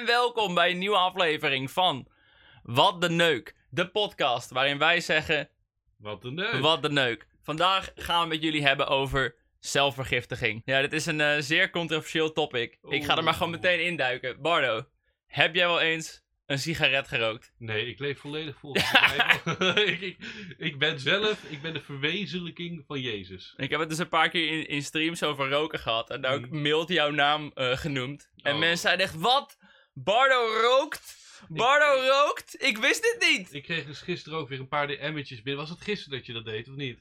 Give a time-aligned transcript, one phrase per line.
[0.00, 2.08] en welkom bij een nieuwe aflevering van
[2.62, 5.48] Wat de Neuk, de podcast waarin wij zeggen
[5.98, 6.60] Wat een neuk.
[6.60, 7.26] Wat de Neuk.
[7.42, 10.62] Vandaag gaan we met jullie hebben over zelfvergiftiging.
[10.64, 12.78] Ja, dit is een eh, zeer controversieel topic.
[12.88, 14.40] Ik ga er maar gewoon meteen induiken.
[14.42, 14.84] Bardo,
[15.26, 17.52] heb jij wel eens een sigaret gerookt?
[17.58, 19.76] Nee, ik leef volledig volgens de Bijbel.
[19.92, 20.16] ik, ik,
[20.58, 23.54] ik ben zelf, ik ben de verwezenlijking van Jezus.
[23.56, 26.10] Ik heb het dus een paar keer in, in streams over roken gehad.
[26.10, 26.62] En daar ook Mm.
[26.62, 28.30] mild jouw naam eh, genoemd.
[28.42, 28.58] En Oh.
[28.58, 29.58] mensen zeiden echt, wat?
[30.04, 31.16] Bardo rookt?
[31.48, 32.62] Bardo rookt?
[32.62, 33.54] Ik wist dit niet!
[33.54, 35.62] Ik kreeg dus gisteren ook weer een paar DM'tjes binnen.
[35.62, 36.98] Was het gisteren dat je dat deed, of niet?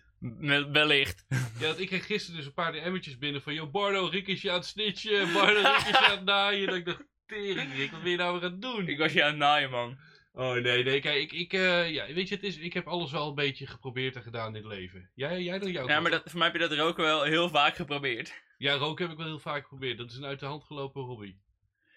[0.72, 1.26] Wellicht.
[1.60, 3.54] Ja, want ik kreeg gisteren dus een paar DM'tjes binnen van...
[3.54, 5.32] Yo, Bardo, Rick is je aan het snitchen.
[5.34, 6.68] Bardo, Rick is je aan het naaien.
[6.68, 8.88] Dat ik dacht, tering Rick, wat ben je nou weer aan het doen?
[8.88, 9.98] Ik was je aan het naaien, man.
[10.34, 13.12] Oh nee, nee, kijk, ik, ik, eh, ja, weet je, het is, ik heb alles
[13.12, 15.12] wel een beetje geprobeerd en gedaan in het leven.
[15.14, 15.88] Jij, jij dan jou?
[15.90, 18.44] Ja, maar dat, voor mij heb je dat roken wel heel vaak geprobeerd.
[18.58, 19.98] Ja, roken heb ik wel heel vaak geprobeerd.
[19.98, 21.36] Dat is een uit de hand gelopen hobby.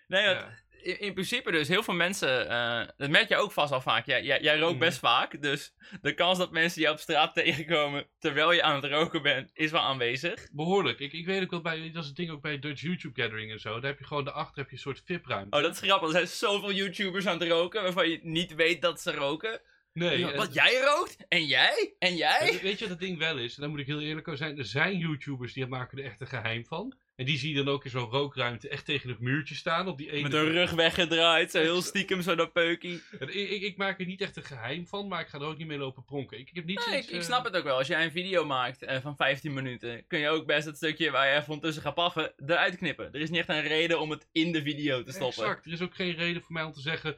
[0.09, 0.59] Nee, want Ja.
[0.82, 4.07] In, in principe dus, heel veel mensen, eh, dat merk je ook vast al vaak.
[4.07, 4.80] Jij, jij, jij rookt Mhm.
[4.85, 8.85] best vaak, dus de kans dat mensen je op straat tegenkomen terwijl je aan het
[8.93, 10.48] roken bent, is wel aanwezig.
[10.52, 10.98] Behoorlijk.
[10.98, 13.51] Ik, ik weet ook wel bij, dat is het ding ook bij Dutch YouTube Gathering
[13.52, 13.73] en zo.
[13.80, 15.57] Daar heb je gewoon daarachter heb je een soort VIP-ruimte.
[15.57, 16.09] Oh, dat is grappig.
[16.09, 19.60] Er zijn zoveel YouTubers aan het roken waarvan je niet weet dat ze roken.
[19.92, 20.18] nee.
[20.18, 21.16] Ja, Wat, jij rookt?
[21.29, 21.95] En jij?
[21.98, 22.59] En jij?
[22.63, 23.54] weet je wat het ding wel is?
[23.54, 24.59] En daar moet ik heel eerlijk over zijn.
[24.59, 26.96] Er zijn YouTubers die maken er echt een geheim van.
[27.19, 29.88] En die zie je dan ook in zo'n rookruimte echt tegen het muurtje staan.
[29.88, 30.23] Op die ene...
[30.23, 33.02] Met hun rug weggedraaid, zo heel stiekem zo dat peukie.
[33.19, 35.59] Ik, ik, ik maak er niet echt een geheim van, maar ik ga er ook
[35.59, 36.38] niet mee lopen pronken.
[36.38, 37.77] Ik, ik heb niet Nee, zoiets, ik, ik eh, snap het ook wel.
[37.77, 41.10] Als jij een video maakt eh, van 15 minuten, kun je ook best het stukje
[41.10, 43.13] waar je even ondertussen gaat paffen, eruit knippen.
[43.13, 45.43] Er is niet echt een reden om het in de video te stoppen.
[45.43, 45.66] Exact.
[45.66, 47.16] Er is ook geen reden voor mij om te zeggen...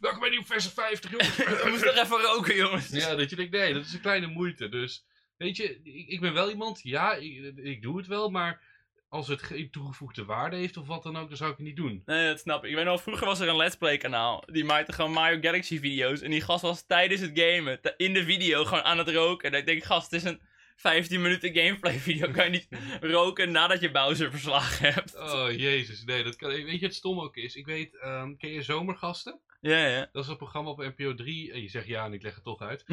[0.00, 1.36] Welkom bij nieuw verse 50, jongens.
[1.62, 2.88] We moeten nog even roken, jongens.
[2.88, 4.68] Ja, dat je denkt, nee, dat is een kleine moeite.
[4.68, 5.06] Dus,
[5.36, 8.70] weet je, ik, ik ben wel iemand, ja, ik, ik doe het wel, maar
[9.12, 11.76] als het geen toegevoegde waarde heeft of wat dan ook, dan zou ik het niet
[11.76, 12.02] doen.
[12.06, 12.70] Nee, dat snap ik.
[12.70, 14.42] Ik weet nog, vroeger was er een Let's Play kanaal.
[14.46, 16.20] Die maakte gewoon Mario Galaxy video's.
[16.20, 19.52] En die gast was tijdens het gamen, in de video, gewoon aan het roken.
[19.52, 20.40] En ik denk, gast, het is een
[20.82, 22.30] 15 minuten gameplay video.
[22.30, 22.68] Kan je niet
[23.00, 25.16] roken nadat je Bowser verslagen hebt?
[25.16, 27.54] Oh, jezus, nee, dat kan, weet je het stom ook is?
[27.54, 29.40] Ik weet, ehm, ken je Zomergasten?
[29.60, 30.08] Ja, ja.
[30.12, 31.52] Dat is een programma op NPO 3.
[31.52, 32.84] En je zegt ja en ik leg het toch uit.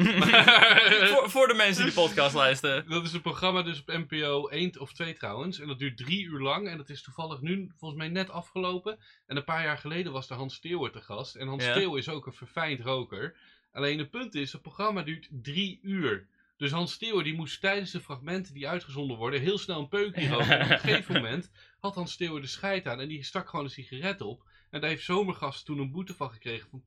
[1.12, 2.88] voor, voor de mensen die de podcast luisteren.
[2.88, 5.60] Dat is een programma dus op NPO 1 of 2 trouwens.
[5.60, 6.68] En dat duurt drie uur lang.
[6.68, 8.98] En dat is toevallig nu volgens mij net afgelopen.
[9.26, 11.34] En een paar jaar geleden was er Hans Steeuwer te gast.
[11.36, 11.96] En Hans Ja.
[11.96, 13.36] Is ook een verfijnd roker.
[13.72, 16.26] Alleen het punt is, het programma duurt drie uur.
[16.60, 20.28] Dus Hans Steeuwer die moest tijdens de fragmenten die uitgezonden worden heel snel een peukje
[20.34, 20.58] roken.
[20.58, 23.64] En op een gegeven moment had Hans Steeuwer de scheid aan en die stak gewoon
[23.64, 24.49] een sigaret op.
[24.70, 26.82] En daar heeft Zomergast toen een boete van gekregen van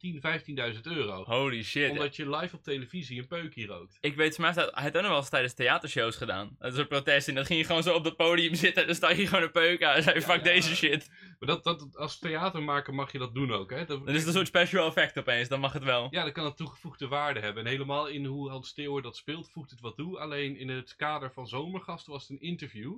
[0.72, 1.24] 10.000, 15.000 euro.
[1.24, 1.92] Holy shit.
[1.92, 3.98] Omdat je live op televisie een peukje rookt.
[4.02, 6.56] Ik weet, heeft hij het ook nog wel eens tijdens theatershows gedaan.
[6.60, 7.28] Dat is een protest.
[7.28, 8.82] En dan ging je gewoon zo op het podium zitten.
[8.82, 9.96] En dan sta je gewoon een peuk aan.
[9.96, 10.44] En zei Ja, fuck ja.
[10.44, 11.10] deze shit.
[11.40, 13.86] Maar dat, dat, als theatermaker mag je dat doen ook, hè?
[13.86, 15.48] Dat, Dan is het een soort special effect opeens.
[15.48, 16.08] Dan mag het wel.
[16.12, 17.64] Ja, dan kan het toegevoegde waarde hebben.
[17.64, 20.20] En helemaal in hoe Hans Steeuwer dat speelt, voegt het wat toe.
[20.20, 22.96] Alleen in het kader van Zomergasten was het een interview.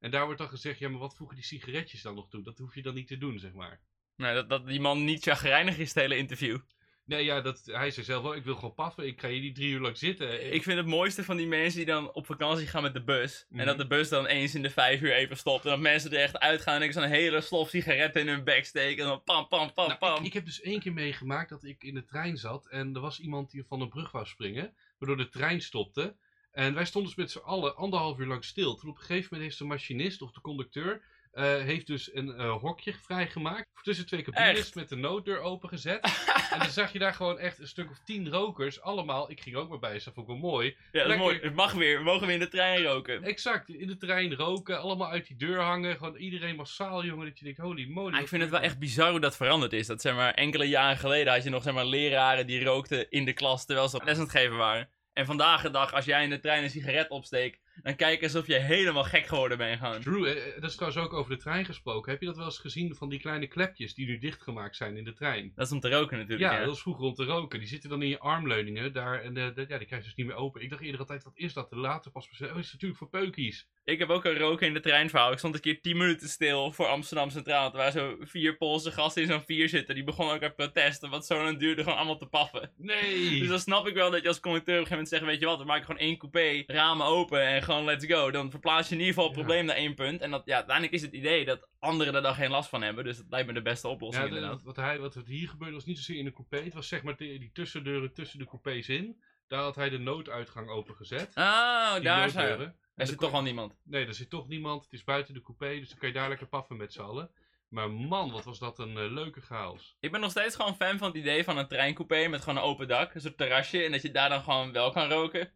[0.00, 2.42] En daar wordt dan gezegd, ja, maar wat voegen die sigaretjes dan nog toe?
[2.42, 3.80] Dat hoef je dan niet te doen, zeg maar.
[4.18, 6.58] Nou, dat, dat die man niet chagrijnig is, het hele interview.
[7.04, 9.06] Nee, ja, dat, hij zei zelf wel, ik wil gewoon paffen.
[9.06, 10.52] Ik ga hier niet drie uur lang zitten.
[10.52, 13.46] Ik vind het mooiste van die mensen die dan op vakantie gaan met de bus.
[13.48, 13.60] Mhm.
[13.60, 15.64] En dat de bus dan eens in de vijf uur even stopt.
[15.64, 18.64] En dat mensen er echt uitgaan en ik zo'n hele slof sigaretten in hun bek
[18.64, 19.02] steken.
[19.02, 20.18] En dan pam, pam, pam, Nou, pam.
[20.18, 23.00] ik, ik heb dus één keer meegemaakt dat ik in de trein zat en er
[23.00, 26.16] was iemand die van een brug wou springen, waardoor de trein stopte.
[26.52, 28.74] En wij stonden dus met z'n allen anderhalf uur lang stil.
[28.74, 31.02] Toen op een gegeven moment heeft de machinist of de conducteur
[31.44, 33.66] heeft dus een eh, hokje vrijgemaakt.
[33.82, 36.00] Tussen twee cabines met de nooddeur opengezet.
[36.52, 38.80] en dan zag je daar gewoon echt een stuk of tien rokers.
[38.80, 40.76] Allemaal, ik ging ook maar bij, dus dat vond ik wel mooi.
[40.92, 41.38] ja, dat is mooi.
[41.42, 41.98] Het mag weer.
[41.98, 43.22] We mogen weer in de trein roken.
[43.22, 45.96] Exact, in de trein roken, allemaal uit die deur hangen.
[45.96, 48.10] Gewoon iedereen massaal, jongen, dat je denkt, holy moly.
[48.10, 49.86] Maar ik vind het wel echt bizar hoe dat veranderd is.
[49.86, 53.24] Dat zeg maar enkele jaren geleden had je nog zeg maar leraren die rookten in
[53.24, 54.88] de klas terwijl ze les aan het geven waren.
[55.12, 58.46] En vandaag de dag, als jij in de trein een sigaret opsteekt, dan kijk alsof
[58.46, 60.00] je helemaal gek geworden bent gaan.
[60.00, 62.10] True, eh, eh, dat is trouwens ook over de trein gesproken.
[62.10, 65.04] Heb je dat wel eens gezien van die kleine klepjes die nu dichtgemaakt zijn in
[65.04, 65.52] de trein?
[65.54, 66.50] Dat is om te roken natuurlijk.
[66.50, 66.64] Ja, hè?
[66.64, 67.58] dat is vroeger om te roken.
[67.58, 70.16] Die zitten dan in je armleuningen daar en de, de- ja, die krijg je dus
[70.16, 70.62] niet meer open.
[70.62, 71.72] Ik dacht eerder altijd, wat is dat?
[71.72, 73.68] En later pas oh, is natuurlijk voor peukies.
[73.88, 75.32] Ik heb ook een roken in de trein verhaal.
[75.32, 77.70] Ik stond een keer 10 minuten stil voor Amsterdam Centraal.
[77.70, 79.94] Er waren zo vier Poolse gasten in zo'n vier zitten.
[79.94, 81.10] Die begonnen ook uit protesten.
[81.10, 82.72] Wat zo lang duurde gewoon allemaal te paffen.
[82.76, 83.38] Nee!
[83.40, 85.40] Dus dan snap ik wel dat je als conducteur op een gegeven moment zegt: Weet
[85.40, 88.30] je wat, we maken gewoon één coupé, ramen open en gewoon let's go.
[88.30, 89.42] Dan verplaats je in ieder geval het Ja.
[89.44, 90.20] probleem naar één punt.
[90.20, 93.04] En dat, ja, uiteindelijk is het idee dat anderen er dan geen last van hebben.
[93.04, 94.62] Dus dat lijkt me de beste oplossing Ja, de- inderdaad.
[94.62, 96.56] wat, hij, wat er hier gebeurde was niet zozeer in de coupé.
[96.64, 99.22] Het was zeg maar die, die tussendeuren tussen de coupés in.
[99.46, 101.30] Daar had hij de nooduitgang opengezet.
[101.34, 102.70] Oh, Die daar zijn we.
[102.98, 103.76] Er zit toch al niemand.
[103.82, 104.84] Nee, er zit toch niemand.
[104.84, 107.30] Het is buiten de coupé, dus dan kan je daar lekker paffen met z'n allen.
[107.68, 109.96] Maar man, wat was dat een eh, leuke chaos.
[110.00, 112.68] Ik ben nog steeds gewoon fan van het idee van een treincoupé met gewoon een
[112.68, 115.50] open dak, een soort terrasje, en dat je daar dan gewoon wel kan roken.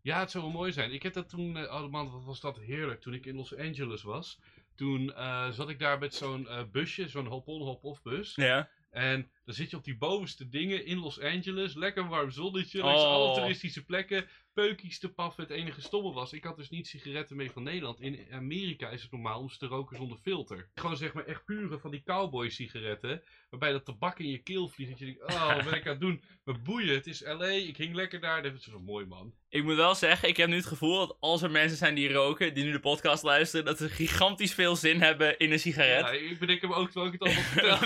[0.00, 0.92] Ja, het zou wel mooi zijn.
[0.92, 3.00] Ik heb dat toen, eh, oh man, wat was dat heerlijk.
[3.00, 4.40] Toen ik in Los Angeles was,
[4.74, 8.34] toen eh, zat ik daar met zo'n busje, zo'n hop-on, hop-off bus.
[8.34, 8.68] Ja.
[8.90, 11.74] En dan zit je op die bovenste dingen in Los Angeles.
[11.74, 12.80] Lekker warm zonnetje.
[12.82, 13.08] Langs Oh.
[13.08, 14.28] alle toeristische plekken.
[14.54, 15.42] Peukies te paffen.
[15.42, 16.32] Het enige stomme was.
[16.32, 18.00] Ik had dus niet sigaretten mee van Nederland.
[18.00, 20.70] In Amerika is het normaal om ze te roken zonder filter.
[20.74, 23.22] Gewoon zeg maar echt pure van die cowboy sigaretten.
[23.50, 24.90] Waarbij dat tabak in je keel vliegt.
[24.90, 26.22] Dat je denkt, oh wat ben ik aan het doen?
[26.44, 27.46] Maar boeien, het is LA.
[27.46, 28.42] Ik hing lekker daar.
[28.42, 29.34] Dat is zo mooi man.
[29.48, 32.12] Ik moet wel zeggen, ik heb nu het gevoel dat als er mensen zijn die
[32.12, 36.00] roken, die nu de podcast luisteren, dat ze gigantisch veel zin hebben in een sigaret.
[36.00, 37.78] Ja, ik bedenk hem ook terwijl ik het allemaal vertel.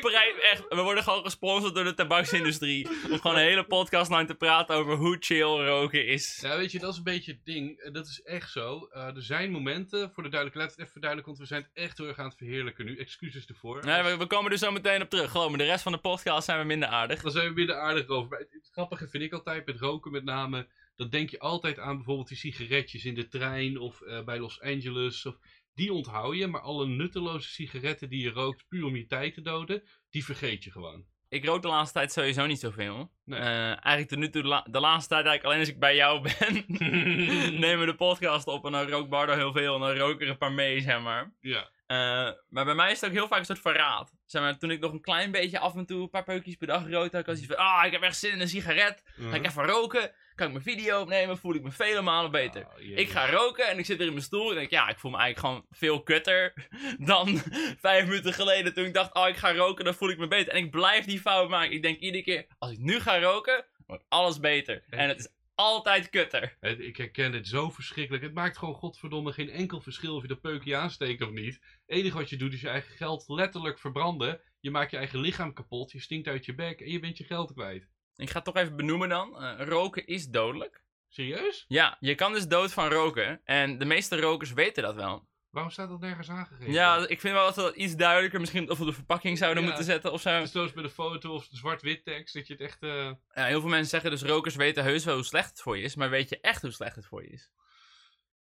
[0.00, 2.88] we, echt, we worden gewoon gesponsord door de tabaksindustrie.
[3.10, 6.38] Om gewoon een hele podcast lang te praten over hoe chill roken is.
[6.42, 7.78] Ja, weet je, dat is een beetje het ding.
[7.78, 8.88] Eh, Dat is echt zo.
[8.92, 11.84] Eh, er zijn momenten, voor de duidelijkheid, laat het even verduidelijken, want we zijn het
[11.84, 12.96] echt heel erg aan het verheerlijken nu.
[12.98, 13.84] Excuses ervoor.
[13.84, 15.30] Nee, we, we komen er zo meteen op terug.
[15.30, 17.22] Geloof me, de rest van de podcast zijn we minder aardig.
[17.22, 18.30] Dan zijn we weer aardig over.
[18.30, 20.66] Maar het, het grappige vind ik altijd met roken met name.
[20.96, 24.60] Dan denk je altijd aan bijvoorbeeld die sigaretjes in de trein of eh, bij Los
[24.60, 25.26] Angeles.
[25.26, 25.36] Of,
[25.74, 29.40] die onthoud je, maar alle nutteloze sigaretten die je rookt puur om je tijd te
[29.42, 31.04] doden, die vergeet je gewoon.
[31.28, 33.10] Ik rook de laatste tijd sowieso niet zoveel.
[33.24, 33.38] Nee.
[33.40, 35.96] Eh, eigenlijk tot nu toe, de, la- de laatste tijd eigenlijk alleen als ik bij
[35.96, 36.64] jou ben,
[37.60, 40.28] nemen we de podcast op en dan rookt Bardo heel veel en dan rook er
[40.28, 41.32] een paar mee, zeg maar.
[41.40, 41.70] Ja.
[41.86, 44.12] Eh, maar bij mij is het ook heel vaak een soort verraad.
[44.24, 46.66] Zeg maar, toen ik nog een klein beetje af en toe een paar peukjes per
[46.66, 49.02] dag rook, had ik als iets van, ah, ik heb echt zin in een sigaret.
[49.30, 52.66] Ga ik even roken, kan ik mijn video opnemen, voel ik me vele malen beter.
[52.78, 52.94] Jee.
[52.94, 55.10] Ik ga roken en ik zit weer in mijn stoel en denk, ja, ik voel
[55.10, 56.52] me eigenlijk gewoon veel kutter
[56.98, 57.38] dan
[57.86, 60.52] vijf minuten geleden toen ik dacht, oh, ik ga roken, dan voel ik me beter.
[60.52, 61.72] En ik blijf die fout maken.
[61.72, 64.84] Ik denk iedere keer, als ik nu ga roken, wordt alles beter.
[64.90, 66.56] En het is altijd kutter.
[66.60, 68.22] Het- Ik herken dit zo verschrikkelijk.
[68.24, 71.54] Het maakt gewoon godverdomme geen enkel verschil of je dat peukje aansteekt of niet.
[71.54, 74.40] Het enige wat je doet is je eigen geld letterlijk verbranden.
[74.60, 77.24] Je maakt je eigen lichaam kapot, je stinkt uit je bek en je bent je
[77.24, 77.88] geld kwijt.
[78.16, 79.42] Ik ga het toch even benoemen dan.
[79.42, 80.82] Eh, roken is dodelijk.
[81.08, 81.64] Serieus?
[81.68, 83.40] Ja, je kan dus dood van roken.
[83.44, 85.28] En de meeste rokers weten dat wel.
[85.50, 86.72] Waarom staat dat nergens aangegeven?
[86.72, 89.62] Ja, ik vind wel dat we dat iets duidelijker misschien of op de verpakking zouden
[89.62, 89.68] Ja.
[89.68, 90.44] moeten zetten of zo.
[90.44, 92.82] Zoals met een foto of zwart-wit tekst, dat je het echt...
[92.82, 95.76] eh, Ja, heel veel mensen zeggen dus rokers weten heus wel hoe slecht het voor
[95.76, 95.94] je is.
[95.96, 97.50] Maar weet je echt hoe slecht het voor je is?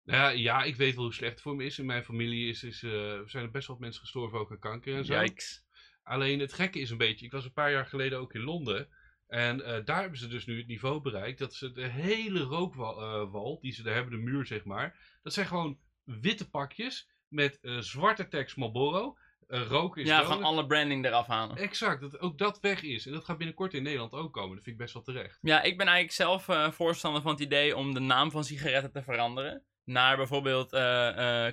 [0.03, 1.79] Nou ja, ja, ik weet wel hoe slecht het voor me is.
[1.79, 2.91] In mijn familie is, is, eh,
[3.25, 5.19] zijn er best wel wat mensen gestorven ook aan kanker en zo.
[5.21, 5.63] Yikes.
[6.03, 8.89] Alleen het gekke is een beetje, ik was een paar jaar geleden ook in Londen.
[9.33, 13.01] En eh, daar hebben ze dus nu het niveau bereikt dat ze de hele rookwal
[13.01, 14.95] eh, wal die ze daar hebben, de muur zeg maar.
[15.23, 19.17] Dat zijn gewoon witte pakjes met eh, zwarte tekst Marlboro.
[19.47, 21.57] Roken is Ja, gewoon alle branding eraf halen.
[21.57, 23.05] Exact, dat ook dat weg is.
[23.05, 24.55] En dat gaat binnenkort in Nederland ook komen.
[24.55, 25.39] Dat vind ik best wel terecht.
[25.41, 29.03] Ja, ik ben eigenlijk zelf voorstander van het idee om de naam van sigaretten te
[29.03, 29.63] veranderen.
[29.83, 30.69] Naar bijvoorbeeld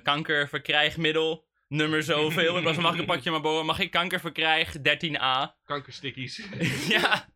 [0.03, 2.59] kankerverkrijgmiddel, nummer zoveel.
[2.61, 5.53] Plaats van mag ik een pakje maar mag ik kankerverkrijg 13a.
[5.71, 6.47] Kankerstickies.
[6.87, 7.29] ja,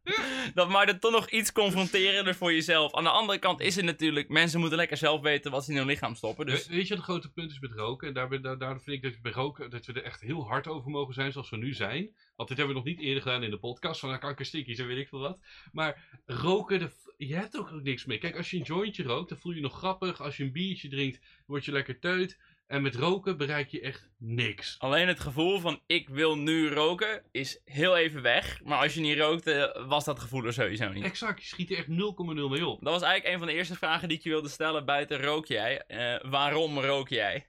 [0.54, 2.94] dat maakt het toch nog iets confronterender voor jezelf.
[2.94, 5.78] Aan de andere kant is het natuurlijk, mensen moeten lekker zelf weten wat ze in
[5.78, 6.46] hun lichaam stoppen.
[6.46, 8.08] Dus We- Weet je wat het grote punt is met roken?
[8.08, 10.68] En daar, daar, vind ik dat we bij roken dat we er echt heel hard
[10.68, 12.16] over mogen zijn zoals we nu zijn.
[12.36, 14.98] Want dit hebben we nog niet eerder gedaan in de podcast van kankerstickies en weet
[14.98, 15.40] ik veel wat.
[15.72, 18.18] Maar roken, de, je hebt ook niks mee.
[18.18, 20.22] Kijk, als je een jointje rookt, dan voel je je nog grappig.
[20.22, 22.40] Als je een biertje drinkt, word je lekker teut.
[22.68, 24.76] En met roken bereik je echt niks.
[24.80, 28.62] alleen het gevoel van ik wil nu roken is heel even weg.
[28.64, 31.04] Maar als je niet rookte, was dat gevoel er sowieso niet.
[31.04, 32.84] Exact, je schiet er echt 0,0 mee op.
[32.84, 35.46] Dat was eigenlijk een van de eerste vragen die ik je wilde stellen buiten rook
[35.46, 35.82] jij.
[35.88, 37.46] Eh, waarom rook jij?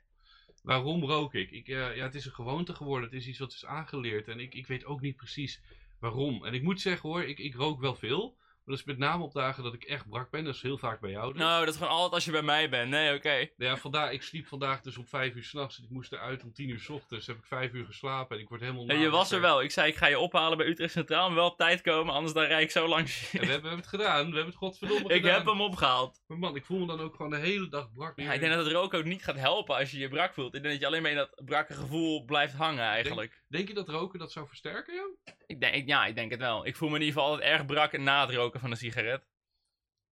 [0.63, 1.51] Waarom rook ik?
[1.51, 3.09] ik eh, ja, het is een gewoonte geworden.
[3.11, 4.29] Het is iets wat is aangeleerd.
[4.29, 5.61] En ik, ik weet ook niet precies
[6.01, 6.45] waarom.
[6.45, 8.37] En ik moet zeggen hoor, ik, ik rook wel veel.
[8.67, 10.45] Maar dat is met name op dagen dat ik echt brak ben.
[10.45, 11.33] Dat is heel vaak bij jou.
[11.33, 11.43] dus.
[11.43, 12.91] Nou, dat is gewoon altijd als je bij mij bent.
[12.91, 13.49] Nee, oké.
[13.57, 15.79] Ja, vandaag, ik sliep vandaag dus om vijf uur s'nachts.
[15.79, 17.27] Ik moest eruit om tien uur s ochtends.
[17.27, 18.87] Heb ik vijf uur geslapen en ik word helemaal...
[18.87, 19.63] En je was er wel.
[19.63, 21.27] Ik zei, ik ga je ophalen bij Utrecht Centraal.
[21.27, 23.39] Maar wel op tijd komen, anders dan rijd ik zo langs je.
[23.39, 24.19] En we hebben, we hebben het gedaan.
[24.31, 25.35] We hebben het godverdomme Ik gedaan.
[25.37, 26.21] heb hem opgehaald.
[26.27, 28.13] Maar man, ik voel me dan ook gewoon de hele dag brak.
[28.21, 30.55] Ja, ik denk dat het roken ook niet gaat helpen als je je brak voelt.
[30.55, 33.43] Ik denk dat je alleen maar in dat brakke gevoel blijft hangen eigenlijk.
[33.49, 35.33] Denk je dat roken dat zou versterken, ja?
[35.47, 36.67] Ik denk, ik- ja, ik denk het wel.
[36.67, 39.27] Ik voel me in ieder geval altijd erg brak na het roken van een sigaret.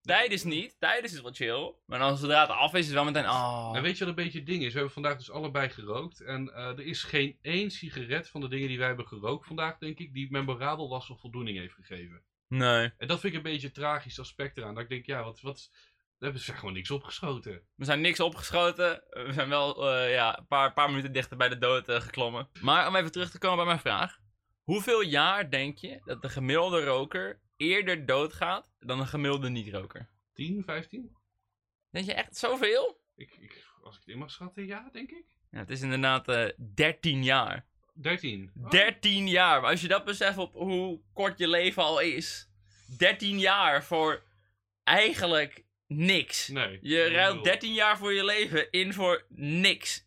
[0.01, 0.75] Tijdens niet.
[0.79, 1.75] Tijdens is wat chill.
[1.85, 3.29] Maar dan zodra het af is, is het wel meteen...
[3.29, 3.71] Oh.
[3.73, 4.67] En weet je wat een beetje het ding is?
[4.67, 6.21] We hebben vandaag dus allebei gerookt.
[6.21, 9.77] En eh, er is geen één sigaret van de dingen die wij hebben gerookt vandaag,
[9.77, 12.23] denk ik, die memorabel was of voldoening heeft gegeven.
[12.47, 12.91] Nee.
[12.97, 14.73] En dat vind ik een beetje het tragisch aspect eraan.
[14.73, 15.69] Dat ik denk, ja, wat, wat,
[16.17, 17.61] we hebben gewoon niks opgeschoten.
[17.75, 19.03] We zijn niks opgeschoten.
[19.09, 22.49] We zijn wel eh, ja, een paar, paar minuten dichter bij de dood eh, geklommen.
[22.61, 24.17] Maar om even terug te komen bij mijn vraag.
[24.63, 30.09] Hoeveel jaar denk je dat de gemiddelde roker eerder doodgaat dan een gemiddelde niet-roker?
[30.33, 31.15] 10, 15?
[31.89, 33.01] Denk je echt zoveel?
[33.15, 35.25] Ik, ik, als ik het in mag schatten, ja, denk ik.
[35.51, 37.65] Ja, het is inderdaad eh 13 jaar.
[37.93, 38.51] 13.
[38.63, 38.69] Oh.
[38.69, 39.61] 13 jaar.
[39.61, 42.49] Maar als je dat beseft op hoe kort je leven al is.
[42.97, 44.23] 13 jaar voor
[44.83, 46.47] eigenlijk niks.
[46.47, 46.79] Nee.
[46.81, 47.43] Je ruilt Nul.
[47.43, 50.04] 13 jaar voor je leven in voor niks.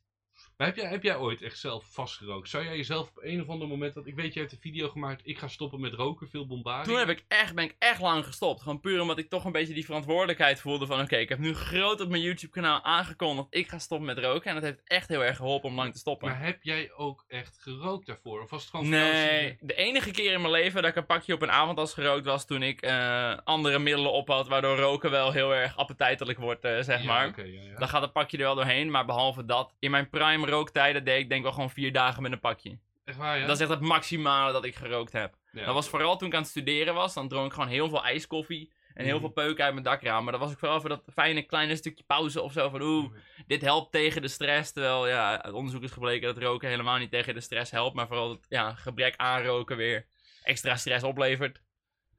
[0.58, 2.48] Maar heb jij, heb jij ooit echt zelf vastgerookt?
[2.48, 4.88] Zou jij jezelf op een of ander moment, want ik weet, je hebt een video
[4.88, 6.86] gemaakt, ik ga stoppen met roken, veel bombardie.
[6.92, 8.62] Toen heb ik echt, ben ik echt lang gestopt.
[8.62, 11.00] Gewoon puur omdat ik toch een beetje die verantwoordelijkheid voelde van...
[11.00, 13.46] Oké, ik heb nu groot op mijn YouTube kanaal aangekondigd.
[13.50, 14.48] Ik ga stoppen met roken.
[14.48, 16.28] En dat heeft echt heel erg geholpen om lang te stoppen.
[16.28, 18.42] Maar heb jij ook echt gerookt daarvoor?
[18.42, 21.34] Of was het gewoon Nee, de enige keer in mijn leven dat ik een pakje
[21.34, 25.10] op een avond als gerookt was toen ik eh, andere middelen op had, waardoor roken
[25.10, 27.46] wel heel erg appetijtelijk wordt, eh, zeg Ja, maar.
[27.46, 27.78] ja, ja.
[27.78, 31.20] Dan gaat het pakje er wel doorheen, maar behalve dat, in mijn prime rooktijden deed
[31.20, 32.78] ik denk wel gewoon vier dagen met een pakje.
[33.04, 33.46] Echt waar, ja?
[33.46, 35.34] Dat is echt het maximale dat ik gerookt heb.
[35.52, 35.64] Ja.
[35.64, 38.04] Dat was vooral toen ik aan het studeren was, dan dronk ik gewoon heel veel
[38.04, 39.24] ijskoffie en heel Mhm.
[39.24, 40.22] veel peuken uit mijn dakraam.
[40.22, 43.12] Maar dat was ook vooral voor dat fijne kleine stukje pauze of zo van oeh,
[43.46, 44.72] dit helpt tegen de stress.
[44.72, 47.94] Terwijl ja, uit onderzoek is gebleken dat roken helemaal niet tegen de stress helpt.
[47.96, 50.06] Maar vooral het ja, gebrek aan roken weer
[50.42, 51.60] extra stress oplevert.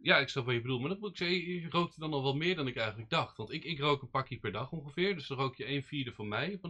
[0.02, 0.80] Ja, ik snap wat je bedoelt.
[0.80, 3.38] Maar dat moet ik zeggen, je rookte dan al wel meer dan ik eigenlijk dacht.
[3.38, 5.16] Want ik, ik rook een pakje per dag ongeveer.
[5.16, 6.64] Dus dan rook je een vierde van mij op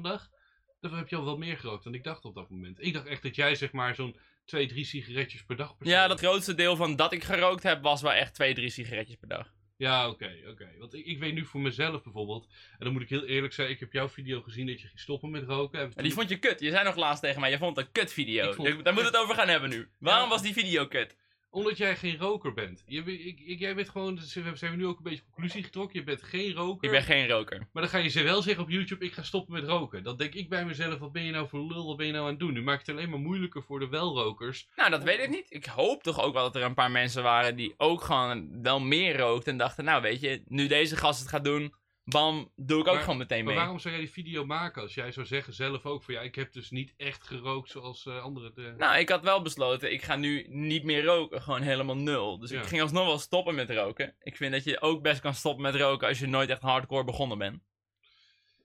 [0.80, 2.78] Daarvoor heb je al wel meer gerookt dan ik dacht op dat moment.
[2.84, 6.20] Ik dacht echt dat jij zeg maar zo'n twee, drie sigaretjes per dag Ja, dat
[6.20, 9.54] grootste deel van dat ik gerookt heb was wel echt twee, drie sigaretjes per dag.
[9.78, 10.70] Ja, oké, oké.
[10.78, 13.70] Want ik, ik weet nu voor mezelf bijvoorbeeld, en dan moet ik heel eerlijk zijn,
[13.70, 15.80] ik heb jouw video gezien dat je ging stoppen met roken.
[15.80, 16.60] Heb En die vond je kut.
[16.60, 18.54] Je zei nog laatst tegen mij, je vond het een kut video.
[18.54, 19.90] Vond het Daar moeten we het over gaan hebben nu.
[20.00, 20.30] Waarom Ja.
[20.30, 21.16] was die video kut?
[21.52, 22.84] Omdat jij geen roker bent.
[22.86, 25.64] Je, ik, ik, jij bent gewoon, dus we zijn we nu ook een beetje conclusie
[25.64, 26.84] getrokken, je bent geen roker.
[26.84, 27.68] Ik ben geen roker.
[27.72, 30.04] Maar dan ga je ze wel zeggen op YouTube, ik ga stoppen met roken.
[30.04, 32.24] Dan denk ik bij mezelf, wat ben je nou voor lul, wat ben je nou
[32.24, 32.54] aan het doen?
[32.54, 34.68] Nu maakt het alleen maar moeilijker voor de welrokers.
[34.76, 35.46] Nou, dat weet ik niet.
[35.50, 38.80] Ik hoop toch ook wel dat er een paar mensen waren die ook gewoon wel
[38.80, 39.52] meer rookten.
[39.52, 41.74] En dachten, nou weet je, nu deze gast het gaat doen,
[42.10, 43.62] bam, doe ik ook Maar- gewoon meteen Maar mee.
[43.62, 46.36] waarom zou jij die video maken als jij zou zeggen zelf ook van ja, ik
[46.36, 48.74] heb dus niet echt gerookt zoals eh, anderen de...
[48.78, 51.42] Nou, ik had wel besloten, ik ga nu niet meer roken.
[51.42, 52.40] Gewoon helemaal nul.
[52.40, 52.60] Dus Ja.
[52.62, 54.16] ik ging alsnog wel stoppen met roken.
[54.22, 57.04] Ik vind dat je ook best kan stoppen met roken als je nooit echt hardcore
[57.04, 57.68] begonnen bent.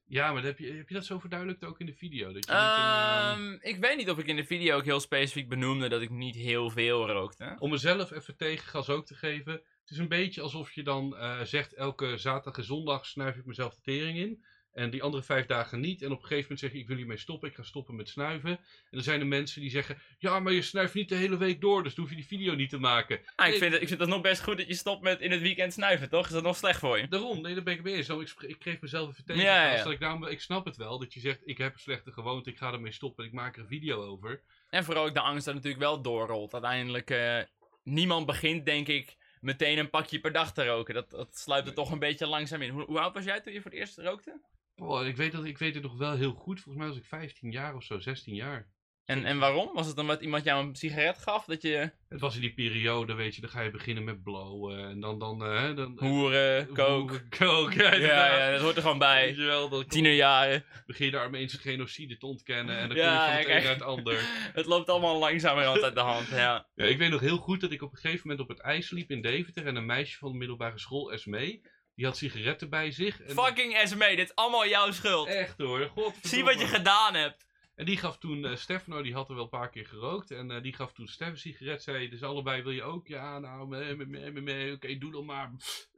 [0.06, 2.32] Ja, maar heb je, heb je dat zo verduidelijkt ook in de video?
[2.32, 5.48] Dat je ehm, Ehm, ik weet niet of ik in de video ook heel specifiek
[5.48, 7.56] benoemde dat ik niet heel veel rookte.
[7.58, 9.62] Om mezelf even tegengas ook te geven.
[9.84, 13.44] Het is een beetje alsof je dan eh, zegt: elke zaterdag en zondag snuif ik
[13.44, 14.44] mezelf de tering in.
[14.72, 16.02] En die andere vijf dagen niet.
[16.02, 18.08] En op een gegeven moment zeg je: Ik wil hiermee stoppen, ik ga stoppen met
[18.08, 18.50] snuiven.
[18.50, 18.58] En
[18.90, 21.82] dan zijn er mensen die zeggen: Ja, maar je snuift niet de hele week door,
[21.82, 23.20] dus dan hoef je die video niet te maken.
[23.36, 25.30] Ah, ik, vind het, ik vind het nog best goed dat je stopt met in
[25.30, 26.26] het weekend snuiven, toch?
[26.26, 27.08] Is dat nog slecht voor je?
[27.08, 28.06] Daarom, nee, daar ben ik mee eens.
[28.06, 29.42] Zo, Ik, ik geef mezelf even tegen.
[29.42, 29.90] Ja, ja.
[29.90, 32.58] Ik, daarom, ik snap het wel dat je zegt: Ik heb een slechte gewoonte, ik
[32.58, 34.42] ga ermee stoppen en ik maak er een video over.
[34.70, 36.52] En vooral ook de angst dat natuurlijk wel doorrolt.
[36.52, 37.38] Uiteindelijk, eh,
[37.82, 40.94] niemand begint denk ik meteen een pakje per dag te roken.
[40.94, 42.70] Dat, dat sluit er toch een beetje langzaam in.
[42.70, 44.40] Hoe, hoe oud was jij toen je voor het eerst rookte?
[44.76, 46.60] Oh, ik, weet dat, ik weet het nog wel heel goed.
[46.60, 48.68] Volgens mij was ik 15 jaar of zo, 16 jaar.
[49.04, 49.70] En, en waarom?
[49.74, 51.44] Was het omdat iemand jou een sigaret gaf?
[51.44, 54.88] Dat je Het was in die periode, weet je, dan ga je beginnen met blowen.
[54.88, 57.28] En dan, dan, eh, hè, dan hoeren, coke.
[57.28, 59.28] Coke, ja, Ja, dat hoort er gewoon Weet bij.
[59.36, 60.64] je wel, dan Tienerjaren.
[60.86, 62.78] begin je de Armeense genocide te ontkennen.
[62.78, 64.20] En dan Ja, kom je van het een naar het ander.
[64.54, 66.66] Het loopt allemaal langzamerhand uit de hand, ja.
[66.74, 68.90] Ja, ik weet nog heel goed dat ik op een gegeven moment op het ijs
[68.90, 69.66] liep in Deventer.
[69.66, 71.62] En een meisje van de middelbare school, Esmee,
[71.94, 73.20] die had sigaretten bij zich.
[73.20, 75.26] En Fucking Esme, dit is allemaal jouw schuld.
[75.28, 76.14] Echt hoor, god.
[76.22, 77.46] Zie wat je gedaan hebt.
[77.74, 80.30] En die gaf toen, eh Stefano, die had er wel een paar keer gerookt.
[80.30, 81.82] En eh, die gaf toen Stef een sigaret.
[81.82, 83.06] Zei, dus allebei wil je ook?
[83.06, 84.72] Ja, nou, mee, mee, mee, mee.
[84.72, 85.50] Oké, doe dan maar.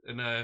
[0.02, 0.40] En eh,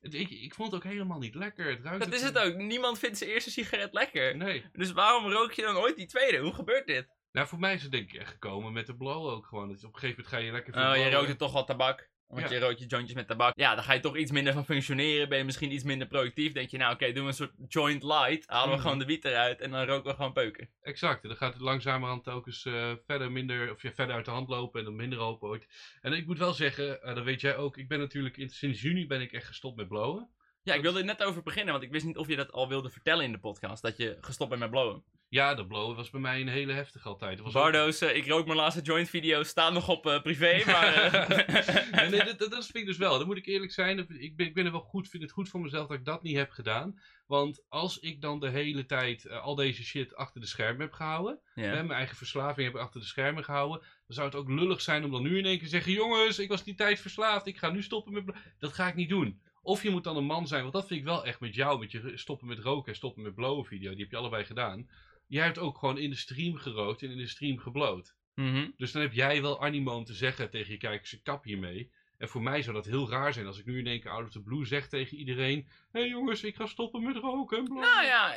[0.00, 1.70] het- ik, ik vond het ook helemaal niet lekker.
[1.70, 2.54] Het ruikt Dat is het ook.
[2.56, 4.36] Niemand vindt zijn eerste sigaret lekker.
[4.36, 4.64] Nee.
[4.72, 6.38] Dus waarom rook je dan ooit die tweede?
[6.38, 7.18] Hoe gebeurt dit?
[7.32, 9.68] Nou, voor mij is het denk ik echt gekomen met de blow ook gewoon.
[9.68, 12.09] Dat op een gegeven moment ga je lekker Oh, je rookt toch wel tabak.
[12.30, 12.54] Want Ja.
[12.54, 13.56] je rookt je jointjes met tabak.
[13.58, 15.28] Ja, dan ga je toch iets minder van functioneren.
[15.28, 16.52] Ben je misschien iets minder productief.
[16.52, 18.44] Denk je, nou oké, doen we een soort joint light.
[18.48, 18.82] Halen we Mhm.
[18.82, 19.60] gewoon de wiet eruit.
[19.60, 20.68] En dan roken we gewoon peuken.
[20.82, 21.22] Exact.
[21.22, 24.48] En dan gaat het langzamerhand telkens eh, verder minder, of ja, verder uit de hand
[24.48, 25.66] lopen en dan minder open ooit.
[26.00, 28.80] En ik moet wel zeggen, eh, dat weet jij ook, ik ben natuurlijk, in- sinds
[28.80, 30.28] juni ben ik echt gestopt met blowen.
[30.62, 31.72] Ja, ik wilde er net over beginnen.
[31.72, 33.82] Want ik wist niet of je dat al wilde vertellen in de podcast.
[33.82, 35.04] Dat je gestopt bent met blowen.
[35.30, 37.32] Ja, dat blowen was bij mij een hele heftige altijd.
[37.32, 39.42] Het was Bardo's, eh, ik rook mijn laatste joint video.
[39.42, 40.62] Staat nog op eh, privé.
[40.66, 43.18] Maar eh, nee, dat, dat, vind ik dus wel.
[43.18, 43.98] Dan moet ik eerlijk zijn.
[43.98, 46.22] Ik ben, ik ben er wel goed, vind het goed voor mezelf dat ik dat
[46.22, 47.00] niet heb gedaan.
[47.26, 51.40] Want als ik dan de hele tijd al deze shit achter de schermen heb gehouden.
[51.54, 53.80] hè, mijn eigen verslaving heb ik achter de schermen gehouden.
[53.80, 56.38] Dan zou het ook lullig zijn om dan nu in één keer te zeggen: Jongens,
[56.38, 57.46] ik was die tijd verslaafd.
[57.46, 58.24] Ik ga nu stoppen met.
[58.24, 59.40] blo-" Dat ga ik niet doen.
[59.62, 61.78] Of je moet dan een man zijn, want dat vind ik wel echt met jou.
[61.78, 63.90] Met je stoppen met roken en stoppen met blowen video.
[63.90, 64.88] Die heb je allebei gedaan.
[65.26, 68.14] Jij hebt ook gewoon in de stream gerookt en in de stream gebloot.
[68.34, 68.70] Mhm.
[68.76, 71.90] Dus dan heb jij wel animo om te zeggen tegen je kijkers, kap hiermee.
[72.20, 74.26] En voor mij zou dat heel raar zijn als ik nu in één keer out
[74.26, 77.58] of the blue zeg tegen iedereen: Hé hey jongens, ik ga stoppen met roken.
[77.58, 78.34] en bla." Nou ja,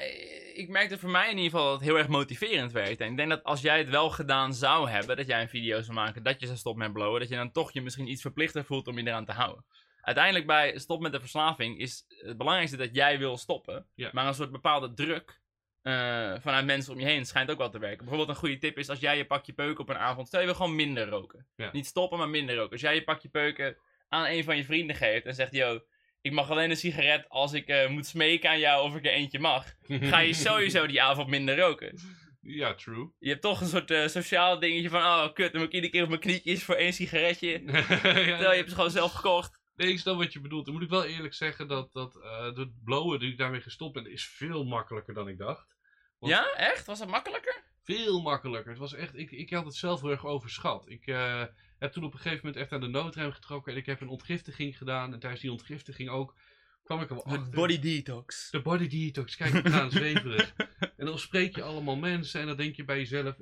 [0.53, 2.99] ik merkte voor mij in ieder geval dat het heel erg motiverend werkt.
[2.99, 5.81] En ik denk dat als jij het wel gedaan zou hebben, dat jij een video
[5.81, 8.21] zou maken, dat je zou stoppen met blowen, dat je dan toch je misschien iets
[8.21, 9.65] verplichter voelt om je eraan te houden.
[10.03, 13.87] Uiteindelijk bij stop met de verslaving is het belangrijkste dat jij wil stoppen.
[13.95, 14.09] Ja.
[14.13, 15.41] Maar een soort bepaalde druk
[15.81, 17.97] eh, vanuit mensen om je heen schijnt ook wel te werken.
[17.97, 20.45] Bijvoorbeeld een goede tip is als jij je pakje peuken op een avond, stel je
[20.45, 21.47] wil gewoon minder roken.
[21.55, 21.69] Ja.
[21.71, 22.71] Niet stoppen, maar minder roken.
[22.71, 25.79] Als jij je pakje peuken aan een van je vrienden geeft en zegt, yo,
[26.21, 29.11] ik mag alleen een sigaret als ik eh, moet smeken aan jou of ik er
[29.11, 29.73] eentje mag.
[30.11, 31.99] Ga je sowieso die avond minder roken.
[32.41, 33.11] Ja, true.
[33.19, 35.91] Je hebt toch een soort eh, sociaal dingetje van, oh kut, dan moet ik iedere
[35.91, 37.61] keer op mijn knietjes voor één sigaretje.
[37.65, 39.61] Ja, Terwijl je hebt ze gewoon zelf gekocht.
[39.75, 40.65] Nee, ik snap wat je bedoelt.
[40.65, 43.93] Dan moet ik wel eerlijk zeggen dat, dat eh het blowen, die ik daarmee gestopt
[43.93, 45.75] ben, is veel makkelijker dan ik dacht.
[46.19, 46.85] Want- Ja, echt?
[46.85, 47.63] Was het makkelijker?
[47.83, 48.69] Veel makkelijker.
[48.69, 50.89] Het was echt, ik, ik had het zelf heel erg overschat.
[50.89, 51.43] Ik eh,
[51.79, 54.07] heb toen op een gegeven moment echt aan de noodrem getrokken en ik heb een
[54.07, 55.13] ontgiftiging gedaan.
[55.13, 56.35] En tijdens die ontgiftiging ook
[56.83, 57.53] kwam ik er wel Het achter.
[57.55, 58.49] body detox.
[58.51, 60.53] De body detox, kijk, we gaan zweverig.
[60.97, 63.35] En dan spreek je allemaal mensen en dan denk je bij jezelf,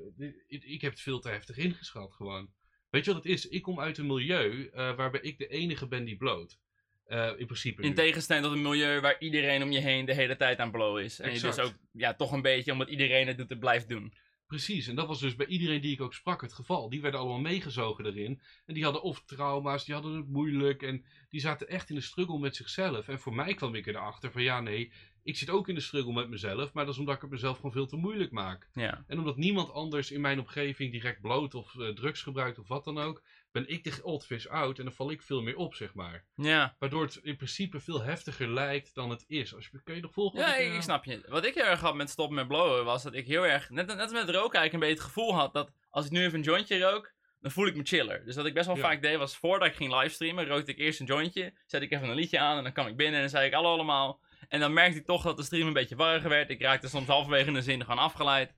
[0.47, 2.49] ik, ik heb het veel te heftig ingeschat gewoon.
[2.91, 3.47] Weet je wat het is?
[3.47, 6.59] Ik kom uit een milieu eh, waarbij ik de enige ben die bloot.
[7.05, 7.81] Eh, in principe.
[7.81, 11.03] In tegenstelling tot een milieu waar iedereen om je heen de hele tijd aan blowen
[11.03, 11.19] is.
[11.19, 14.13] En je dus ook ja, toch een beetje, omdat iedereen het doet, het blijft doen.
[14.47, 16.89] Precies, en dat was dus bij iedereen die ik ook sprak het geval.
[16.89, 18.41] Die werden allemaal meegezogen erin.
[18.65, 20.83] En die hadden of trauma's, die hadden het moeilijk.
[20.83, 23.07] En die zaten echt in de struggle met zichzelf.
[23.07, 24.91] En voor mij kwam ik erachter van ja, nee,
[25.23, 26.73] ik zit ook in de struggle met mezelf.
[26.73, 28.67] Maar dat is omdat ik het mezelf gewoon veel te moeilijk maak.
[28.73, 29.03] Ja.
[29.07, 32.83] En omdat niemand anders in mijn omgeving direct bloot of eh, drugs gebruikt of wat
[32.83, 35.75] dan ook, ben ik de old fish out en dan val ik veel meer op,
[35.75, 36.25] zeg maar.
[36.35, 36.75] Ja.
[36.79, 39.55] Waardoor het in principe veel heftiger lijkt dan het is.
[39.55, 40.39] Als je, kun je nog volgen?
[40.39, 41.21] Ja, ik, eh, ik snap je.
[41.27, 43.87] Wat ik heel erg had met stoppen met blowen was dat ik heel erg, net,
[43.87, 46.37] net als met roken eigenlijk een beetje het gevoel had dat als ik nu even
[46.37, 48.25] een jointje rook, dan voel ik me chiller.
[48.25, 48.81] Dus wat ik best wel Ja.
[48.81, 52.09] vaak deed was voordat ik ging livestreamen, rookte ik eerst een jointje, zet ik even
[52.09, 54.19] een liedje aan en dan kwam ik binnen en dan zei ik hallo allemaal.
[54.51, 56.49] En dan merkte ik toch dat de stream een beetje warriger werd.
[56.49, 58.53] Ik raakte soms halverwege een zin gewoon afgeleid.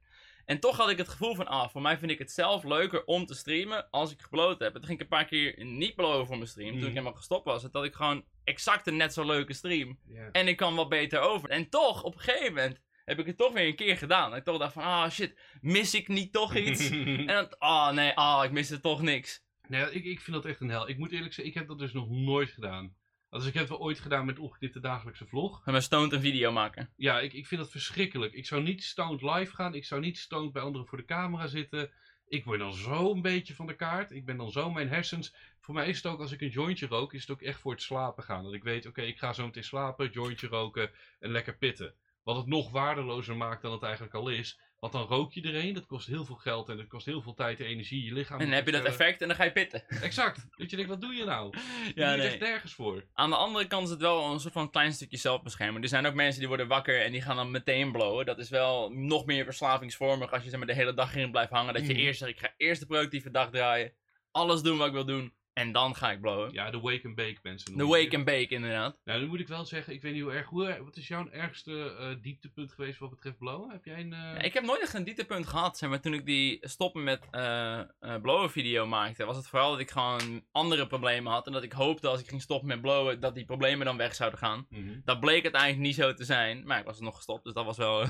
[0.45, 3.05] En toch had ik het gevoel van, ah, voor mij vind ik het zelf leuker
[3.05, 4.67] om te streamen als ik gebloot heb.
[4.67, 6.91] En toen ging ik een paar keer niet blowen voor mijn stream, toen ik Mhm.
[6.93, 7.71] helemaal gestopt was.
[7.71, 9.99] Dat ik gewoon exact een net zo leuke stream.
[10.31, 11.49] En ik kan wat beter over.
[11.49, 14.29] En toch, op een gegeven moment, heb ik het toch weer een keer gedaan.
[14.29, 16.89] Dat ik toch dacht van, ah shit, mis ik niet toch iets?
[16.89, 19.43] en dan, ah nee, ah, ik miste toch niks.
[19.67, 20.89] Nee, ik, ik vind dat echt een hel.
[20.89, 22.95] Ik moet eerlijk zeggen, ik heb dat dus nog nooit gedaan.
[23.33, 25.61] Dus ik heb het wel ooit gedaan met ongedipte dagelijkse vlog.
[25.65, 26.89] En mijn stoned een video maken.
[26.95, 28.33] Ja, ik, ik vind dat verschrikkelijk.
[28.33, 29.75] Ik zou niet stoned live gaan.
[29.75, 31.91] Ik zou niet stoned bij anderen voor de camera zitten.
[32.27, 34.11] Ik word dan zo een beetje van de kaart.
[34.11, 35.35] Ik ben dan zo mijn hersens.
[35.59, 37.71] Voor mij is het ook als ik een jointje rook, is het ook echt voor
[37.71, 38.43] het slapen gaan.
[38.43, 41.93] Dat ik weet, oké, ik ga zo meteen slapen, jointje roken en lekker pitten.
[42.23, 44.59] Wat het nog waardelozer maakt dan het eigenlijk al is.
[44.83, 47.21] Want dan rook je er een, dat kost heel veel geld en dat kost heel
[47.21, 48.03] veel tijd en energie.
[48.03, 49.83] Je lichaam En dan heb je dat effect en dan ga je pitten.
[50.01, 50.45] Exact.
[50.57, 51.49] Dat je denkt, wat doe je nou?
[51.57, 52.27] Je Ja, nee.
[52.27, 53.03] echt nergens voor.
[53.13, 55.83] Aan de andere kant is het wel een soort van klein stukje zelfbescherming.
[55.83, 58.25] Er zijn ook mensen die worden wakker en die gaan dan meteen blowen.
[58.25, 61.51] Dat is wel nog meer verslavingsvormig als je zeg maar, de hele dag erin blijft
[61.51, 61.73] hangen.
[61.73, 62.01] Dat je Mhm.
[62.01, 63.93] eerst zegt, ik ga eerst de productieve dag draaien.
[64.31, 65.33] Alles doen wat ik wil doen.
[65.53, 66.53] En dan ga ik blowen.
[66.53, 67.77] Ja, de wake and bake mensen.
[67.77, 68.97] De wake and bake inderdaad.
[69.03, 70.45] Nou, nu moet ik wel zeggen, ik weet niet hoe erg.
[70.47, 73.71] Hoe, wat is jouw ergste eh, dieptepunt geweest wat betreft blowen?
[73.71, 74.13] Heb jij een.
[74.13, 75.77] eh, Ja, ik heb nooit echt een dieptepunt gehad.
[75.77, 77.81] Zeg maar, toen ik die stoppen met eh,
[78.21, 81.45] blowen video maakte, was het vooral dat ik gewoon andere problemen had.
[81.47, 84.15] En dat ik hoopte als ik ging stoppen met blowen, dat die problemen dan weg
[84.15, 84.65] zouden gaan.
[84.69, 84.99] mhm.
[85.05, 86.65] Dat bleek uiteindelijk niet zo te zijn.
[86.65, 88.09] Maar ik was nog gestopt, dus dat was wel een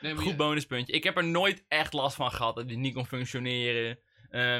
[0.00, 0.92] Nee, goed je- bonuspuntje.
[0.92, 3.98] Ik heb er nooit echt last van gehad dat die niet kon functioneren.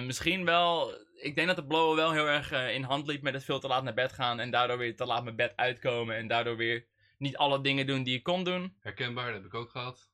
[0.07, 0.93] Misschien wel.
[1.25, 3.61] Ik denk dat de blowen wel heel erg eh, in hand liep met het veel
[3.61, 4.41] te laat naar bed gaan.
[4.41, 6.17] En daardoor weer te laat mijn bed uitkomen.
[6.17, 6.87] En daardoor weer
[7.19, 8.77] niet alle dingen doen die ik kon doen.
[8.81, 10.11] Herkenbaar, dat heb ik ook gehad.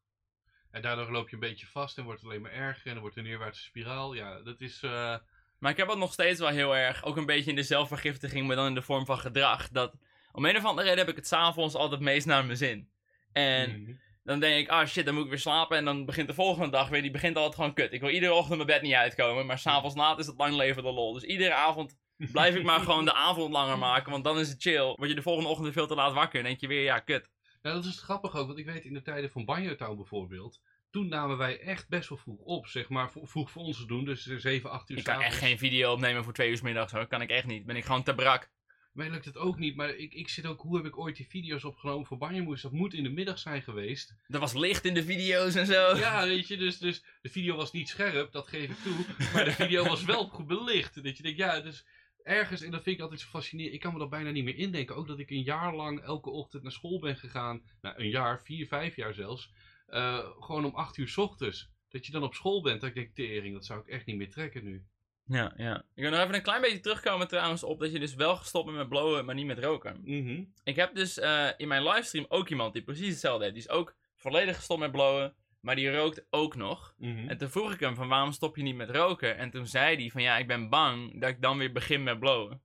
[0.71, 3.01] En daardoor loop je een beetje vast en wordt het alleen maar erger en dan
[3.01, 4.15] wordt een neerwaartse spiraal.
[4.15, 4.83] Ja, dat is.
[4.83, 5.17] eh,
[5.59, 8.47] Maar ik heb het nog steeds wel heel erg, ook een beetje in de zelfvergiftiging,
[8.47, 9.69] maar dan in de vorm van gedrag.
[9.69, 9.95] Dat
[10.33, 12.89] om een of andere reden heb ik het s'avonds altijd meest naar mijn zin.
[13.33, 13.93] En mhm.
[14.23, 15.77] Dan denk ik, ah shit, dan moet ik weer slapen.
[15.77, 17.93] En dan begint de volgende dag weer, die begint altijd gewoon kut.
[17.93, 20.83] Ik wil iedere ochtend mijn bed niet uitkomen, maar s'avonds laat is het lang leven
[20.83, 21.13] de lol.
[21.13, 21.99] Dus iedere avond
[22.33, 24.95] blijf ik maar gewoon de avond langer maken, want dan is het chill.
[24.97, 27.31] Word je de volgende ochtend veel te laat wakker en denk je weer, ja, kut.
[27.63, 30.61] Nou, dat is grappig ook, want ik weet in de tijden van Banjo Town bijvoorbeeld.
[30.91, 34.05] Toen namen wij echt best wel vroeg op, zeg maar, vroeg voor ons te doen,
[34.05, 36.93] dus 7, 8 uur Ik kan echt geen video opnemen voor twee uur 's middags
[36.93, 37.67] hoor, kan ik echt niet.
[37.67, 38.51] Ben ik gewoon te brak.
[38.93, 41.27] Mij lukt het ook niet, maar ik, ik zit ook, hoe heb ik ooit die
[41.29, 42.63] video's opgenomen voor Banjo Moes?
[42.63, 44.15] Dat moet in de middag zijn geweest.
[44.29, 45.97] Er was licht in de video's en zo.
[45.97, 49.05] Ja, weet je, dus, dus de video was niet scherp, dat geef ik toe.
[49.33, 51.03] Maar de video was wel goed belicht.
[51.05, 51.87] Dat je denkt, ja, dus
[52.23, 53.75] ergens, en dat vind ik altijd zo fascinerend.
[53.75, 54.97] Ik kan me dat bijna niet meer indenken.
[54.97, 57.63] Ook dat ik een jaar lang elke ochtend naar school ben gegaan.
[57.81, 59.51] Nou, een jaar, vier, vijf jaar zelfs.
[59.87, 61.69] eh, gewoon om acht uur 's ochtends.
[61.89, 64.17] Dat je dan op school bent, dat ik denk, tering, dat zou ik echt niet
[64.17, 64.85] meer trekken nu.
[65.31, 65.77] Ja, ja.
[65.95, 68.65] Ik wil nog even een klein beetje terugkomen trouwens op dat je dus wel gestopt
[68.65, 70.01] bent met blowen, maar niet met roken.
[70.05, 70.45] Mhm.
[70.65, 73.57] Ik heb dus eh, in mijn livestream ook iemand die precies hetzelfde heeft.
[73.57, 76.95] Die is ook volledig gestopt met blowen, maar die rookt ook nog.
[76.99, 77.29] Mhm.
[77.29, 79.37] En toen vroeg ik hem van waarom stop je niet met roken?
[79.37, 82.19] En toen zei hij van ja, ik ben bang dat ik dan weer begin met
[82.19, 82.63] blowen.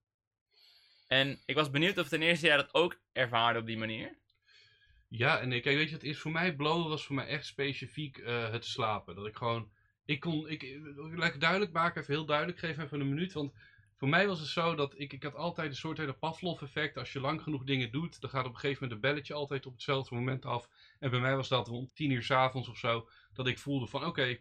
[1.08, 4.18] En ik was benieuwd of ten eerste jij dat ook ervaarde op die manier.
[5.08, 7.46] Ja, en ik, kijk, weet je, het is voor mij, blowen was voor mij echt
[7.46, 9.16] specifiek eh, het slapen.
[9.16, 9.72] Dat ik gewoon,
[10.06, 13.34] ik kon, ik, laat ik duidelijk maken, even heel duidelijk, geef even een minuut.
[13.34, 13.54] Want
[13.98, 16.98] voor mij was het zo dat ik, ik had altijd een soort hele Pavlov-effect.
[16.98, 19.66] Als je lang genoeg dingen doet, dan gaat op een gegeven moment een belletje altijd
[19.66, 20.70] op hetzelfde moment af.
[21.00, 24.06] En bij mij was dat rond tien uur s'avonds of zo, dat ik voelde van
[24.06, 24.38] oké,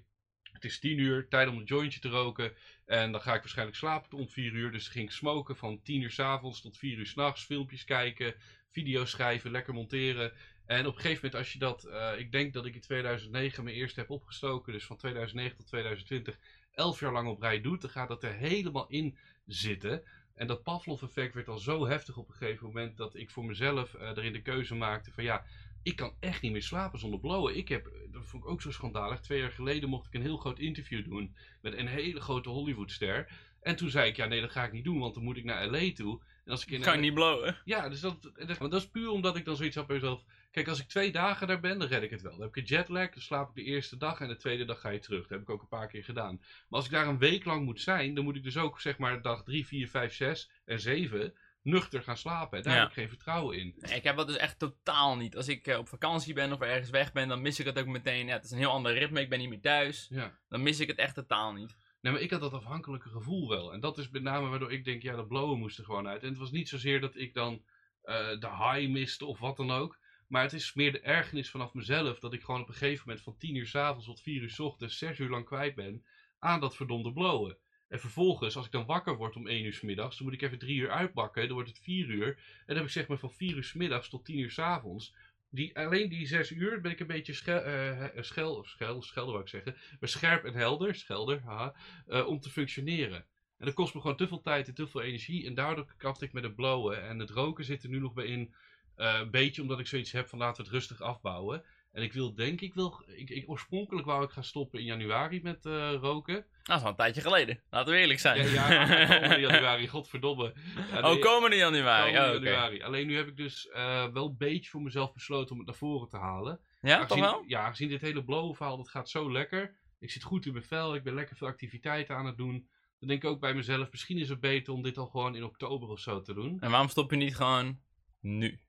[0.54, 2.52] het is tien uur, tijd om een jointje te roken.
[2.84, 4.72] En dan ga ik waarschijnlijk slapen rond vier uur.
[4.72, 7.44] Dus ging ik smoken van tien uur s'avonds tot vier uur s'nachts.
[7.44, 8.34] Filmpjes kijken,
[8.70, 10.32] video's schrijven, lekker monteren.
[10.66, 13.64] En op een gegeven moment als je dat, eh, ik denk dat ik in 2009
[13.64, 14.72] mijn eerste heb opgestoken.
[14.72, 16.38] Dus van 2009 tot 2020,
[16.72, 17.80] elf jaar lang op rij doet.
[17.80, 20.02] Dan gaat dat er helemaal in zitten.
[20.34, 23.94] En dat Pavlov-effect werd al zo heftig op een gegeven moment dat ik voor mezelf
[23.94, 25.44] eh erin de keuze maakte van ja,
[25.82, 27.56] ik kan echt niet meer slapen zonder blowen.
[27.56, 30.36] Ik heb, dat vond ik ook zo schandalig, twee jaar geleden mocht ik een heel
[30.36, 33.28] groot interview doen met een hele grote Hollywoodster.
[33.60, 35.44] En toen zei ik, ja nee, dat ga ik niet doen, want dan moet ik
[35.44, 36.20] naar LA toe.
[36.44, 37.56] En als ik in Kan LA ik niet blowen?
[37.64, 40.24] ja, dus dat, dat, dat is puur omdat ik dan zoiets had bij mezelf.
[40.54, 42.32] Kijk, als ik twee dagen daar ben, dan red ik het wel.
[42.32, 44.80] Dan heb ik een jetlag, dan slaap ik de eerste dag en de tweede dag
[44.80, 45.20] ga je terug.
[45.20, 46.36] Dat heb ik ook een paar keer gedaan.
[46.38, 48.98] Maar als ik daar een week lang moet zijn, dan moet ik dus ook zeg
[48.98, 52.58] maar dag 3, 4, 5, 6 en 7 nuchter gaan slapen.
[52.58, 52.78] En daar Ja.
[52.80, 53.74] heb ik geen vertrouwen in.
[53.78, 55.36] Nee, ik heb dat dus echt totaal niet.
[55.36, 57.86] Als ik eh, op vakantie ben of ergens weg ben, dan mis ik het ook
[57.86, 58.26] meteen.
[58.26, 60.06] Ja, het is een heel ander ritme, ik ben niet meer thuis.
[60.10, 60.38] Ja.
[60.48, 61.76] Dan mis ik het echt totaal niet.
[62.00, 63.72] Nee, maar ik had dat afhankelijke gevoel wel.
[63.72, 66.22] En dat is met name waardoor ik denk, ja, dat blowen moest er gewoon uit.
[66.22, 67.62] En het was niet zozeer dat ik dan
[68.02, 69.98] eh, de high miste of wat dan ook.
[70.26, 73.24] Maar het is meer de ergernis vanaf mezelf dat ik gewoon op een gegeven moment
[73.24, 76.04] van 10 uur s'avonds tot 4 uur s ochtends 6 uur lang kwijt ben
[76.38, 77.56] aan dat verdomde blowen.
[77.88, 80.42] En vervolgens, als ik dan wakker word om 1 uur s middags, dan moet ik
[80.42, 81.42] even 3 uur uitbakken.
[81.42, 82.26] Dan wordt het 4 uur.
[82.26, 84.58] En dan heb ik zeg maar van 4 uur s middags tot 10 uur s
[84.58, 85.14] avonds.
[85.50, 89.32] Die, alleen die 6 uur ben ik een beetje schel, eh, schel, of schel, schelder
[89.32, 89.76] wou ik zeggen.
[90.00, 91.74] Maar scherp en helder, schelder, haha,
[92.06, 93.24] eh, om te functioneren.
[93.58, 95.46] En dat kost me gewoon te veel tijd en te veel energie.
[95.46, 97.02] En daardoor kapte ik met het blowen.
[97.02, 98.54] En het roken zit er nu nog bij in.
[98.96, 101.64] Eh, een beetje omdat ik zoiets heb van laten we het rustig afbouwen.
[101.92, 103.04] En ik wil denk ik wil.
[103.06, 106.46] Ik, ik, oorspronkelijk wou ik gaan stoppen in januari met eh, roken.
[106.62, 107.60] Dat is wel een tijdje geleden.
[107.70, 108.48] Laten we eerlijk zijn.
[108.50, 110.54] Ja, ja komende januari, godverdomme.
[110.92, 112.12] Ja, oh, komende januari.
[112.14, 112.82] komende Oh, januari.
[112.82, 115.76] Alleen nu heb ik dus eh, wel een beetje voor mezelf besloten om het naar
[115.76, 116.60] voren te halen.
[116.80, 117.44] Ja, toch Aangezien- wel?
[117.46, 119.74] Ja, aangezien dit hele blowen verhaal, dat gaat zo lekker.
[119.98, 122.68] Ik zit goed in mijn vel, ik ben lekker veel activiteiten aan het doen.
[122.98, 125.44] Dan denk ik ook bij mezelf, misschien is het beter om dit al gewoon in
[125.44, 126.56] oktober of zo te doen.
[126.60, 127.78] En waarom stop je niet gewoon
[128.20, 128.60] nu?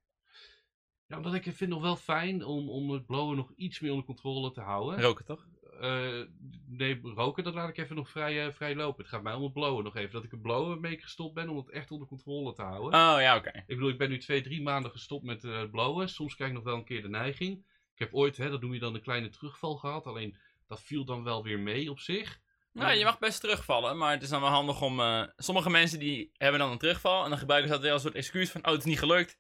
[1.08, 3.91] Ja, omdat ik het vind nog wel fijn om, om het blowen nog iets meer
[3.91, 5.02] onder controle te houden.
[5.02, 5.48] Roken toch?
[5.80, 6.22] Eh,
[6.68, 9.02] nee, roken, dat laat ik even nog vrij, eh, vrij lopen.
[9.02, 10.12] Het gaat mij om het blowen nog even.
[10.12, 13.00] Dat ik het blowen mee gestopt ben om het echt onder controle te houden.
[13.00, 13.52] Oh ja, oké.
[13.58, 16.10] Ik bedoel, ik ben nu twee, drie maanden gestopt met het blowen.
[16.10, 17.65] Soms krijg ik nog wel een keer de neiging.
[17.94, 20.06] Ik heb ooit, hè, dat noem je dan een kleine terugval gehad.
[20.06, 20.38] Alleen,
[20.68, 22.39] dat viel dan wel weer mee op zich.
[22.74, 25.02] Nou, je mag best terugvallen, maar het is dan wel handig om...
[25.38, 28.10] sommige mensen die hebben dan een terugval en dan gebruiken ze dat weer als een
[28.10, 28.65] soort excuus van...
[28.65, 29.38] Oh, het is niet gelukt.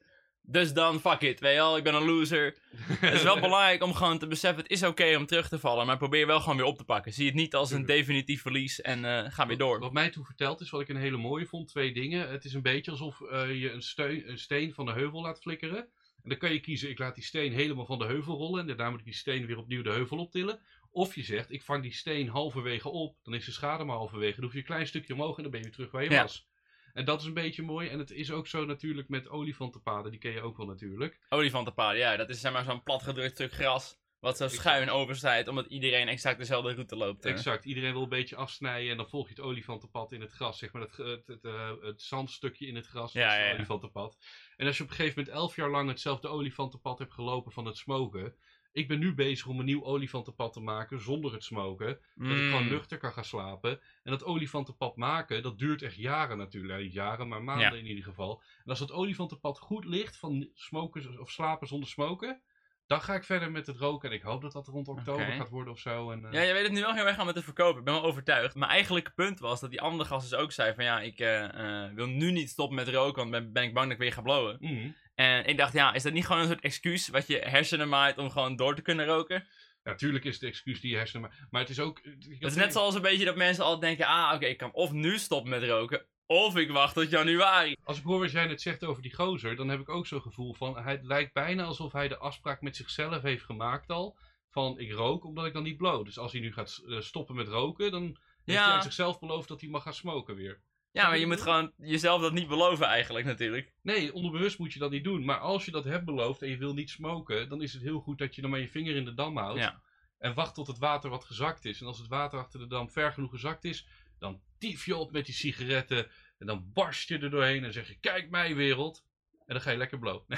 [0.47, 2.55] Dus dan, fuck it, weet je wel, ik ben een loser.
[2.75, 5.85] Het is wel belangrijk om gewoon te beseffen, het is oké om terug te vallen,
[5.85, 7.13] maar probeer wel gewoon weer op te pakken.
[7.13, 9.79] Zie het niet als een definitief verlies en eh, ga weer door.
[9.79, 12.29] Wat mij toen verteld is, wat ik een hele mooie vond, twee dingen.
[12.29, 15.39] Het is een beetje alsof eh, je een, steun, een steen van de heuvel laat
[15.41, 15.77] flikkeren.
[16.23, 18.67] En dan kan je kiezen, ik laat die steen helemaal van de heuvel rollen en
[18.67, 20.59] daarna moet ik die steen weer opnieuw de heuvel optillen.
[20.91, 24.35] Of je zegt, ik vang die steen halverwege op, dan is de schade maar halverwege.
[24.35, 26.09] Dan hoef je een klein stukje omhoog en dan ben je weer terug waar je
[26.09, 26.21] Ja.
[26.21, 26.47] was.
[26.95, 27.89] En dat is een beetje mooi.
[27.89, 31.19] En het is ook zo natuurlijk met olifantenpaden, die ken je ook wel natuurlijk.
[31.29, 33.97] Olifantenpaden, ja, dat is zeg maar zo'n platgedrukt stuk gras.
[34.19, 37.25] Wat zo schuin overstijdt, omdat iedereen exact dezelfde route loopt.
[37.25, 40.57] Exact, iedereen wil een beetje afsnijden en dan volg je het olifantenpad in het gras,
[40.57, 43.53] zeg maar het, het, het, eh, het zandstukje in het gras, Ja, het ja.
[43.53, 44.17] olifantenpad.
[44.57, 47.65] En als je op een gegeven moment elf jaar lang hetzelfde olifantenpad hebt gelopen van
[47.65, 48.35] het smoken,
[48.75, 52.37] ik ben nu bezig om een nieuw olifantenpad te maken zonder het smoken, dat ik
[52.37, 52.69] gewoon Mm.
[52.69, 53.71] nuchter kan gaan slapen.
[54.03, 57.77] En dat olifantenpad maken, dat duurt echt jaren natuurlijk, niet jaren, maar maanden Ja.
[57.79, 58.41] in ieder geval.
[58.63, 62.41] En als dat olifantenpad goed ligt van smoken of slapen zonder smoken,
[62.87, 65.49] dan ga ik verder met het roken en ik hoop dat dat rond oktober gaat
[65.49, 66.11] worden of zo.
[66.11, 67.79] En, eh, Ja, je weet het nu wel heel erg aan met het verkopen.
[67.79, 68.55] Ik ben wel overtuigd.
[68.55, 71.83] Mijn eigenlijke punt was dat die andere gast dus ook zei van ja, ik eh,
[71.85, 74.13] eh, wil nu niet stoppen met roken, want ben, ben ik bang dat ik weer
[74.13, 74.57] ga blowen.
[74.59, 74.89] mhm.
[75.15, 78.17] En ik dacht, ja, is dat niet gewoon een soort excuus wat je hersenen maait
[78.17, 79.47] om gewoon door te kunnen roken?
[79.83, 82.01] Natuurlijk is het excuus die je hersenen maar, maar het is ook.
[82.03, 84.91] Het is net zoals een beetje dat mensen altijd denken, ah, oké, ik kan of
[84.91, 87.75] nu stoppen met roken, of ik wacht tot januari.
[87.83, 90.21] Als ik hoor wat jij net zegt over die gozer, dan heb ik ook zo'n
[90.21, 90.77] gevoel van.
[90.83, 94.17] Het lijkt bijna alsof hij de afspraak met zichzelf heeft gemaakt al.
[94.49, 96.05] Van ik rook omdat ik dan niet blow.
[96.05, 98.65] Dus als hij nu gaat eh, stoppen met roken, dan Heeft Ja.
[98.65, 100.61] hij aan zichzelf beloofd dat hij mag gaan smoken weer?
[100.95, 103.73] Ja, maar je moet gewoon jezelf dat niet beloven eigenlijk natuurlijk.
[103.81, 105.25] Nee, onderbewust moet je dat niet doen.
[105.25, 107.99] Maar als je dat hebt beloofd en je wil niet smoken, dan is het heel
[107.99, 109.59] goed dat je dan maar je vinger in de dam houdt.
[109.59, 109.81] Ja.
[110.17, 111.81] En wacht tot het water wat gezakt is.
[111.81, 113.87] En als het water achter de dam ver genoeg gezakt is,
[114.19, 116.07] dan tief je op met die sigaretten.
[116.37, 119.03] En dan barst je er doorheen en zeg je, kijk mij wereld.
[119.31, 120.21] En dan ga je lekker blow.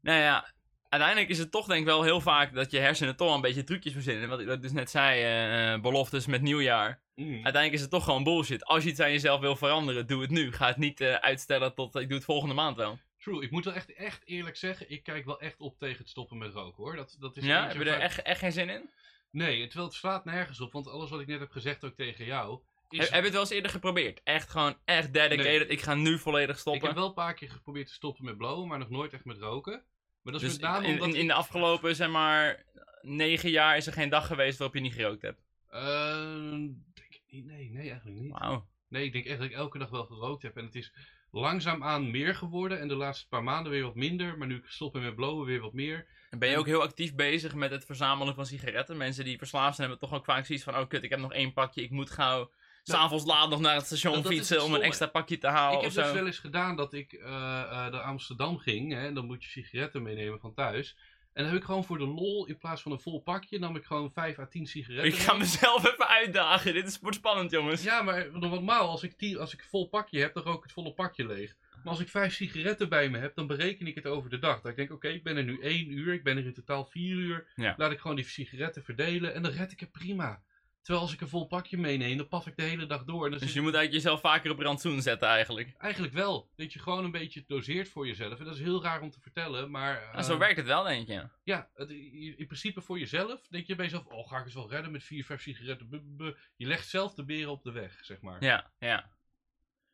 [0.00, 0.52] Nou ja,
[0.88, 3.64] uiteindelijk is het toch denk ik wel heel vaak dat je hersenen toch een beetje
[3.64, 4.28] trucjes verzinnen.
[4.28, 7.06] Wat ik dus net zei, eh, eh, beloftes met nieuwjaar.
[7.18, 7.32] Mm.
[7.32, 8.64] Uiteindelijk is het toch gewoon bullshit.
[8.64, 10.52] Als je iets aan jezelf wil veranderen, doe het nu.
[10.52, 12.98] Ga het niet eh, uitstellen tot ik doe het volgende maand wel.
[13.18, 16.08] True, ik moet wel echt, echt eerlijk zeggen, ik kijk wel echt op tegen het
[16.08, 16.96] stoppen met roken hoor.
[16.96, 18.90] Dat, dat is Ja, heb je er echt, echt geen zin in?
[19.30, 22.24] Nee, terwijl het slaat nergens op, want alles wat ik net heb gezegd ook tegen
[22.24, 22.98] jou, is...
[22.98, 24.20] Heb, je het wel eens eerder geprobeerd?
[24.24, 25.44] Echt gewoon, echt dedicated.
[25.44, 25.66] Nee.
[25.66, 26.86] Ik ga nu volledig Ik stoppen.
[26.86, 29.38] heb wel een paar keer geprobeerd te stoppen met blowen, maar nog nooit echt met
[29.38, 29.82] roken.
[30.22, 31.08] Maar dat is dus met name in, omdat...
[31.08, 32.64] in, in ik- de afgelopen, zeg maar,
[33.00, 35.40] negen jaar is er geen dag geweest waarop je niet gerookt hebt.
[35.68, 36.52] Eh,
[36.87, 36.87] ik
[37.30, 37.44] niet.
[37.46, 38.32] Nee, nee, eigenlijk niet.
[38.32, 38.66] Wauw.
[38.88, 40.56] Nee, ik denk echt dat ik elke dag wel gerookt heb.
[40.56, 40.92] En het is
[41.30, 42.80] langzaamaan meer geworden.
[42.80, 44.38] En de laatste paar maanden weer wat minder.
[44.38, 46.06] Maar nu ik stop met blowen weer wat meer.
[46.30, 48.96] En ben je ook heel actief bezig met het verzamelen van sigaretten?
[48.96, 50.76] Mensen die verslaafd zijn hebben toch ook vaak zoiets van...
[50.76, 52.50] Oh kut, ik heb nog één pakje, ik moet gauw...
[52.82, 55.46] S'avonds laat nog naar het station dat- dat is fietsen om een extra pakje te
[55.46, 58.92] halen ik heb dus wel eens gedaan dat ik eh, eh, naar Amsterdam ging.
[58.92, 60.96] Hè, en dan moet je sigaretten meenemen van thuis.
[61.38, 63.76] En dan heb ik gewoon voor de lol, in plaats van een vol pakje, nam
[63.76, 65.12] ik gewoon 5 à 10 sigaretten.
[65.12, 66.74] Ik ga mezelf even uitdagen.
[66.74, 67.82] Dit is wordt spannend, jongens.
[67.82, 70.62] Ja, maar normaal, als ik, tien, als ik een vol pakje heb, dan rook ik
[70.62, 71.56] het volle pakje leeg.
[71.82, 74.60] Maar als ik vijf sigaretten bij me heb, dan bereken ik het over de dag.
[74.60, 77.16] Denk ik, oké, ik ben er nu één uur, ik ben er in totaal vier
[77.16, 77.46] uur.
[77.54, 77.74] Ja.
[77.76, 80.42] Laat ik gewoon die sigaretten verdelen en dan red ik het prima.
[80.82, 83.24] Terwijl als ik een vol pakje meeneem, dan paf ik de hele dag door.
[83.24, 85.74] En dan Dus zit je moet eigenlijk jezelf vaker op rantsoen zetten eigenlijk.
[85.78, 86.50] Eigenlijk wel.
[86.56, 88.38] Dat je gewoon een beetje doseert voor jezelf.
[88.38, 90.02] En dat is heel raar om te vertellen, maar...
[90.12, 91.28] En zo eh, werkt het wel, denk je.
[91.42, 94.06] Ja, het- in in principe voor jezelf denk je bij jezelf...
[94.06, 96.36] Oh, ga ik het wel redden met vier, vijf sigaretten?
[96.56, 98.44] Je legt zelf de beren op de weg, zeg maar.
[98.44, 99.10] Ja, ja.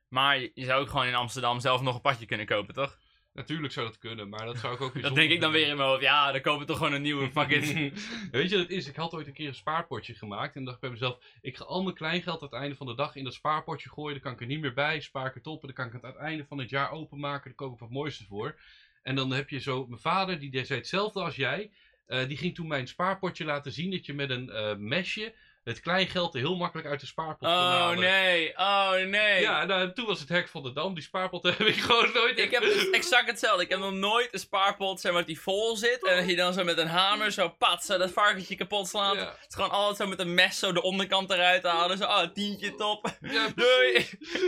[0.08, 2.98] Maar je je zou ook gewoon in Amsterdam zelf nog een padje kunnen kopen, toch?
[3.34, 5.66] Natuurlijk zou dat kunnen, maar dat zou ik ook weer Dat denk ik dan weer
[5.68, 6.02] in mijn hoofd.
[6.02, 8.08] Ja, dan kopen we toch gewoon een nieuwe, it.
[8.30, 8.88] Weet je wat het is?
[8.88, 10.56] Ik had ooit een keer een spaarpotje gemaakt.
[10.56, 12.94] En dacht ik bij mezelf, ik ga al mijn kleingeld aan het einde van de
[12.94, 14.12] dag in dat spaarpotje gooien.
[14.12, 15.60] Dan kan ik er niet meer bij, spaar ik het op.
[15.60, 17.44] En dan kan ik het aan het einde van het jaar openmaken.
[17.44, 18.60] Dan koop ik wat mooiste voor.
[19.02, 21.70] En dan heb je zo, mijn vader, die deed hetzelfde als jij.
[22.06, 25.80] Eh, die ging toen mijn spaarpotje laten zien dat je met een eh, mesje het
[25.80, 29.40] kleingeld er heel makkelijk uit de spaarpot Oh nee, oh nee.
[29.40, 30.94] Ja, nou, en toen was het hek van de dam.
[30.94, 32.38] Die spaarpot heb ik gewoon nooit...
[32.38, 33.62] Ik heb dus exact hetzelfde.
[33.62, 36.06] Ik heb nog nooit een spaarpot zeg maar, die vol zit.
[36.06, 39.14] En dat je dan zo met een hamer zo pat, zo dat varkentje kapot slaat.
[39.14, 39.20] Ja.
[39.20, 41.98] Het is gewoon altijd zo met een mes zo de onderkant eruit halen.
[41.98, 43.16] Zo, oh, tientje top.
[43.20, 44.06] Ja, Doei.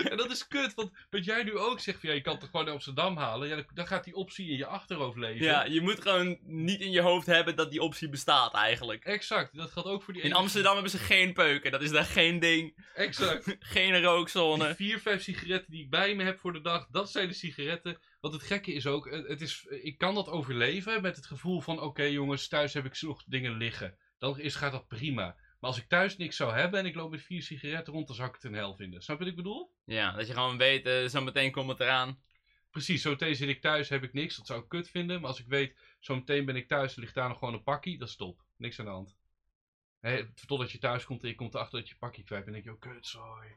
[0.09, 2.40] En dat is kut, want wat jij nu ook zegt, van, ja, je kan het
[2.40, 3.48] toch gewoon naar Amsterdam halen.
[3.48, 5.46] Ja, dan, gaat die optie in je achterhoofd leven.
[5.46, 9.05] Ja, je moet gewoon niet in je hoofd hebben dat die optie bestaat eigenlijk.
[9.05, 11.71] Exact, dat geldt ook voor die In Amsterdam hebben ze geen peuken.
[11.71, 12.87] Dat is daar geen ding.
[12.95, 13.57] Exact.
[13.61, 14.75] Geen Die rookzone.
[14.75, 17.99] vier, vijf sigaretten die ik bij me heb voor de dag, dat zijn de sigaretten.
[18.21, 21.81] Want het gekke is ook, het is, ik kan dat overleven met het gevoel van,
[21.81, 23.99] oké jongens, thuis heb ik nog dingen liggen.
[24.19, 25.25] Dan is, gaat dat prima.
[25.61, 28.16] Maar als ik thuis niks zou hebben en ik loop met vier sigaretten rond, dan
[28.16, 29.03] zou ik het een hel vinden.
[29.03, 29.73] Snap je wat ik bedoel?
[29.85, 32.21] Ja, dat je gewoon weet, eh, zo meteen komt het eraan.
[32.71, 34.37] Precies, zo meteen zit ik thuis, heb ik niks.
[34.37, 35.21] Dat zou ik kut vinden.
[35.21, 37.62] Maar als ik weet, zo meteen ben ik thuis, er ligt daar nog gewoon een
[37.62, 38.45] pakkie, dat is top.
[38.57, 39.16] Niks aan de hand.
[40.47, 42.57] Totdat je thuis komt en je komt erachter dat je pakkie kwijt bent.
[42.57, 43.57] En denk je, oh kut, sorry.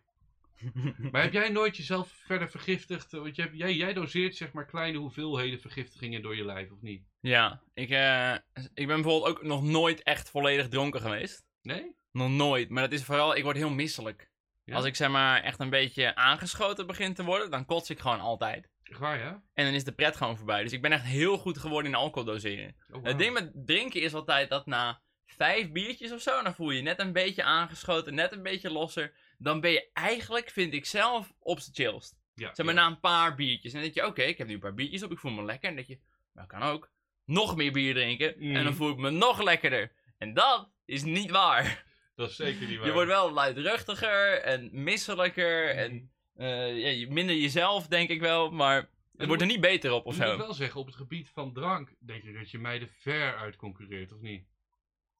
[1.11, 3.11] Maar heb jij nooit jezelf verder vergiftigd?
[3.11, 6.81] Want je hebt, jij, jij doseert zeg maar kleine hoeveelheden vergiftigingen door je lijf, of
[6.81, 7.03] niet?
[7.19, 11.45] Ja, ik, eh, ik ben bijvoorbeeld ook nog nooit echt volledig dronken geweest.
[11.61, 11.95] Nee?
[12.11, 12.69] Nog nooit.
[12.69, 14.29] Maar dat is vooral, ik word heel misselijk.
[14.63, 14.75] Ja?
[14.75, 18.19] Als ik zeg maar echt een beetje aangeschoten begin te worden, dan kots ik gewoon
[18.19, 18.69] altijd.
[18.83, 19.43] Echt waar, ja?
[19.53, 20.63] En dan is de pret gewoon voorbij.
[20.63, 22.75] Dus ik ben echt heel goed geworden in alcohol doseren.
[22.91, 23.03] Oh.
[23.03, 25.01] Het ding met drinken is altijd dat na
[25.37, 28.71] vijf biertjes of zo, dan voel je je net een beetje aangeschoten, net een beetje
[28.71, 29.13] losser.
[29.37, 32.17] Dan ben je eigenlijk, vind ik zelf, op z'n chillst.
[32.35, 32.81] Ja, Zeg maar ja.
[32.81, 33.73] na een paar biertjes.
[33.73, 35.43] En dan denk je, oké, ik heb nu een paar biertjes op, ik voel me
[35.43, 35.69] lekker.
[35.69, 36.91] En dan denk je, dat kan ook.
[37.25, 38.35] Nog meer bier drinken.
[38.39, 38.73] En dan Mhm.
[38.73, 39.91] voel ik me nog lekkerder.
[40.17, 41.85] En dat is niet waar.
[42.15, 42.87] Dat is zeker niet waar.
[42.87, 45.69] Je wordt wel luidruchtiger en misselijker.
[45.69, 46.43] En Mhm.
[46.43, 48.51] eh, ja, je- minder jezelf, denk ik wel.
[48.51, 50.37] Maar het wordt er niet beter op of Ik moet zo.
[50.37, 53.55] wel zeggen, op het gebied van drank, denk ik dat je mij er ver uit
[53.55, 54.43] concurreert, of niet?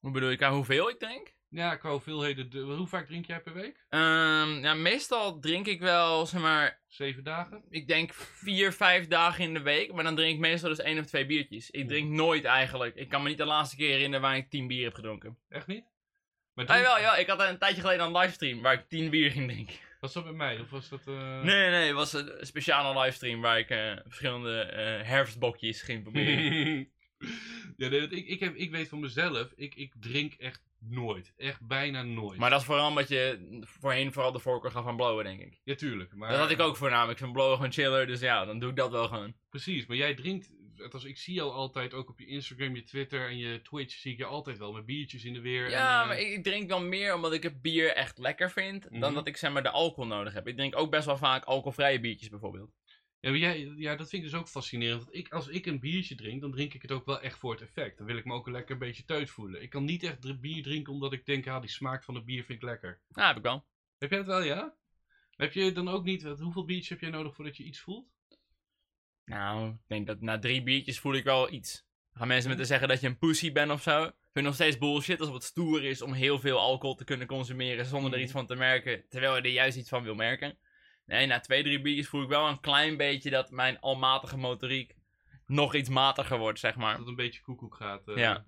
[0.00, 1.32] Hoe bedoel je, qua hoeveel ik drink?
[1.48, 2.50] Ja, qua hoeveelheden.
[2.50, 3.84] de- hoe vaak drink jij per week?
[3.88, 7.62] Ehm, ja, meestal drink ik wel, zeg maar, Zeven dagen?
[7.70, 9.92] ik denk vier, vijf dagen in de week.
[9.92, 11.70] Maar dan drink ik meestal dus één of twee biertjes.
[11.70, 12.94] Ik drink nooit eigenlijk.
[12.96, 15.38] Ik kan me niet de laatste keer herinneren waar ik tien bier heb gedronken.
[15.48, 15.84] Echt niet?
[16.54, 19.30] Maar Ah, wel, ja, ik had een tijdje geleden een livestream waar ik tien bier
[19.30, 19.74] ging drinken.
[20.00, 20.60] Was dat bij mij?
[20.60, 21.00] Of was dat...
[21.06, 25.82] eh, Nee, nee, nee, het was een speciale livestream waar ik eh, verschillende eh, herfstbokjes
[25.82, 26.88] ging proberen.
[27.76, 31.32] ja, nee, ik, ik, heb, ik weet van mezelf, ik, ik drink echt nooit.
[31.36, 32.38] Echt bijna nooit.
[32.38, 35.60] Maar dat is vooral omdat je voorheen vooral de voorkeur gaf aan blowen, denk ik.
[35.64, 36.14] Ja, tuurlijk.
[36.14, 36.30] Maar...
[36.30, 37.12] Dat had ik ook voornamelijk.
[37.18, 39.34] Ik vind blowen gewoon chiller, dus ja, dan doe ik dat wel gewoon.
[39.50, 40.50] Precies, maar jij drinkt,
[40.82, 44.12] althans ik zie jou altijd, ook op je Instagram, je Twitter en je Twitch, zie
[44.12, 45.70] ik je altijd wel met biertjes in de weer.
[45.70, 48.90] Ja, en, eh, maar ik, drink wel meer omdat ik het bier echt lekker vind,
[48.90, 49.00] Mhm.
[49.00, 50.46] dan dat ik zeg maar de alcohol nodig heb.
[50.46, 52.70] Ik drink ook best wel vaak alcoholvrije biertjes bijvoorbeeld.
[53.20, 55.02] Ja, jij, ja, dat vind ik dus ook fascinerend.
[55.04, 57.52] Want ik, als ik een biertje drink, dan drink ik het ook wel echt voor
[57.52, 57.96] het effect.
[57.98, 59.62] Dan wil ik me ook lekker een beetje teut voelen.
[59.62, 62.44] Ik kan niet echt bier drinken omdat ik denk, ah, die smaak van het bier
[62.44, 63.00] vind ik lekker.
[63.08, 63.64] Ja, heb ik wel.
[63.98, 64.74] Heb jij het wel, ja?
[65.36, 68.08] Heb je dan ook niet, wat- hoeveel biertjes heb jij nodig voordat je iets voelt?
[69.24, 71.88] Nou, ik denk dat na drie biertjes voel ik wel iets.
[72.12, 74.00] Gaan mensen met te zeggen dat je een pussy bent of zo.
[74.02, 77.26] Vind ik nog steeds bullshit alsof het stoer is om heel veel alcohol te kunnen
[77.26, 78.24] consumeren zonder er Mhm.
[78.24, 80.58] iets van te merken, terwijl je er juist iets van wil merken.
[81.10, 84.94] Nee, na twee, drie biertjes voel ik wel een klein beetje dat mijn almatige motoriek
[85.46, 86.90] nog iets matiger wordt, zeg maar.
[86.90, 88.08] Dat het een beetje koekoek gaat.
[88.08, 88.16] eh.
[88.16, 88.44] Ja.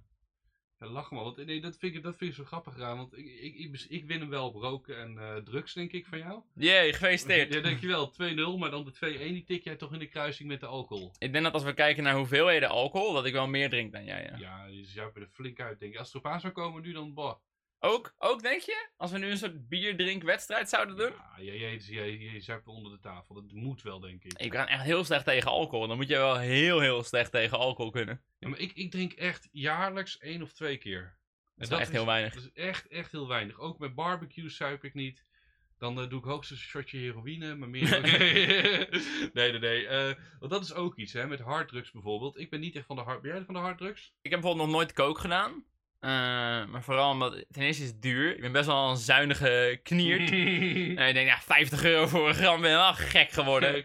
[0.78, 1.22] Ja, lach maar.
[1.22, 2.96] Want, nee, dat vind, ik, dat vind ik zo grappig aan.
[2.96, 6.06] Want ik, ik, ik, ik win hem wel op roken en eh, drugs, denk ik,
[6.06, 6.42] van jou.
[6.54, 7.54] Jee, gefeliciteerd.
[7.54, 8.12] Ja, dankjewel.
[8.12, 11.12] 2-0, maar dan de 2-1 die tik jij toch in de kruising met de alcohol.
[11.18, 14.04] Ik denk dat als we kijken naar hoeveelheden alcohol, dat ik wel meer drink dan
[14.04, 14.36] jij, ja.
[14.36, 15.98] Ja, je zou er flink uit, denk ik.
[15.98, 17.34] Als het erop aan zou komen nu, dan boh.
[17.84, 18.88] Ook, ook denk je?
[18.96, 21.12] Als we nu een soort bierdrinkwedstrijd zouden doen?
[21.36, 23.34] Ja, jij zuipt onder de tafel.
[23.34, 24.32] Dat moet wel, denk ik.
[24.38, 25.86] Ik kan echt heel slecht tegen alcohol.
[25.88, 28.22] Dan moet je wel heel, heel slecht tegen alcohol kunnen.
[28.38, 31.16] Ja, maar ik, ik drink echt jaarlijks één of twee keer.
[31.54, 32.34] Dat is echt heel weinig.
[32.34, 33.58] Dat is echt, echt heel weinig.
[33.58, 35.24] Ook met barbecue zuip ik niet.
[35.78, 38.00] Dan eh, doe ik hoogstens een shotje heroïne, maar meer...
[39.32, 39.86] nee, nee, nee.
[39.86, 41.26] eh, want dat is ook iets, hè.
[41.26, 42.38] Met harddrugs bijvoorbeeld.
[42.38, 43.22] Ik ben niet echt van de hard...
[43.22, 44.14] Ben jij van de harddrugs?
[44.20, 45.64] Ik heb bijvoorbeeld nog nooit kook gedaan.
[46.02, 46.10] Eh,
[46.64, 48.34] maar vooral omdat, ten eerste is het duur.
[48.34, 50.30] Ik ben best wel een zuinige kniert.
[50.98, 53.84] en ik denk, ja, 50 euro voor een gram ben je wel gek geworden.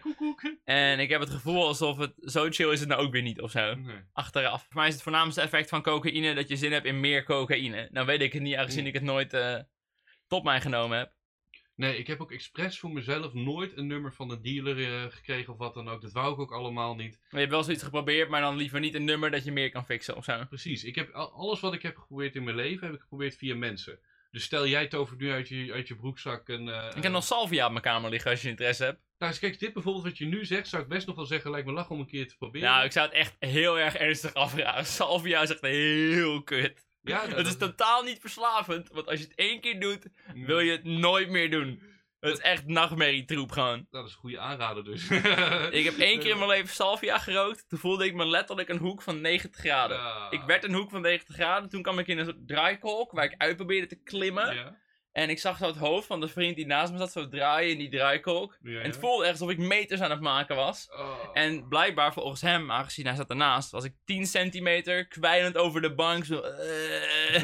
[0.64, 3.40] En ik heb het gevoel alsof het zo chill is het nou ook weer niet
[3.40, 3.74] of zo.
[3.74, 3.96] Nee.
[4.12, 4.62] Achteraf.
[4.62, 7.88] Voor mij is het voornaamste effect van cocaïne dat je zin hebt in meer cocaïne.
[7.90, 9.58] Nou weet ik het niet, aangezien ik het nooit eh,
[10.26, 11.12] tot mij genomen heb.
[11.78, 15.52] Nee, ik heb ook expres voor mezelf nooit een nummer van een dealer eh, gekregen
[15.52, 16.02] of wat dan ook.
[16.02, 17.18] Dat wou ik ook allemaal niet.
[17.20, 19.70] Maar je hebt wel zoiets geprobeerd, maar dan liever niet een nummer dat je meer
[19.70, 20.44] kan fixen of zo.
[20.48, 20.84] Precies.
[20.84, 23.54] Ik heb al- alles wat ik heb geprobeerd in mijn leven, heb ik geprobeerd via
[23.56, 23.98] mensen.
[24.30, 26.68] Dus stel jij tovert nu uit je, uit je broekzak een...
[26.68, 29.00] eh, Ik heb nog salvia op mijn kamer liggen als je interesse hebt.
[29.18, 31.50] Nou, dus kijk, dit bijvoorbeeld wat je nu zegt, zou ik best nog wel zeggen,
[31.50, 32.68] lijkt me lach om een keer te proberen.
[32.68, 34.86] Nou, ik zou het echt heel erg ernstig afraden.
[34.98, 36.86] Salvia is echt heel kut.
[37.02, 40.70] Ja, Het is totaal niet verslavend, want als je het één keer doet, wil je
[40.70, 41.82] het nooit meer doen.
[42.20, 43.86] Het is echt nachtmerrietroep gewoon.
[43.90, 45.10] Dat is een goede aanrader dus.
[45.80, 47.68] Ik heb één keer in mijn leven salvia gerookt.
[47.68, 49.96] Toen voelde ik me letterlijk een hoek van 90 graden.
[49.96, 50.30] Ja.
[50.30, 51.68] Ik werd een hoek van 90 graden.
[51.68, 54.54] Toen kwam ik in een soort draaikolk waar ik uit probeerde te klimmen.
[54.54, 54.76] Ja,
[55.18, 57.70] En ik zag zo het hoofd van de vriend die naast me zat zo draaien
[57.70, 58.58] in die draaikolk.
[58.62, 60.88] ja, En het voelde echt alsof ik meters aan het maken was.
[60.90, 61.30] Oh.
[61.32, 65.94] En blijkbaar volgens hem, aangezien hij zat ernaast, was ik 10 centimeter kwijlend over de
[65.94, 66.24] bank.
[66.24, 67.42] Zo, eh.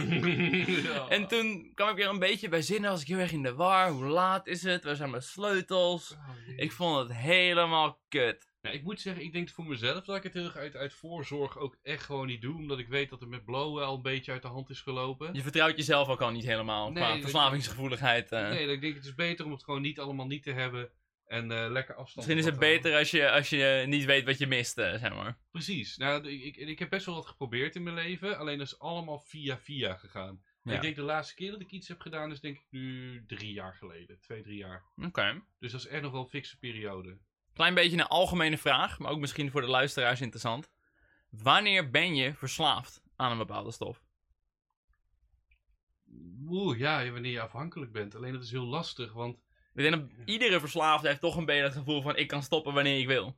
[0.85, 1.07] Ja.
[1.17, 3.55] En toen kwam ik weer een beetje bij zinnen, was ik heel erg in de
[3.55, 3.91] war.
[3.91, 4.85] Hoe laat is het?
[4.85, 6.13] Waar zijn mijn sleutels?
[6.13, 6.19] Oh.
[6.57, 8.54] Ik vond het helemaal kut.
[8.65, 10.93] Nou, ik moet zeggen, ik denk voor mezelf dat ik het heel erg uit, uit
[10.93, 12.57] voorzorg ook echt gewoon niet doe.
[12.57, 15.35] Omdat ik weet dat het met blowen al een beetje uit de hand is gelopen.
[15.35, 18.33] Je vertrouwt jezelf ook al niet helemaal Nee, qua verslavingsgevoeligheid.
[18.33, 18.49] eh.
[18.49, 20.91] Nee, ik denk het is beter om het gewoon niet allemaal niet te hebben.
[21.27, 24.39] En eh, lekker afstand Misschien is het beter als je, als je niet weet wat
[24.39, 25.39] je mist, eh, zeg maar.
[25.51, 25.97] Precies.
[25.97, 28.39] Nou, ik, ik, ik heb best wel wat geprobeerd in mijn leven.
[28.39, 30.43] Alleen dat is allemaal via via gegaan.
[30.63, 30.73] Ja.
[30.75, 33.53] Ik denk de laatste keer dat ik iets heb gedaan is denk ik nu drie
[33.53, 34.21] jaar geleden.
[34.21, 34.85] Twee, drie jaar.
[34.97, 35.43] Oké.
[35.59, 37.19] Dus dat is echt nog wel een fikse periode.
[37.55, 40.71] Klein beetje een algemene vraag, maar ook misschien voor de luisteraars interessant.
[41.31, 44.03] Wanneer ben je verslaafd aan een bepaalde stof?
[46.49, 48.15] Oeh, ja, wanneer je afhankelijk bent.
[48.15, 49.43] Alleen dat is heel lastig, want...
[49.75, 52.75] Ik denk dat iedere verslaafde heeft toch een beetje het gevoel van ik kan stoppen
[52.75, 53.37] wanneer ik wil.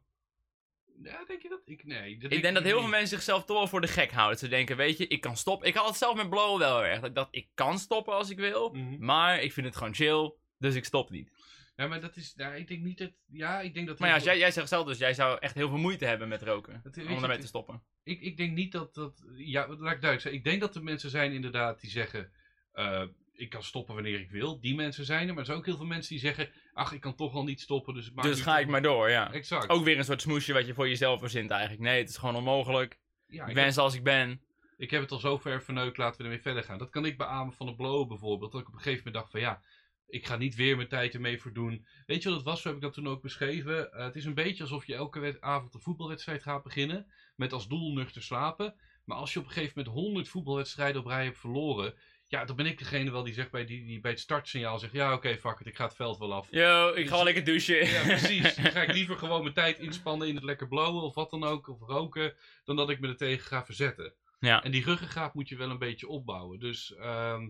[1.02, 1.60] Ja, denk je dat?
[1.64, 2.18] Ik, nee.
[2.18, 4.38] Dat Ik denk dat heel veel mensen zichzelf toch wel voor de gek houden.
[4.38, 5.68] Ze denken, weet je, ik kan stoppen.
[5.68, 7.00] Ik had het zelf met blowen wel erg.
[7.00, 8.70] Dat ik dacht, ik kan stoppen als ik wil.
[8.70, 9.04] Mhm.
[9.04, 11.30] Maar ik vind het gewoon chill, dus ik stop niet.
[11.76, 12.32] Ja, maar dat is...
[12.36, 13.10] Ja, ik denk niet dat...
[13.26, 13.98] Ja, ik denk dat...
[13.98, 16.28] Maar ja, als jij, jij zegt zelf dus, jij zou echt heel veel moeite hebben
[16.28, 16.80] met roken.
[16.84, 17.82] Dat- om het- te stoppen.
[18.04, 19.24] Ik, ik denk niet dat dat.
[19.36, 20.34] Ja, laat ik duidelijk zijn.
[20.34, 22.30] Ik denk dat er mensen zijn inderdaad die zeggen.
[22.72, 24.60] eh, ik kan stoppen wanneer ik wil.
[24.60, 25.28] Die mensen zijn er.
[25.28, 26.48] Maar er zijn ook heel veel mensen die zeggen.
[26.72, 27.94] Ach, ik kan toch al niet stoppen.
[27.94, 29.32] Dus, Dus ga ik maar door, ja.
[29.32, 29.68] Exact.
[29.68, 31.82] Ook weer een soort smoesje wat je voor jezelf verzint eigenlijk.
[31.82, 32.98] Nee, het is gewoon onmogelijk.
[33.26, 34.40] ja, Ik ik, ben heb, zoals ik ben.
[34.76, 35.96] ik heb het al zo ver verneukt.
[35.96, 36.78] Laten we ermee verder gaan.
[36.78, 38.52] Dat kan ik beamen van de blow bijvoorbeeld.
[38.52, 39.62] Dat ik op een gegeven moment dacht van ja.
[40.08, 41.86] Ik ga niet weer mijn tijd ermee verdoen.
[42.06, 42.62] Weet je wat het was?
[42.62, 43.92] Zo heb ik dat toen ook beschreven.
[43.92, 47.06] Eh, het is een beetje alsof je elke avond een voetbalwedstrijd gaat beginnen.
[47.36, 48.74] Met als doel nuchter slapen.
[49.04, 51.94] Maar als je op een gegeven moment 100 voetbalwedstrijden op rij hebt verloren.
[52.28, 54.92] Ja, dan ben ik degene wel die zegt bij, die, die bij het startsignaal zegt:
[54.92, 56.48] Ja, oké, fuck it, ik ga het veld wel af.
[56.50, 57.86] Yo, ik ga wel lekker douchen.
[57.86, 58.54] Ja, precies.
[58.54, 61.44] Dan ga ik liever gewoon mijn tijd inspannen in het lekker blowen of wat dan
[61.44, 62.34] ook, of roken,
[62.64, 64.14] dan dat ik me er tegen ga verzetten.
[64.38, 64.62] Ja.
[64.62, 66.58] En die ruggengraat moet je wel een beetje opbouwen.
[66.58, 67.48] Dus ehm,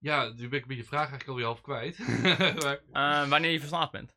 [0.00, 1.98] Ja, nu ben ik met je vraag eigenlijk alweer half kwijt.
[2.62, 4.14] maar, Eh, wanneer je verslaafd bent.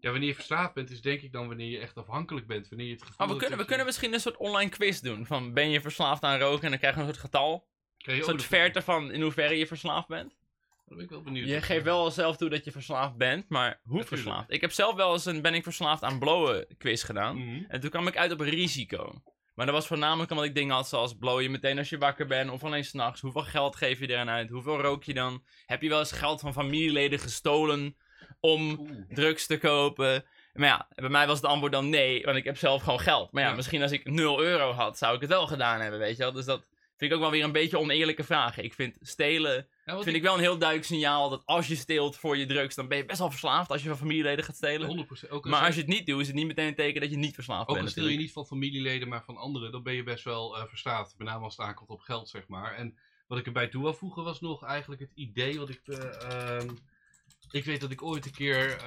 [0.00, 2.68] ja, wanneer je verslaafd bent, is denk ik dan wanneer je echt afhankelijk bent.
[2.68, 4.70] Wanneer je het gevoel Oh, we kunnen, we dat je- kunnen misschien een soort online
[4.70, 5.26] quiz doen.
[5.26, 7.68] Van ben je verslaafd aan roken en dan krijgen we een soort getal.
[7.96, 10.36] Krijg Een je soort verte van in hoeverre je verslaafd bent.
[10.86, 11.48] Dan ben ik wel benieuwd.
[11.48, 14.08] Je geeft wel zelf toe dat je verslaafd bent, maar hoe Natuurlijk.
[14.08, 14.50] verslaafd?
[14.52, 17.36] Ik heb zelf wel eens een ben ik verslaafd aan blowen quiz gedaan.
[17.36, 17.64] Mhm.
[17.68, 19.22] En toen kwam ik uit op risico.
[19.58, 22.26] Maar dat was voornamelijk omdat ik dingen had zoals blow je meteen als je wakker
[22.26, 23.20] bent of alleen s'nachts.
[23.20, 24.50] Hoeveel geld geef je eraan uit?
[24.50, 25.42] Hoeveel rook je dan?
[25.66, 27.96] Heb je wel eens geld van familieleden gestolen
[28.40, 28.90] om Oeh.
[29.08, 30.24] drugs te kopen?
[30.52, 33.32] Maar ja, bij mij was het antwoord dan nee, want ik heb zelf gewoon geld.
[33.32, 33.54] Maar ja, Ja.
[33.54, 36.32] misschien als ik 0 euro had, zou ik het wel gedaan hebben, weet je wel.
[36.32, 38.64] Dus dat vind ik ook wel weer een beetje oneerlijke vragen.
[38.64, 42.16] Ik vind stelen, Ja, vind ik wel een heel duidelijk signaal dat als je steelt
[42.16, 45.06] voor je drugs, dan ben je best wel verslaafd als je van familieleden gaat stelen.
[45.06, 45.28] 100%.
[45.28, 47.10] Ook al Maar als je het niet doet, is het niet meteen een teken dat
[47.10, 47.80] je niet verslaafd Ook bent.
[47.80, 48.36] al stil je natuurlijk.
[48.36, 51.14] niet van familieleden, maar van anderen, dan ben je best wel eh, verslaafd.
[51.18, 52.74] Met name als het aankomt op geld, zeg maar.
[52.74, 55.80] En wat ik erbij toe wil voegen was nog eigenlijk het idee wat ik...
[55.84, 56.70] eh, ehm,
[57.50, 58.82] ik weet dat ik ooit een keer,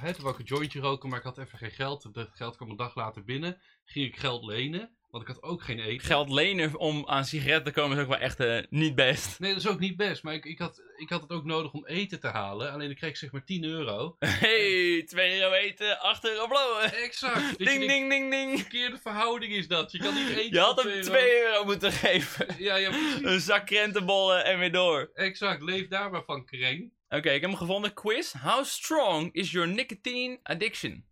[0.00, 2.14] hè, toen wou ik een jointje roken, maar ik had even geen geld.
[2.14, 3.58] Dat geld kwam een dag later binnen.
[3.84, 6.06] Ging ik geld lenen, want ik had ook geen eten.
[6.06, 9.40] Geld lenen om aan sigaretten te komen is ook wel echt eh, niet best.
[9.40, 11.72] Nee, dat is ook niet best, maar ik, ik, had, ik had het ook nodig
[11.72, 12.72] om eten te halen.
[12.72, 14.16] Alleen ik kreeg zeg maar 10 euro.
[14.18, 16.78] Hey, 2 euro eten, 8 euro.
[16.78, 17.58] Exact.
[17.58, 18.60] Ding, denkt, ding, ding, ding.
[18.60, 19.92] Verkeerde verhouding is dat.
[19.92, 22.46] Je kan niet eten Je had hem 2 2 euro moeten geven.
[22.58, 23.22] Ja, ja, precies.
[23.22, 25.10] Een zak krentenbollen en weer door.
[25.14, 26.92] Exact, leef daar maar van, kreng.
[27.08, 27.94] Oké, ik heb hem gevonden.
[27.94, 28.32] Quiz.
[28.32, 31.04] How strong is your nicotine addiction?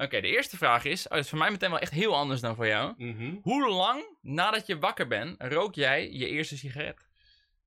[0.00, 1.04] Oké, de eerste vraag is...
[1.04, 2.94] Oh, dat is voor mij meteen wel echt heel anders dan voor jou.
[2.96, 3.36] Mhm.
[3.42, 7.08] Hoe lang nadat je wakker bent, rook jij je eerste sigaret?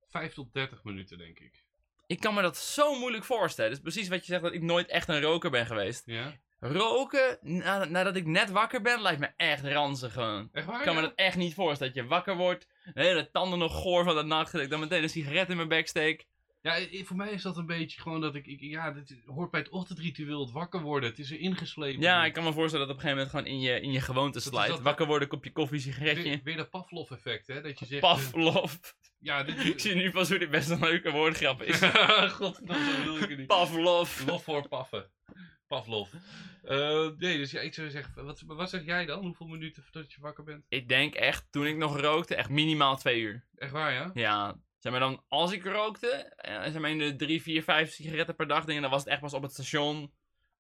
[0.10, 1.64] 5 tot 30 minuten, denk ik.
[2.08, 3.72] Ik kan me dat zo moeilijk voorstellen.
[3.72, 6.04] Dus precies wat je zegt, dat ik nooit echt een roker ben geweest.
[6.06, 6.34] Ja?
[6.60, 10.50] Roken, na- nadat ik net wakker ben, lijkt me echt ranzig gewoon.
[10.52, 10.80] Echt waar?
[10.80, 11.94] Ik kan me dat echt niet voorstellen.
[11.94, 14.80] Dat je wakker wordt, de hele tanden nog goor van de nacht, dat ik dan
[14.80, 16.26] meteen een sigaret in mijn bek steek.
[16.62, 18.48] Ja, voor mij is dat een beetje gewoon dat ik...
[18.48, 21.10] ik ja, dit hoort bij het ochtendritueel, het wakker worden.
[21.10, 22.02] Het is er ingeslepen.
[22.02, 24.02] Ja, ik kan me voorstellen dat op een gegeven moment gewoon in je, in je
[24.02, 24.82] gewoonte slijt.
[24.82, 26.24] Wakker worden, kopje koffie, sigaretje.
[26.24, 27.62] Weer, weer dat Pavlov-effect, hè?
[27.62, 28.04] Dat je zegt...
[28.04, 28.74] eh, Pavlov.
[29.20, 31.80] ja, dit Ik zie nu pas hoe dit best een leuke woordgrap is.
[32.32, 33.48] Godverdomme, bedoel ik het niet.
[33.48, 34.26] Pavlov.
[34.26, 35.10] Lof voor paffen.
[35.68, 36.10] Pavlov.
[36.64, 39.26] Eh, nee, dus ja, ik zou zeggen, wat, wat zeg jij dan?
[39.26, 40.66] Hoeveel minuten voordat je wakker bent?
[40.70, 43.44] Ik denk echt, toen ik nog rookte, echt minimaal twee uur.
[43.56, 44.12] Echt waar, ja?
[44.14, 47.92] Ja, zeg maar dan, als ik rookte, eh, zeg maar in de drie, vier, vijf
[47.92, 50.12] sigaretten per dag dingen, dan was het echt pas op het station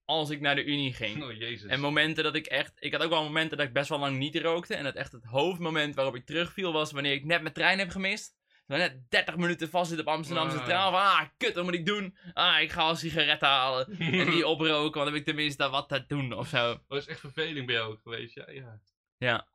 [0.05, 1.23] als ik naar de Unie ging.
[1.23, 1.69] Oh, jezus.
[1.69, 4.17] En momenten dat ik echt, ik had ook wel momenten dat ik best wel lang
[4.17, 4.75] niet rookte.
[4.75, 7.89] En dat echt het hoofdmoment waarop ik terugviel was wanneer ik net mijn trein heb
[7.89, 8.39] gemist.
[8.67, 10.51] Ik net 30 minuten vast zit op Amsterdam Ah.
[10.51, 10.91] Centraal.
[10.91, 12.17] Van, ah, kut, wat moet ik doen?
[12.33, 13.97] Ah, ik ga al sigaretten halen.
[13.99, 16.79] En die oproken, want dan heb ik tenminste wat te doen of zo.
[16.87, 18.51] Dat is echt verveling bij jou geweest, ja.
[18.51, 18.79] ja.
[19.17, 19.47] Ja.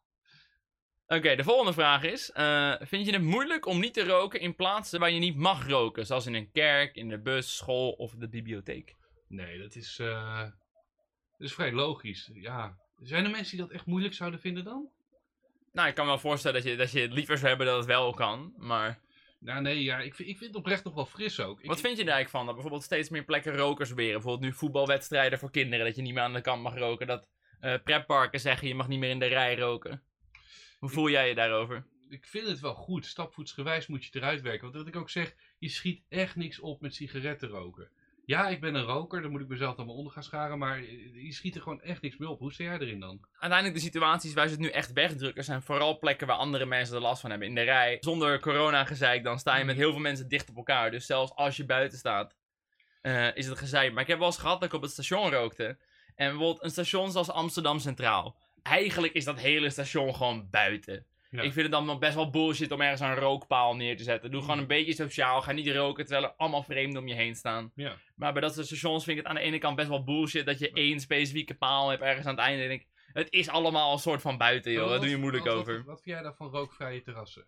[1.09, 4.55] Oké, de volgende vraag is: eh, Vind je het moeilijk om niet te roken in
[4.57, 6.07] plaatsen waar je niet mag roken?
[6.07, 8.95] Zoals in een kerk, in de bus, school of de bibliotheek?
[9.29, 10.41] Nee, dat is, eh,
[11.39, 12.31] dat is vrij logisch.
[12.35, 12.77] Ja.
[13.03, 14.89] Zijn er mensen die dat echt moeilijk zouden vinden dan?
[15.73, 17.77] Nou, ik kan me wel voorstellen dat je, dat je het liever zou hebben dat
[17.77, 18.55] het wel kan.
[18.57, 19.01] Maar
[19.41, 21.61] Nou, nee, ja, ik, vind- ik vind het oprecht nog wel fris ook.
[21.61, 22.45] Ik, wat vind je er eigenlijk van?
[22.45, 24.13] Dat bijvoorbeeld steeds meer plekken rokers weren.
[24.13, 27.07] Bijvoorbeeld nu voetbalwedstrijden voor kinderen, dat je niet meer aan de kant mag roken.
[27.07, 27.29] Dat
[27.61, 30.03] eh pretparken zeggen je mag niet meer in de rij roken.
[30.87, 31.87] Hoe voel jij je daarover?
[32.09, 33.07] ik vind het wel goed.
[33.07, 34.63] Stapvoetsgewijs moet je het eruit werken.
[34.63, 37.89] Want wat ik ook zeg, je schiet echt niks op met sigaretten roken.
[38.25, 40.59] Ja, ik ben een roker, daar moet ik mezelf dan maar onder gaan scharen.
[40.59, 40.83] Maar
[41.13, 42.39] je schiet er gewoon echt niks meer op.
[42.39, 43.21] Hoe sta jij erin dan?
[43.33, 46.97] Uiteindelijk de situaties waar ze het nu echt wegdrukken zijn vooral plekken waar andere mensen
[46.97, 47.49] er last van hebben.
[47.49, 50.57] In de rij, zonder corona gezeik, dan sta je met heel veel mensen dicht op
[50.57, 50.91] elkaar.
[50.91, 52.35] Dus zelfs als je buiten staat,
[53.03, 53.93] eh, is het gezeik.
[53.93, 55.79] Maar ik heb wel eens gehad dat ik op het station rookte.
[56.15, 58.37] En bijvoorbeeld een station zoals Amsterdam Centraal.
[58.71, 61.07] Eigenlijk is dat hele station gewoon buiten.
[61.31, 61.43] Ja.
[61.43, 64.31] Ik vind het dan nog best wel bullshit om ergens een rookpaal neer te zetten.
[64.31, 65.43] Doe gewoon een beetje sociaal.
[65.43, 67.73] Ga niet roken terwijl er allemaal vreemden om je heen staan.
[67.75, 67.97] Ja.
[68.15, 70.47] Maar bij dat soort stations vind ik het aan de ene kant best wel bullshit
[70.47, 72.65] dat je één specifieke paal hebt ergens aan het einde.
[72.65, 74.89] En ik, het is allemaal een soort van buiten, joh.
[74.89, 75.77] Daar doe je moeilijk wat, over.
[75.77, 77.47] Wat, wat vind jij dan van rookvrije terrassen?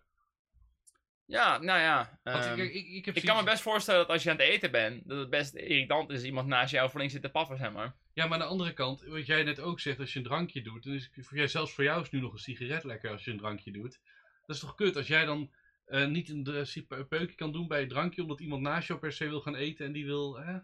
[1.25, 2.19] Ja, nou ja.
[2.23, 4.45] Ehm, ik, ik, ik, heb ik kan me best voorstellen dat als je aan het
[4.45, 7.71] eten bent, dat het best irritant is iemand naast jou flink zit te paffen, zeg
[7.71, 7.95] maar.
[8.19, 10.61] Ja, maar aan de andere kant, wat jij net ook zegt, als je een drankje
[10.61, 13.25] doet, dan is voor jij, zelfs voor jou is nu nog een sigaret lekker als
[13.25, 13.99] je een drankje doet.
[14.45, 15.51] Dat is toch kut als jij dan
[15.85, 16.47] eh, niet een,
[16.89, 19.55] een peukje kan doen bij het drankje, omdat iemand naast jou per se wil gaan
[19.55, 20.39] eten en die wil.
[20.39, 20.59] Hè?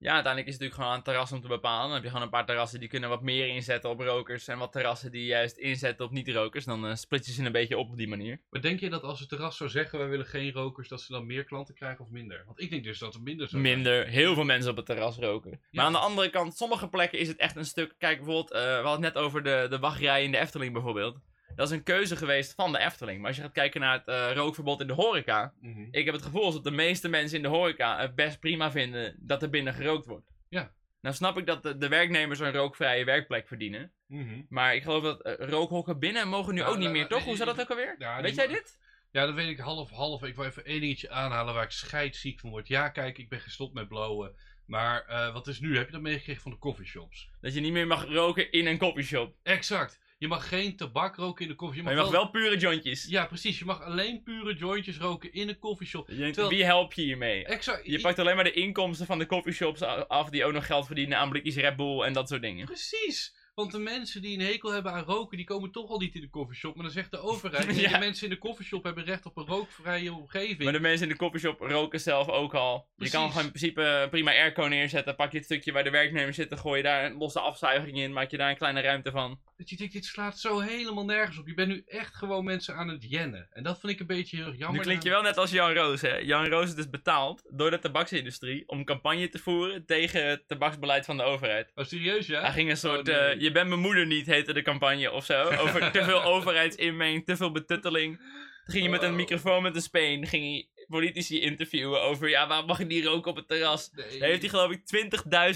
[0.00, 1.84] Ja, uiteindelijk is het natuurlijk gewoon aan het terras om te bepalen.
[1.84, 4.48] Dan heb je gewoon een paar terrassen die kunnen wat meer inzetten op rokers.
[4.48, 6.64] En wat terrassen die juist inzetten op niet-rokers.
[6.64, 8.40] Dan eh, split je ze een beetje op op die manier.
[8.50, 11.12] Maar denk je dat als het terras zou zeggen, wij willen geen rokers, dat ze
[11.12, 12.42] dan meer klanten krijgen of minder?
[12.46, 13.74] Want ik denk dus dat er minder zou zijn.
[13.74, 15.60] Minder, heel veel mensen op het terras roken.
[15.70, 17.94] Maar aan de andere kant, sommige plekken is het echt een stuk.
[17.98, 21.18] Kijk bijvoorbeeld, eh, we hadden het net over de, de wachtrij in de Efteling bijvoorbeeld.
[21.54, 23.18] Dat is een keuze geweest van de Efteling.
[23.18, 25.52] Maar als je gaat kijken naar het eh, rookverbod in de horeca.
[25.60, 25.88] Mhm.
[25.90, 29.16] Ik heb het gevoel dat de meeste mensen in de horeca het best prima vinden
[29.18, 30.32] dat er binnen gerookt wordt.
[30.48, 30.72] Ja.
[31.00, 33.92] Nou snap ik dat de, de werknemers een rookvrije werkplek verdienen.
[34.06, 34.42] Mhm.
[34.48, 37.14] Maar ik geloof dat eh, rookhokken binnen mogen nu Ja, ook niet nou, meer, nou,
[37.14, 37.24] toch?
[37.24, 37.94] Hoe zat dat ook alweer?
[37.98, 38.78] ja, Weet jij dit?
[39.10, 40.22] Ja, dat weet ik half-half.
[40.22, 42.68] Ik wil even één dingetje aanhalen waar ik scheidsziek van word.
[42.68, 44.34] Ja, kijk, ik ben gestopt met blowen.
[44.66, 45.76] Maar eh, wat is nu?
[45.76, 47.30] Heb je dat meegekregen van de coffeeshops?
[47.40, 49.34] Dat je niet meer mag roken in een coffeeshop.
[49.42, 50.00] Exact.
[50.18, 51.82] Je mag geen tabak roken in de koffie.
[51.82, 53.04] Maar je mag wel pure jointjes.
[53.08, 53.58] Ja, precies.
[53.58, 57.44] Je mag alleen pure jointjes roken in een denkt, Terwijl- Wie help je hiermee?
[57.44, 57.86] Exact.
[57.86, 60.86] Je pakt alleen maar de inkomsten van de coffeeshops a- af die ook nog geld
[60.86, 62.64] verdienen aan blikjes Red Bull en dat soort dingen.
[62.66, 63.36] Precies.
[63.54, 66.20] Want de mensen die een hekel hebben aan roken, die komen toch al niet in
[66.20, 66.74] de coffeeshop.
[66.74, 67.92] Maar dan zegt de overheid, Ja.
[67.92, 70.62] de mensen in de coffeeshop hebben recht op een rookvrije omgeving.
[70.62, 72.88] Maar de mensen in de coffeeshop roken zelf ook al.
[72.96, 75.16] Je kan gewoon in principe prima airco neerzetten.
[75.16, 78.12] Pak je het stukje waar de werknemers zitten, gooi je daar een losse afzuiging in,
[78.12, 79.40] maak je daar een kleine ruimte van.
[79.58, 81.46] Dat je denkt, dit slaat zo helemaal nergens op.
[81.48, 83.46] Je bent nu echt gewoon mensen aan het jennen.
[83.50, 84.76] En dat vind ik een beetje heel jammer.
[84.78, 86.16] nu klink je wel net als Jan Roos, hè?
[86.16, 91.04] Jan Roos is dus betaald door de tabaksindustrie om campagne te voeren tegen het tabaksbeleid
[91.04, 91.72] van de overheid.
[91.74, 92.40] Oh, serieus, ja?
[92.40, 93.24] Hij ging een soort, Oh, nee.
[93.34, 95.42] eh, je bent mijn moeder niet, heette de campagne of zo.
[95.42, 98.16] Over te veel overheidsinmeng, te veel betutteling.
[98.16, 99.16] Toen ging je met een Oh.
[99.16, 103.30] microfoon met een speen, ging hij politici interviewen over, ja, waar mag je niet roken
[103.30, 103.90] op het terras?
[103.92, 104.18] Nee.
[104.18, 104.80] Daar heeft hij geloof ik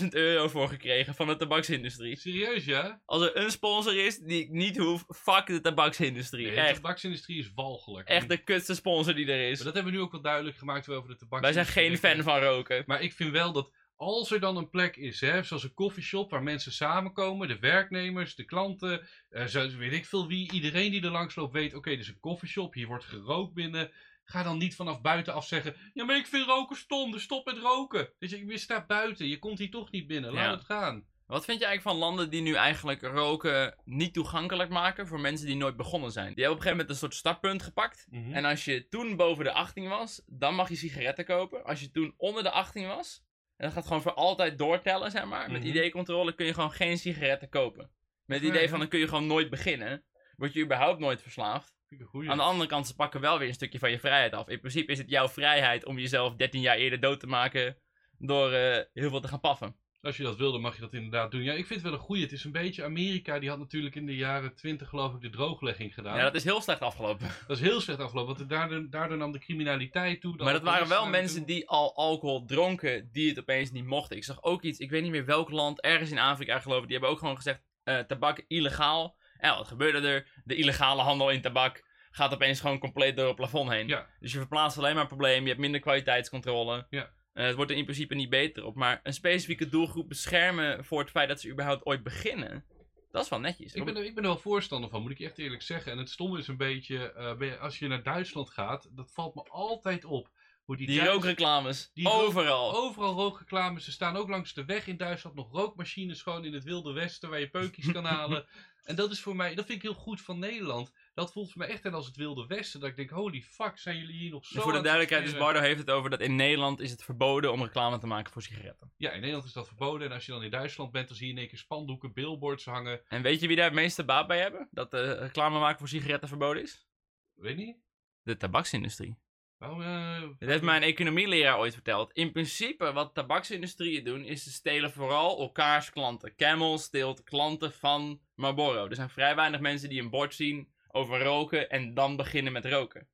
[0.01, 2.17] 20.000 euro voor gekregen van de tabaksindustrie.
[2.19, 3.01] Serieus, ja?
[3.05, 6.51] Als er een sponsor is die ik niet hoef, fuck de tabaksindustrie.
[6.51, 8.09] Nee, de tabaksindustrie is walgelijk.
[8.09, 9.59] echt de kutste sponsor die er Maar is.
[9.59, 11.75] dat hebben we nu ook wel duidelijk gemaakt over de Wij tabaksindustrie.
[11.75, 12.83] zijn geen fan van roken.
[12.87, 16.31] Maar ik vind wel dat als er dan een plek is, hè, zoals een koffieshop
[16.31, 21.03] waar mensen samenkomen, de werknemers, de klanten, eh, zo, weet ik veel wie, iedereen die
[21.05, 23.91] er langs loopt weet, oké, dit is een koffieshop, hier wordt gerookt binnen.
[24.25, 27.59] Ga dan niet vanaf buitenaf zeggen, ja, maar ik vind roken stom, dus stop met
[27.59, 28.13] roken.
[28.19, 30.51] Dus je, je staat buiten, je komt hier toch niet binnen, laat Ja.
[30.51, 31.05] het gaan.
[31.27, 35.47] Wat vind je eigenlijk van landen die nu eigenlijk roken niet toegankelijk maken voor mensen
[35.47, 36.35] die nooit begonnen zijn?
[36.35, 38.07] Die hebben op een gegeven moment een soort startpunt gepakt.
[38.11, 38.33] Mhm.
[38.33, 41.65] En als je toen boven de 18 was, dan mag je sigaretten kopen.
[41.65, 43.25] Als je toen onder de 18 was,
[43.57, 45.51] en dat gaat gewoon voor altijd doortellen, zeg maar.
[45.51, 45.77] Met Mhm.
[45.77, 47.91] ID-controle kun je gewoon geen sigaretten kopen.
[48.27, 50.05] Met het idee van dan kun je gewoon nooit beginnen.
[50.43, 51.75] Word je überhaupt nooit verslaafd.
[52.13, 54.49] Aan de andere kant, ze pakken wel weer een stukje van je vrijheid af.
[54.49, 57.77] In principe is het jouw vrijheid om jezelf 13 jaar eerder dood te maken
[58.19, 59.77] door eh, heel veel te gaan paffen.
[60.01, 61.43] Als je dat wilde, mag je dat inderdaad doen.
[61.43, 62.23] Ja, ik vind het wel een goeie.
[62.23, 65.31] Het is een beetje Amerika, die had natuurlijk in de jaren 20 geloof ik de
[65.31, 66.17] drooglegging gedaan.
[66.17, 67.29] Ja, dat is heel slecht afgelopen.
[67.47, 70.37] Dat is heel slecht afgelopen, want daardoor, daardoor nam de criminaliteit toe.
[70.37, 71.47] Maar dat waren wel mensen toe.
[71.47, 74.17] die al alcohol dronken, die het opeens niet mochten.
[74.17, 76.89] Ik zag ook iets, ik weet niet meer welk land, ergens in Afrika geloof ik,
[76.89, 79.21] die hebben ook gewoon gezegd, eh, tabak illegaal.
[79.43, 80.27] En wat gebeurde er?
[80.45, 83.89] De illegale handel in tabak gaat opeens gewoon compleet door het plafond heen.
[83.89, 84.07] Ja.
[84.21, 86.87] Dus je verplaatst alleen maar een probleem, je hebt minder kwaliteitscontrole.
[86.91, 87.11] Ja.
[87.33, 88.75] Eh, het wordt er in principe niet beter op.
[88.75, 92.65] Maar een specifieke doelgroep beschermen voor het feit dat ze überhaupt ooit beginnen,
[93.11, 93.75] dat is wel netjes.
[93.75, 95.93] Ik ben, er, ik ben er wel voorstander van, moet ik echt eerlijk zeggen.
[95.93, 99.43] En het stomme is een beetje, eh, als je naar Duitsland gaat, dat valt me
[99.43, 100.31] altijd op.
[100.65, 102.75] Hoe die die Duits- rookreclames, die rook- overal.
[102.77, 103.87] Overal rookreclames.
[103.87, 107.31] Er staan ook langs de weg in Duitsland nog rookmachines gewoon in het wilde westen
[107.31, 108.47] waar je peukjes kan halen.
[108.83, 110.93] En dat is voor mij, dat vind ik heel goed van Nederland.
[111.15, 112.81] Dat voelt voor mij echt net als het wilde westen.
[112.81, 115.37] Dat ik denk, holy fuck, zijn jullie hier nog zo En voor de duidelijkheid, dus?
[115.37, 118.43] Bardo heeft het over dat in Nederland is het verboden om reclame te maken voor
[118.43, 118.93] sigaretten.
[118.97, 120.09] Ja, in Nederland is dat verboden.
[120.09, 122.65] En als je dan in Duitsland bent, dan zie je in één keer spandoeken, billboards
[122.65, 123.01] hangen.
[123.09, 124.69] En weet je wie daar het meeste baat bij hebben?
[124.71, 126.87] Dat de reclame maken voor sigaretten verboden is?
[127.35, 127.77] Weet niet?
[128.23, 129.17] De tabaksindustrie.
[129.63, 132.13] Waarom, eh, Dit heeft mijn economieleraar ooit verteld.
[132.13, 136.35] In principe, wat tabaksindustrieën doen, is ze stelen vooral elkaars klanten.
[136.37, 138.89] Camel steelt klanten van Marlboro.
[138.89, 142.65] Er zijn vrij weinig mensen die een bord zien over roken en dan beginnen met
[142.67, 143.07] roken.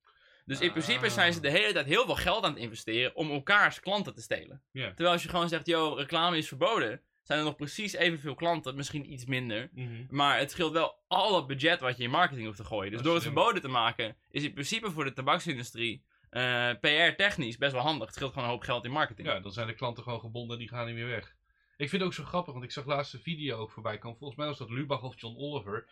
[0.45, 1.13] Dus in principe Ah.
[1.13, 4.21] zijn ze de hele tijd heel veel geld aan het investeren om elkaars klanten te
[4.21, 4.63] stelen.
[4.89, 8.77] Terwijl als je gewoon zegt, yo, reclame is verboden, zijn er nog precies evenveel klanten,
[8.77, 9.69] misschien iets minder.
[9.73, 10.05] mhm.
[10.11, 12.87] Maar het scheelt wel al het budget wat je in marketing hoeft te gooien.
[12.91, 17.57] Dus Dat door het verboden te maken, is in principe voor de tabaksindustrie eh, PR-technisch
[17.57, 18.07] best wel handig.
[18.07, 19.29] Het scheelt gewoon een hoop geld in marketing.
[19.29, 21.37] Ja, dan zijn de klanten gewoon gebonden die gaan niet meer weg.
[21.77, 24.19] Ik vind het ook zo grappig, want ik zag laatst een video ook voorbij komen.
[24.19, 25.89] Volgens mij was dat Lubach of John Oliver.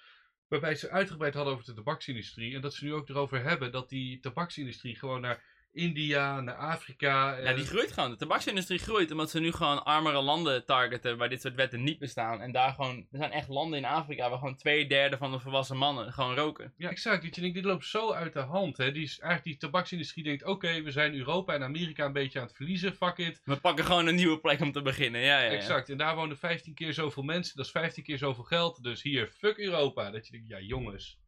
[0.48, 2.54] Waarbij ze uitgebreid hadden over de tabaksindustrie.
[2.54, 5.42] En dat ze nu ook erover hebben dat die tabaksindustrie gewoon naar
[5.76, 7.38] India, naar Afrika.
[7.38, 8.10] Ja, die groeit gewoon.
[8.10, 11.98] De tabaksindustrie groeit omdat ze nu gewoon armere landen targeten waar dit soort wetten niet
[11.98, 12.40] bestaan.
[12.40, 15.38] En daar gewoon, er zijn echt landen in Afrika waar gewoon twee derde van de
[15.38, 16.72] volwassen mannen gewoon roken.
[16.76, 17.22] Ja, exact.
[17.22, 18.76] Dat je denkt, dit loopt zo uit de hand.
[18.76, 18.92] Hè.
[18.92, 22.46] Die, is, eigenlijk die tabaksindustrie denkt, oké, we zijn Europa en Amerika een beetje aan
[22.46, 22.94] het verliezen.
[22.94, 23.40] Fuck it.
[23.44, 25.20] We pakken gewoon een nieuwe plek om te beginnen.
[25.20, 25.50] Ja, ja, ja.
[25.50, 25.88] Exact.
[25.88, 27.56] En daar wonen 15 keer zoveel mensen.
[27.56, 28.82] Dat is 15 keer zoveel geld.
[28.82, 30.10] Dus hier, fuck Europa.
[30.10, 31.18] Dat je denkt, ja jongens.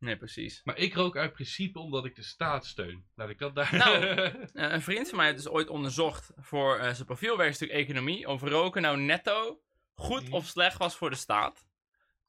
[0.00, 0.60] Nee, precies.
[0.64, 3.06] Maar ik rook uit principe omdat ik de staat steun.
[3.14, 3.76] Laat ik dat daar...
[3.76, 4.04] Nou.
[4.52, 8.42] Eh, een vriend van mij heeft dus ooit onderzocht voor eh, zijn profielwerkstuk economie of
[8.42, 9.60] roken nou netto
[9.94, 10.32] goed Mhm.
[10.32, 11.66] of slecht was voor de staat.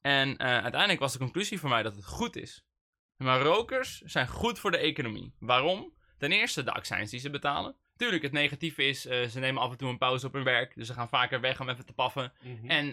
[0.00, 2.64] En eh, uiteindelijk was de conclusie voor mij dat het goed is.
[3.16, 5.34] Maar rokers zijn goed voor de economie.
[5.38, 5.94] Waarom?
[6.18, 7.76] Ten eerste de accijns die ze betalen.
[7.96, 10.74] Tuurlijk, het negatieve is, eh, ze nemen af en toe een pauze op hun werk.
[10.74, 12.32] Dus ze gaan vaker weg om even te paffen.
[12.42, 12.70] Mhm.
[12.70, 12.86] En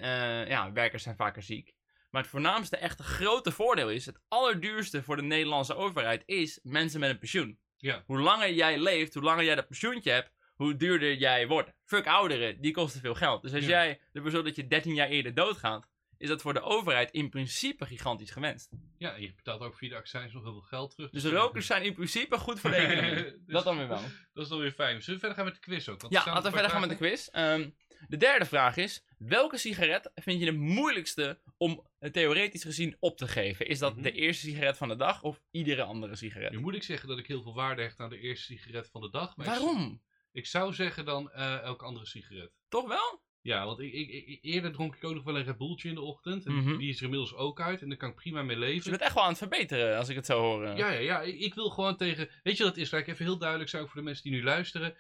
[0.48, 1.74] ja, werkers zijn vaker ziek.
[2.10, 7.00] Maar het voornaamste, echte grote voordeel is, het allerduurste voor de Nederlandse overheid, is mensen
[7.00, 7.60] met een pensioen.
[7.78, 8.04] Ja.
[8.06, 11.74] Hoe langer jij leeft, hoe langer jij dat pensioentje hebt, hoe duurder jij wordt.
[11.86, 13.42] Fuck ouderen, die kosten veel geld.
[13.42, 13.70] Dus als Ja.
[13.70, 15.88] jij ervoor zorgt dat je 13 jaar eerder doodgaat,
[16.18, 18.70] is dat voor de overheid in principe gigantisch gewenst.
[18.98, 21.10] ja, en je betaalt ook via de accijns nog heel veel geld terug.
[21.10, 23.24] Dus rokers zijn in principe goed voor de economie.
[23.24, 24.02] Dus dat dan weer wel.
[24.34, 25.02] Dat is dan weer fijn.
[25.02, 26.02] Zullen we verder gaan met de quiz ook?
[26.02, 27.28] Want Ja, laten we verder gaan met de quiz.
[27.28, 27.70] Ehm,
[28.08, 33.18] de derde vraag is: welke sigaret vind je de moeilijkste om eh, theoretisch gezien op
[33.18, 33.68] te geven?
[33.68, 34.04] Is dat Mhm.
[34.04, 36.52] de eerste sigaret van de dag of iedere andere sigaret?
[36.52, 39.02] Nu moet ik zeggen dat ik heel veel waarde hecht aan de eerste sigaret van
[39.02, 39.36] de dag.
[39.38, 40.02] Maar Waarom?
[40.32, 42.52] Ik, zou zeggen dan eh, elke andere sigaret.
[42.70, 43.22] Toch wel?
[43.42, 46.02] Ja, want ik, ik, eerder dronk ik ook nog wel een Red Bulltje in de
[46.02, 46.46] ochtend.
[46.46, 46.78] En Mhm.
[46.78, 47.82] die is er inmiddels ook uit.
[47.82, 48.90] En daar kan ik prima mee Dus je leven.
[48.90, 50.64] bent echt wel aan het verbeteren als ik het zo hoor.
[50.66, 50.78] eh.
[50.78, 51.22] Ja, ja, ja.
[51.22, 52.30] Ik, ik wil gewoon tegen...
[52.44, 52.92] Weet je wat het is?
[52.92, 54.96] Laat ik even heel duidelijk zijn voor de mensen die nu luisteren.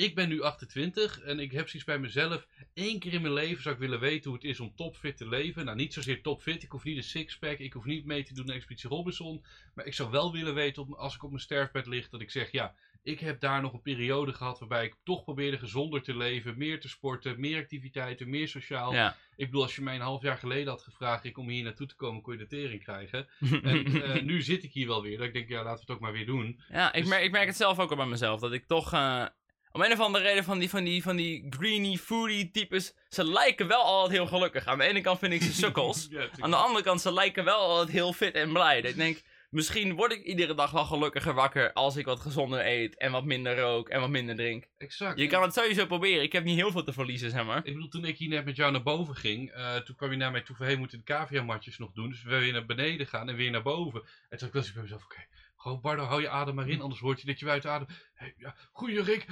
[0.00, 2.46] Ik ben nu 28 en ik heb zoiets bij mezelf.
[2.74, 5.28] Eén keer in mijn leven zou ik willen weten hoe het is om topfit te
[5.28, 5.64] leven.
[5.64, 6.62] Nou, niet zozeer topfit.
[6.62, 7.58] Ik hoef niet een sixpack.
[7.58, 9.44] Ik hoef niet mee te doen aan Expeditie Robinson.
[9.74, 12.30] Maar ik zou wel willen weten, op- als ik op mijn sterfbed lig, dat ik
[12.30, 12.50] zeg...
[12.52, 16.58] Ja, ik heb daar nog een periode gehad waarbij ik toch probeerde gezonder te leven.
[16.58, 18.92] Meer te sporten, meer activiteiten, meer sociaal.
[18.92, 19.16] Ja.
[19.36, 21.86] Ik bedoel, als je mij een half jaar geleden had gevraagd ik om hier naartoe
[21.86, 23.28] te komen, kon je de tering krijgen.
[23.62, 25.18] En eh, nu zit ik hier wel weer.
[25.18, 26.60] Dat ik denk, ja, laten we het ook maar weer doen.
[26.68, 28.40] ja, ik Dus- merk, ik merk het zelf ook al bij mezelf.
[28.40, 28.92] Dat ik toch.
[28.92, 29.26] eh,
[29.72, 32.94] om een of andere reden van die, van die, van die greeny, foodie types.
[33.08, 34.66] Ze lijken wel altijd heel gelukkig.
[34.66, 36.06] Aan de ene kant vind ik ze sukkels.
[36.10, 38.80] Ja, Aan de andere kant, ze lijken wel altijd heel fit en blij.
[38.80, 42.66] Dat Ik denk, misschien word ik iedere dag wel gelukkiger wakker als ik wat gezonder
[42.66, 44.64] eet en wat minder rook en wat minder drink.
[44.78, 45.18] exact.
[45.18, 46.22] Je kan het sowieso proberen.
[46.22, 47.56] Ik heb niet heel veel te verliezen, zeg maar.
[47.56, 50.16] Ik bedoel, toen ik hier net met jou naar boven ging, eh, toen kwam je
[50.16, 52.08] naar mij toe van, hey, moeten de cavia-matjes nog doen.
[52.08, 54.02] Dus we weer naar beneden gaan en weer naar boven.
[54.28, 55.26] En toen was ik bij mezelf, oké,
[55.60, 57.86] gewoon Bardo, hou je adem maar in, anders word je dat je de adem...
[58.14, 59.26] Hey, ja, goeie Rick.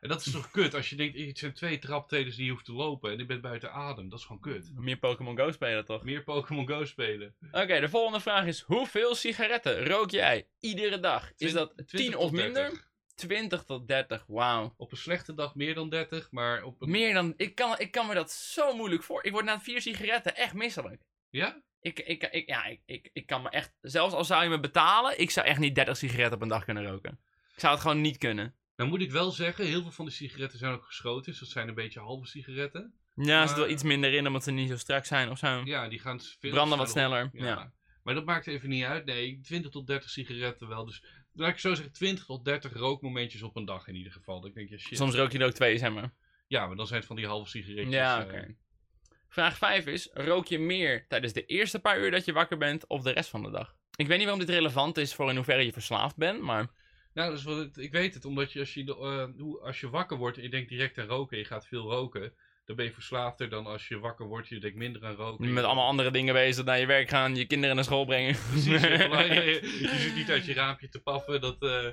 [0.00, 2.64] En dat is toch kut, als je denkt, het zijn twee traptreders die je hoeft
[2.64, 4.08] te lopen en ik ben buiten adem.
[4.08, 4.70] Dat is gewoon kut.
[4.74, 6.02] Meer Pokémon Go spelen, toch?
[6.04, 7.34] Meer Pokémon Go spelen.
[7.52, 11.32] Oké, de volgende vraag is: hoeveel sigaretten rook jij iedere dag?
[11.36, 12.68] Is dat 10 20 of minder?
[12.68, 12.86] 30.
[13.14, 14.74] 20 tot 30, wauw.
[14.76, 16.90] Op een slechte dag meer dan 30, maar op een...
[16.90, 17.34] Meer dan.
[17.36, 19.24] Ik kan, ik kan me dat zo moeilijk voor.
[19.24, 21.02] Ik word na vier sigaretten echt misselijk.
[21.30, 21.62] Ja?
[21.80, 23.72] Ik, ik, ik, ja, ik, ik, ik kan me echt.
[23.80, 26.64] Zelfs al zou je me betalen, ik zou echt niet 30 sigaretten op een dag
[26.64, 27.20] kunnen roken.
[27.54, 28.54] Ik zou het gewoon niet kunnen.
[28.76, 31.30] Nou moet ik wel zeggen, heel veel van die sigaretten zijn ook geschoten.
[31.30, 32.94] Dus dat zijn een beetje halve sigaretten.
[33.14, 35.38] Ja, er zit wel Maar- iets minder in omdat ze niet zo strak zijn of
[35.38, 35.62] zo.
[35.64, 37.30] Ja, die gaan veel Branden wat sneller.
[37.32, 37.72] Ja.
[38.02, 39.04] Maar dat maakt even niet uit.
[39.04, 40.84] Nee, 20 tot 30 sigaretten wel.
[40.84, 44.40] Dus laat ik zo zeggen, 20 tot 30 rookmomentjes op een dag in ieder geval.
[44.40, 44.96] Dat ik denk, ja, shit.
[44.98, 46.12] Soms rook je er ook twee, zeg maar.
[46.46, 47.94] Ja, maar dan zijn het van die halve sigaretjes.
[47.94, 48.54] Ja, eh, oké.
[49.28, 52.86] Vraag 5 is: rook je meer tijdens de eerste paar uur dat je wakker bent
[52.86, 53.76] of de rest van de dag?
[53.96, 56.66] Ik weet niet waarom dit relevant is voor in hoeverre je verslaafd bent, maar.
[57.14, 58.24] Nou, het- ik weet het.
[58.24, 61.36] Omdat je als, je eh, als je wakker wordt en je denkt direct aan roken
[61.36, 62.32] en je gaat veel roken.
[62.64, 65.52] Dan ben je verslaafder dan als je wakker wordt en je denkt minder aan roken.
[65.52, 68.36] Met allemaal andere dingen bezig, naar je werk gaan, je kinderen naar school brengen.
[68.50, 68.78] Precies, je-
[69.92, 71.40] je zit niet uit je raampje te paffen.
[71.40, 71.86] Dat, eh,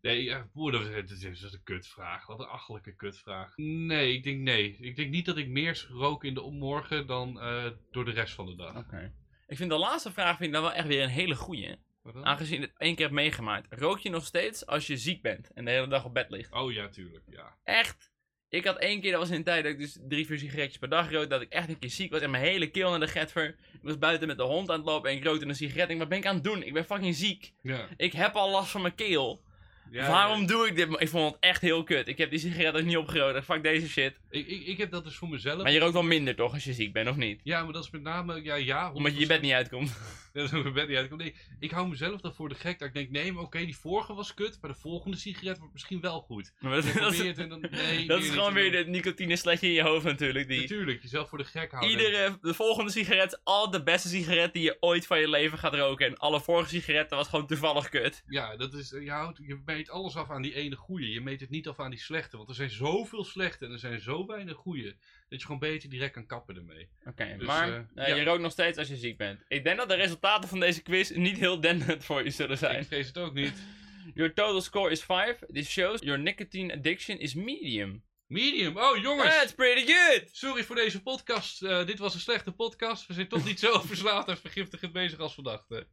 [0.00, 0.80] nee, ja, boer, dat,
[1.10, 2.26] is- dat een kutvraag.
[2.26, 3.52] Wat een achterlijke kutvraag.
[3.56, 4.76] Nee, ik denk nee.
[4.80, 8.34] Ik denk niet dat ik meer rook in de morgen dan eh, door de rest
[8.34, 8.76] van de dag.
[8.76, 9.12] Oké.
[9.46, 11.76] Ik vind de laatste vraag vind ik dan wel echt weer een hele goeie.
[12.22, 13.66] Aangezien je het één keer hebt meegemaakt.
[13.80, 16.52] Rook je nog steeds als je ziek bent en de hele dag op bed ligt?
[16.52, 17.24] Oh ja, tuurlijk.
[17.30, 17.54] Ja.
[17.64, 18.10] Echt.
[18.48, 20.78] Ik had één keer, dat was in een tijd dat ik dus drie, vier sigaretjes
[20.78, 23.00] per dag rook, dat ik echt een keer ziek was en mijn hele keel naar
[23.00, 23.46] de getver.
[23.72, 25.98] Ik was buiten met de hond aan het lopen en ik rookte een sigaret.
[25.98, 26.62] Wat ben ik aan het doen?
[26.62, 27.52] Ik ben fucking ziek.
[27.62, 27.86] Ja.
[27.96, 29.42] Ik heb al last van mijn keel.
[29.90, 30.46] Ja, Waarom ja.
[30.46, 30.88] doe ik dit?
[30.98, 32.08] Ik vond het echt heel kut.
[32.08, 33.44] Ik heb die sigaret ook niet opgerookt.
[33.44, 34.14] Fuck deze shit.
[34.30, 35.62] Ik, ik, ik heb dat dus voor mezelf.
[35.62, 37.40] Maar je rookt wel minder toch als je ziek bent, of niet?
[37.44, 38.92] Ja, maar dat is met name, ja, ja.
[38.92, 39.92] Omdat je je bed niet uitkomt.
[40.32, 41.20] Dat mijn bed niet uitkomt.
[41.20, 43.76] Nee, ik hou mezelf dan voor de gek dat ik denk, nee, maar oké, die
[43.76, 46.52] vorige was kut, maar de volgende sigaret wordt misschien wel goed.
[46.60, 50.04] Maar dat, is, dan, nee, dat is gewoon weer de nicotine sletje in je hoofd
[50.04, 50.48] natuurlijk.
[50.48, 51.90] Die, Natuurlijk, jezelf voor de gek houden.
[51.90, 55.58] Iedere, de volgende sigaret is al de beste sigaret die je ooit van je leven
[55.58, 56.06] gaat roken.
[56.06, 58.22] En alle vorige sigaretten was gewoon toevallig kut.
[58.26, 61.12] Ja, dat is, je, houdt, je meet alles af aan die ene goeie.
[61.12, 62.36] Je meet het niet af aan die slechte.
[62.36, 64.94] Want er zijn zoveel slechte en er zijn zo weinig goeie.
[65.30, 66.88] Dat je gewoon beter direct kan kappen ermee.
[67.04, 68.14] Oké, Dus, maar eh, eh, ja.
[68.14, 69.44] je rookt nog steeds als je ziek bent.
[69.48, 72.58] Ik denk dat de resultaten van deze quiz niet heel dendend voor je zullen Ik
[72.58, 72.84] zijn.
[72.84, 73.52] vrees het ook niet.
[74.14, 75.38] Your total score is 5.
[75.52, 78.04] This shows your nicotine addiction is medium.
[78.26, 78.76] Medium.
[78.78, 79.28] Oh, jongens.
[79.28, 80.28] That's pretty good!
[80.32, 81.62] Sorry voor deze podcast.
[81.62, 83.06] Eh, dit was een slechte podcast.
[83.06, 85.86] We zijn toch niet zo verslaafd en vergiftigend bezig als we dachten.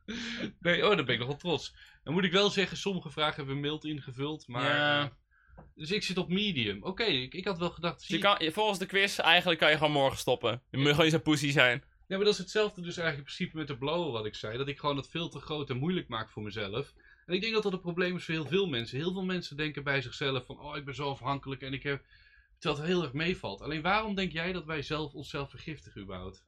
[0.60, 1.76] Nee, oh, daar ben ik nog wel trots.
[2.04, 4.48] Dan moet ik wel zeggen, sommige vragen hebben we mild ingevuld.
[4.48, 5.18] Maar, Ja.
[5.76, 6.84] Dus ik zit op medium.
[6.84, 8.06] Oké, ik, ik had wel gedacht...
[8.06, 10.62] Je kan, volgens de quiz, eigenlijk kan je gewoon morgen stoppen.
[10.72, 11.84] Je moet gewoon eens een pussy zijn.
[12.08, 14.58] Ja, maar dat is hetzelfde dus eigenlijk in principe met de blowen wat ik zei.
[14.58, 16.94] Dat ik gewoon dat veel te groot en moeilijk maak voor mezelf.
[17.26, 18.98] En ik denk dat dat een probleem is voor heel veel mensen.
[18.98, 22.06] Heel veel mensen denken bij zichzelf van, oh ik ben zo afhankelijk en ik heb...
[22.60, 23.62] Terwijl het heel erg meevalt.
[23.62, 26.46] Alleen waarom denk jij dat wij zelf onszelf vergiftigen überhaupt?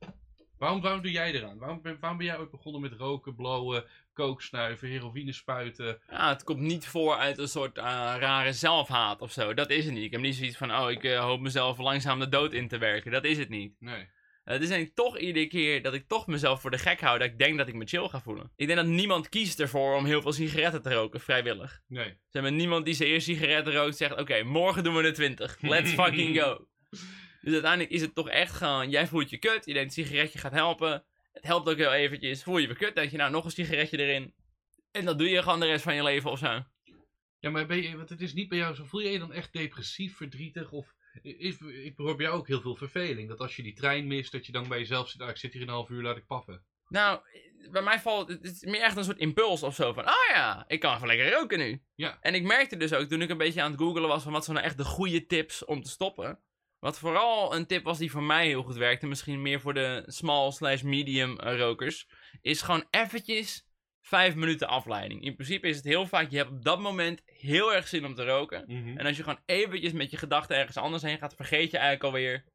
[0.60, 1.58] Waarom, waarom doe jij eraan?
[1.58, 6.02] Waarom ben, waarom ben jij ooit begonnen met roken, blowen, kooksnuiven, heroïne spuiten?
[6.10, 7.84] Ja, het komt niet voor uit een soort uh,
[8.20, 9.54] rare zelfhaat of zo.
[9.54, 10.04] Dat is het niet.
[10.04, 12.78] Ik heb niet zoiets van, oh, ik uh, hoop mezelf langzaam de dood in te
[12.78, 13.12] werken.
[13.12, 13.74] Dat is het niet.
[13.80, 14.08] Nee.
[14.44, 17.28] Het is eigenlijk toch iedere keer dat ik toch mezelf voor de gek hou dat
[17.28, 18.52] ik denk dat ik me chill ga voelen.
[18.56, 21.82] Ik denk dat niemand kiest ervoor om heel veel sigaretten te roken, vrijwillig.
[21.88, 22.18] Nee.
[22.30, 25.58] Zeg maar, niemand die zijn eerste sigaretten rookt zegt, oké, morgen doen we de 20.
[25.62, 26.68] Let's fucking go.
[27.42, 30.40] Dus uiteindelijk is het toch echt gewoon, jij voelt je kut, je denkt een sigaretje
[30.40, 31.04] gaat helpen.
[31.32, 33.98] Het helpt ook heel eventjes, voel je weer kut, denk je nou nog een sigaretje
[33.98, 34.34] erin.
[34.92, 36.64] En dat doe je gewoon de rest van je leven of zo.
[37.40, 39.34] Ja, maar ben je, want het is niet bij jou zo, voel je je dan
[39.34, 40.94] echt depressief, verdrietig of...
[41.22, 43.30] Is, ik hoor bij jou ook heel veel verveling.
[43.30, 45.54] Dat als je die trein mist, dat je dan bij jezelf zit, ah, ik zit
[45.54, 46.64] hier een half uur, laat ik paffen.
[46.88, 47.20] Nou,
[47.72, 50.64] bij mij valt het is meer echt een soort impuls of zo van, ah ja,
[50.68, 51.82] ik kan even lekker roken nu.
[51.96, 52.18] Ja.
[52.22, 54.44] En ik merkte dus ook toen ik een beetje aan het googelen was van wat
[54.44, 56.40] zijn nou echt de goede tips om te stoppen.
[56.80, 60.04] Wat vooral een tip was die voor mij heel goed werkte, misschien meer voor de
[60.06, 62.08] small slash medium rokers,
[62.42, 63.68] is gewoon eventjes
[64.02, 65.24] vijf minuten afleiding.
[65.24, 68.16] In principe is het heel vaak, je hebt op dat moment heel erg zin om
[68.16, 68.64] te roken.
[68.68, 68.98] Mhm.
[68.98, 72.04] En als je gewoon eventjes met je gedachten ergens anders heen gaat, vergeet je eigenlijk
[72.04, 72.46] alweer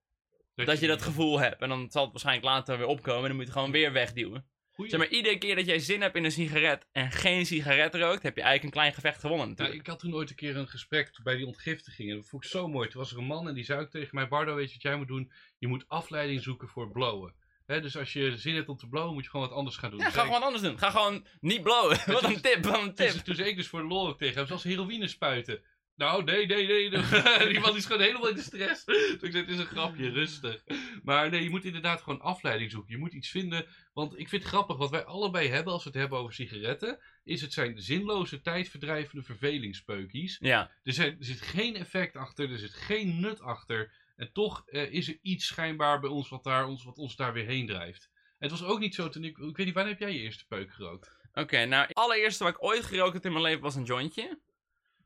[0.54, 1.62] dat je dat gevoel hebt.
[1.62, 3.92] En dan zal het waarschijnlijk later weer opkomen en dan moet je het gewoon weer
[3.92, 4.46] wegduwen.
[4.74, 4.90] Goeie.
[4.90, 8.22] Zeg maar, iedere keer dat jij zin hebt in een sigaret en geen sigaret rookt,
[8.22, 10.68] heb je eigenlijk een klein gevecht gewonnen Nou, ik had toen ooit een keer een
[10.68, 12.10] gesprek bij die ontgiftiging.
[12.10, 12.88] En dat vond ik zo mooi.
[12.88, 14.82] Toen was er een man en die zei ook tegen mij: Bardo, weet je wat
[14.82, 15.32] jij moet doen?
[15.58, 17.34] Je moet afleiding zoeken voor blowen.
[17.66, 19.98] Dus als je zin hebt om te blowen, moet je gewoon wat anders gaan doen.
[19.98, 20.78] Ja, Dus ga ik- gewoon anders doen.
[20.78, 21.98] Ga gewoon niet blowen.
[22.12, 23.10] Wat een tip, wat een Toen, tip.
[23.10, 25.60] toen zei ik dus voor de lol ook tegen hem, zoals heroïne spuiten.
[25.96, 26.90] Nou, nee, nee, nee.
[27.52, 28.84] Die man is gewoon helemaal in de stress.
[28.84, 30.64] Toen ik zei, het is een grapje, rustig.
[31.02, 32.92] Maar nee, je moet inderdaad gewoon afleiding zoeken.
[32.92, 33.66] Je moet iets vinden.
[33.92, 36.98] Want ik vind het grappig, wat wij allebei hebben als we het hebben over sigaretten,
[37.24, 40.36] is het zijn zinloze, tijdverdrijvende vervelingspeukies.
[40.40, 44.02] Ja, Er, zijn, er zit geen effect achter, er zit geen nut achter.
[44.16, 47.32] En toch eh, is er iets schijnbaar bij ons wat, daar, ons wat ons daar
[47.32, 48.10] weer heen drijft.
[48.38, 49.38] En het was ook niet zo toen ik...
[49.38, 51.22] Ik weet niet, wanneer heb jij je eerste peuk gerookt?
[51.34, 51.64] oké.
[51.64, 54.38] nou, het allereerste wat ik ooit gerookt heb in mijn leven was een jointje.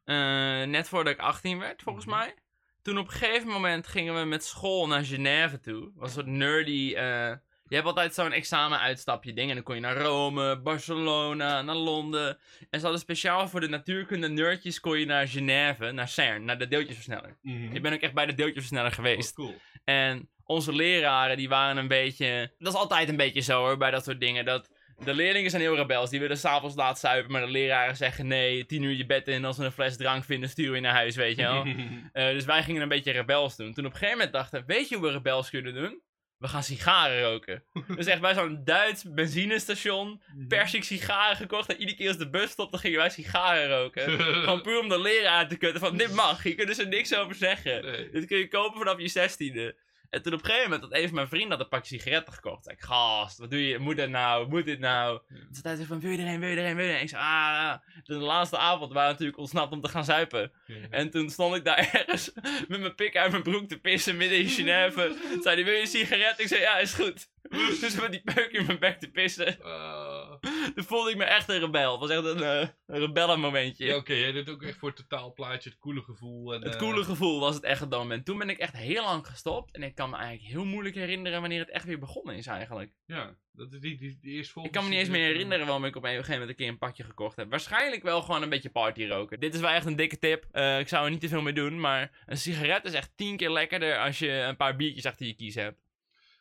[0.09, 2.16] Eh, net voordat ik 18 werd, volgens Mhm.
[2.16, 2.34] mij.
[2.82, 5.90] Toen op een gegeven moment gingen we met school naar Genève toe.
[5.94, 6.94] was een soort nerdy...
[6.96, 7.32] eh,
[7.68, 9.48] je hebt altijd zo'n examenuitstapje ding.
[9.48, 12.38] En dan kon je naar Rome, Barcelona, naar Londen.
[12.70, 16.59] En ze hadden speciaal voor de natuurkunde nerdjes kon je naar Genève, naar CERN, naar
[16.59, 17.36] de deeltjesversneller.
[17.72, 19.38] Ik ben ook echt bij de deeltjesversneller geweest.
[19.38, 19.56] Oh, cool.
[19.84, 22.54] En onze leraren, die waren een beetje...
[22.59, 24.44] Dat is altijd een beetje zo hoor, bij dat soort dingen.
[24.44, 24.70] Dat
[25.05, 26.11] de leerlingen zijn heel rebels.
[26.11, 29.44] Die willen s'avonds laat zuipen, maar de leraren zeggen nee, tien uur je bed in.
[29.44, 31.66] Als we een fles drank vinden, sturen we je naar huis, weet je wel.
[32.12, 33.72] Eh, dus wij gingen een beetje rebels doen.
[33.72, 36.01] Toen op een gegeven moment dachten, weet je hoe we rebels kunnen doen?
[36.38, 37.64] We gaan sigaren roken.
[37.96, 41.68] dus echt bij zo'n Duits benzinestation, pers ik sigaren gekocht.
[41.68, 44.20] En iedere keer als de bus stopte, gingen wij sigaren roken.
[44.20, 47.34] Gewoon puur om de leraar te kutten van, dit mag, hier kunnen ze niks over
[47.34, 47.84] zeggen.
[47.84, 48.11] Nee.
[48.11, 49.76] Dit kun je kopen vanaf je zestiende.
[50.11, 52.34] En toen op een gegeven moment had een van mijn vrienden had een pakje sigaretten
[52.34, 52.70] gekocht.
[52.70, 53.78] Ik gast, wat doe je?
[53.78, 54.48] Moet dat nou?
[54.48, 55.20] Moet dit nou?
[55.28, 56.96] Toen zei hij van, wil je er een, wil je er een, wil je er
[56.96, 57.02] een?
[57.02, 60.52] Ik zei, ah, de laatste avond waren we natuurlijk ontsnapt om te gaan zuipen.
[60.90, 62.30] En toen stond ik daar ergens
[62.68, 65.16] met mijn pik uit mijn broek te pissen midden in Genève.
[65.32, 66.40] Toen zei hij, wil je een sigaret?
[66.40, 67.28] Ik zei, ja, is goed.
[67.80, 69.62] Dus met die peuk in mijn bek te pissen.
[69.62, 70.34] Ah.
[70.74, 71.90] Toen voelde ik me echt een rebel.
[71.90, 73.86] Het was echt een, eh een rebellenmomentje.
[73.86, 76.55] ja, oké, jij doet ook echt voor het totaalplaatje, het coole gevoel.
[76.55, 78.24] En, Het eh, coole gevoel was het echt op dat moment.
[78.24, 79.74] Toen ben ik echt heel lang gestopt.
[79.74, 82.92] En ik kan me eigenlijk heel moeilijk herinneren wanneer het echt weer begonnen is eigenlijk.
[83.07, 85.84] Ja, dat is die, die, die eerst Ik kan me niet eens meer herinneren waarom
[85.84, 87.51] ik op een gegeven moment een keer een pakje gekocht heb.
[87.51, 89.40] Waarschijnlijk wel gewoon een beetje party roken.
[89.40, 90.44] Dit is wel echt een dikke tip.
[90.78, 91.80] Ik zou er niet te veel mee doen.
[91.80, 95.34] Maar een sigaret is echt tien keer lekkerder als je een paar biertjes achter je
[95.34, 95.86] kies hebt.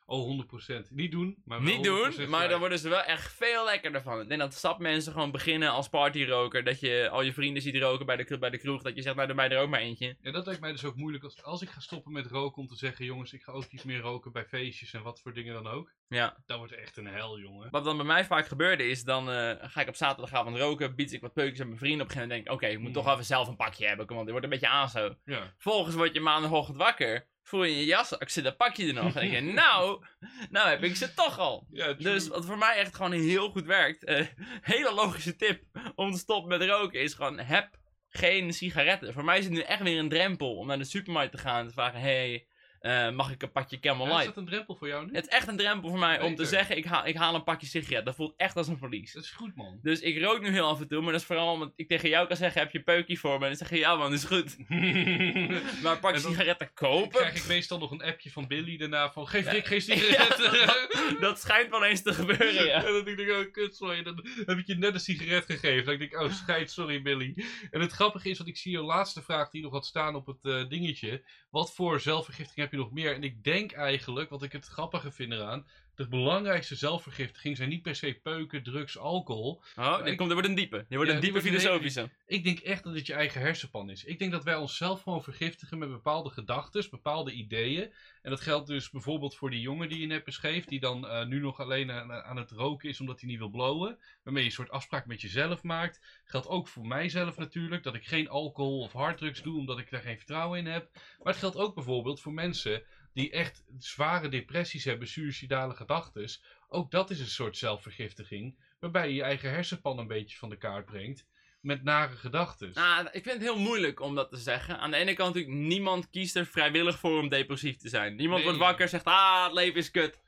[0.10, 0.90] Oh, 100%.
[0.90, 4.02] Niet doen, maar wel Niet 100% doen, maar dan worden ze wel echt veel lekkerder
[4.02, 4.22] van.
[4.22, 6.64] Ik denk dat stapmensen gewoon beginnen als partyroker.
[6.64, 8.82] Dat je al je vrienden ziet roken bij de, bij de kroeg.
[8.82, 10.18] Dat je zegt, nou doe mij er ook maar eentje.
[10.22, 12.68] Ja, dat lijkt mij dus ook moeilijk als, als ik ga stoppen met roken om
[12.68, 15.54] te zeggen, jongens, ik ga ook niet meer roken bij feestjes en wat voor dingen
[15.54, 15.94] dan ook.
[16.08, 16.38] Ja.
[16.46, 17.68] Dat wordt echt een hel, jongen.
[17.72, 21.14] Wat dan bij mij vaak gebeurde is, dan eh, ga ik op zaterdagavond roken, bied
[21.14, 22.02] ik wat peukjes aan mijn vrienden.
[22.02, 23.04] Op een gegeven moment denk ik, oké, ik moet Mm.
[23.04, 25.16] toch even zelf een pakje hebben, want dit wordt een beetje aan zo.
[25.26, 25.54] Ja.
[25.58, 28.94] Vervolgens word je maandagochtend wakker, voel je in je jas, ik zit dat pakje er
[28.94, 29.16] nog.
[29.16, 30.06] En denk je, nou,
[30.50, 31.68] nou heb ik ze toch al.
[31.72, 34.26] Ja, Dus wat voor mij echt gewoon heel goed werkt, eh,
[34.62, 35.64] hele logische tip
[35.96, 37.70] om te stoppen met roken, is gewoon heb
[38.10, 39.14] geen sigaretten.
[39.14, 41.60] Voor mij is het nu echt weer een drempel om naar de supermarkt te gaan
[41.60, 42.48] en te vragen, hey,
[42.88, 44.36] eh, mag ik een pakje Camel Ja, is Light?
[44.36, 45.14] dat een drempel voor jou nu?
[45.14, 47.44] Het is echt een drempel voor mij om te zeggen, ik, haal ik haal een
[47.44, 48.06] pakje sigaret.
[48.06, 49.14] Dat voelt echt als een verlies.
[49.14, 49.80] Dat is goed, man.
[49.82, 52.10] Dus ik rook nu heel af en toe, maar dat is vooral omdat ik tegen
[52.10, 53.44] jou kan zeggen, heb je peukje voor me?
[53.44, 54.56] En dan zeg je, ja man, is goed.
[55.84, 57.10] Maar een pakje sigaretten Dan kopen?
[57.20, 59.52] krijg ik meestal nog een appje van Billy daarna van geef Ja.
[59.52, 61.20] Rick geen sigaretten.
[61.20, 62.86] Dat schijnt wel eens te gebeuren, ja.
[62.86, 64.04] En dan denk ik, oh kut, sorry.
[64.04, 65.86] Dan heb ik je net een sigaret gegeven.
[65.86, 67.46] Dan denk ik, oh scheid, sorry Billy.
[67.72, 70.26] En het grappige is, want ik zie je laatste vraag die nog had staan op
[70.26, 71.24] het eh, dingetje.
[71.50, 73.14] Wat voor zelfvergiftiging heb je nog meer?
[73.16, 75.66] En ik denk eigenlijk, wat ik het grappige vind eraan.
[75.98, 79.62] De belangrijkste zelfvergiftiging zijn niet per se peuken, drugs, alcohol.
[79.76, 80.78] Oh, dit ik- komt, er wordt een diepe.
[80.78, 82.26] Dit wordt Ja, een die diepe wordt een hele- filosofische.
[82.26, 84.04] Ik denk echt dat het je eigen hersenpan is.
[84.04, 87.94] Ik denk dat wij onszelf gewoon vergiftigen met bepaalde gedachten, bepaalde ideeën.
[88.22, 91.26] En dat geldt dus bijvoorbeeld voor die jongen die je net beschreef, die dan eh,
[91.26, 94.00] nu nog alleen aan, aan het roken is omdat hij niet wil blowen.
[94.24, 96.22] Waarmee je een soort afspraak met jezelf maakt.
[96.26, 100.02] Geldt ook voor mijzelf natuurlijk, dat ik geen alcohol of harddrugs doe omdat ik daar
[100.02, 100.90] geen vertrouwen in heb.
[100.94, 102.84] Maar het geldt ook bijvoorbeeld voor mensen
[103.18, 106.30] die echt zware depressies hebben, suïcidale gedachten.
[106.68, 110.58] Ook dat is een soort zelfvergiftiging, waarbij je je eigen hersenpan een beetje van de
[110.58, 111.26] kaart brengt
[111.62, 112.72] met nare gedachten.
[112.74, 114.80] Nou, ik vind het heel moeilijk om dat te zeggen.
[114.80, 118.16] Aan de ene kant natuurlijk, niemand kiest er vrijwillig voor om depressief te zijn.
[118.16, 118.44] Niemand Nee.
[118.44, 120.22] wordt wakker en zegt, ah, het leven is kut.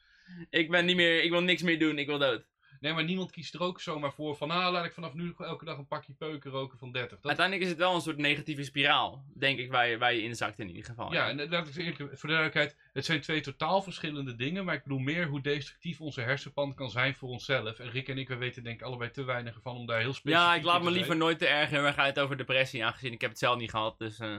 [0.50, 2.46] Ik ben niet meer, ik wil niks meer doen, ik wil dood.
[2.80, 5.66] Nee, maar niemand kiest er ook zomaar voor van, ah, laat ik vanaf nu elke
[5.66, 7.10] dag een pakje peuken roken van 30.
[7.10, 10.22] Dat, Uiteindelijk is het wel een soort negatieve spiraal, denk ik, waar je, waar je
[10.22, 11.14] inzakt in ieder geval.
[11.14, 14.66] ja, en eh, laat ik zeggen, voor de duidelijkheid, het zijn twee totaal verschillende dingen,
[14.66, 17.80] maar ik bedoel meer hoe destructief onze hersenpan kan zijn voor onszelf.
[17.80, 20.14] En Rick en ik, we weten denk ik allebei te weinig ervan om daar heel
[20.14, 23.14] specifiek Ja, ik laat me liever nooit te erg heel erg uit over depressie, aangezien
[23.14, 23.98] ik heb het zelf niet gehad.
[23.98, 24.38] Dus eh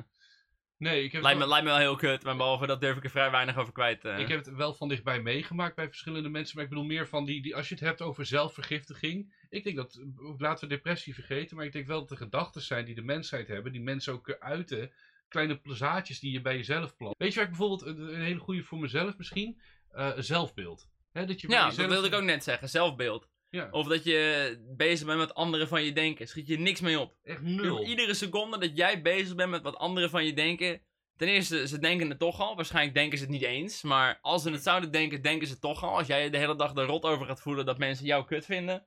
[0.80, 2.96] Nee, ik heb, lijkt, het me, lijkt me wel heel kut, maar behalve dat durf
[2.96, 4.04] ik er vrij weinig over kwijt.
[4.04, 4.10] eh.
[4.12, 7.08] wel, ik heb het wel van dichtbij meegemaakt bij verschillende mensen, maar ik bedoel meer
[7.08, 9.34] van die, die als je het hebt over zelfvergiftiging.
[9.50, 10.00] Ik denk dat,
[10.38, 13.48] laten we depressie vergeten, maar ik denk wel dat de gedachten zijn die de mensheid
[13.48, 14.92] hebben, die mensen ook uiten.
[15.28, 17.14] Kleine plazaatjes die je bij jezelf plant.
[17.18, 19.60] Weet je waar ik bijvoorbeeld, een, hele goede voor mezelf misschien,
[19.90, 20.88] Eh, zelfbeeld.
[21.12, 23.28] Dat je Ja, jezelf- dat wilde ik ook net zeggen, zelfbeeld.
[23.50, 27.00] Ja, Of dat je bezig bent met anderen van je denken, schiet je niks mee
[27.00, 27.14] op.
[27.22, 27.84] echt nul.
[27.84, 30.82] Iedere seconde dat jij bezig bent met wat anderen van je denken.
[31.16, 32.56] Ten eerste, ze denken het toch al.
[32.56, 33.82] Waarschijnlijk denken ze het niet eens.
[33.82, 35.96] Maar als ze het zouden denken, denken ze het toch al.
[35.96, 38.44] Als jij je de hele dag er rot over gaat voelen dat mensen jou kut
[38.44, 38.84] vinden.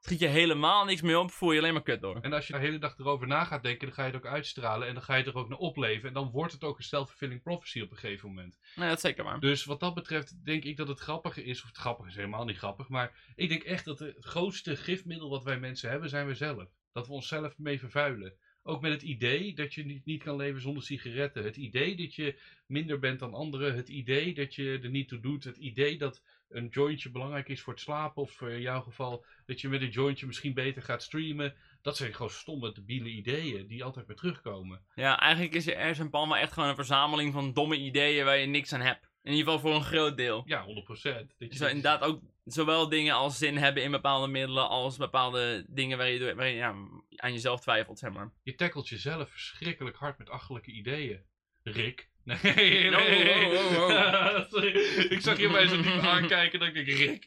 [0.00, 2.18] Schiet je helemaal niks mee op, voel je alleen maar kut door.
[2.20, 4.32] En als je de hele dag erover na gaat denken, dan ga je het ook
[4.32, 6.08] uitstralen en dan ga je er ook naar opleven.
[6.08, 8.58] En dan wordt het ook een self-fulfilling prophecy op een gegeven moment.
[8.76, 9.40] Nee, dat is zeker waar.
[9.40, 12.44] Dus wat dat betreft denk ik dat het grappige is, of het grappige is helemaal
[12.44, 16.26] niet grappig, maar ik denk echt dat het grootste gifmiddel wat wij mensen hebben, zijn
[16.26, 16.68] we zelf.
[16.92, 18.34] Dat we onszelf mee vervuilen.
[18.62, 21.44] Ook met het idee dat je niet, niet kan leven zonder sigaretten.
[21.44, 23.74] Het idee dat je minder bent dan anderen.
[23.74, 25.44] Het idee dat je er niet toe doet.
[25.44, 28.22] Het idee dat een jointje belangrijk is voor het slapen.
[28.22, 31.54] Of in jouw geval dat je met een jointje misschien beter gaat streamen.
[31.82, 34.84] Dat zijn gewoon stomme, debiele ideeën die altijd weer terugkomen.
[34.94, 38.46] Ja, eigenlijk is je hersenpan wel echt gewoon een verzameling van domme ideeën waar je
[38.46, 39.10] niks aan hebt.
[39.22, 40.42] In ieder geval voor een groot deel.
[40.44, 41.34] Ja, 100%.
[41.38, 45.66] Dat je Zo, inderdaad ook zowel dingen als zin hebben in bepaalde middelen, als bepaalde
[45.68, 46.68] dingen waar je, door- waar je ja,
[47.16, 48.32] aan jezelf twijfelt, zeg maar.
[48.42, 51.22] Je tackelt jezelf verschrikkelijk hard met achterlijke ideeën.
[51.62, 52.08] Rick.
[52.42, 54.64] Nee, No, oh, oh, oh.
[55.14, 57.24] Ik zag je mij zo diep aankijken dat ik denk, Rick.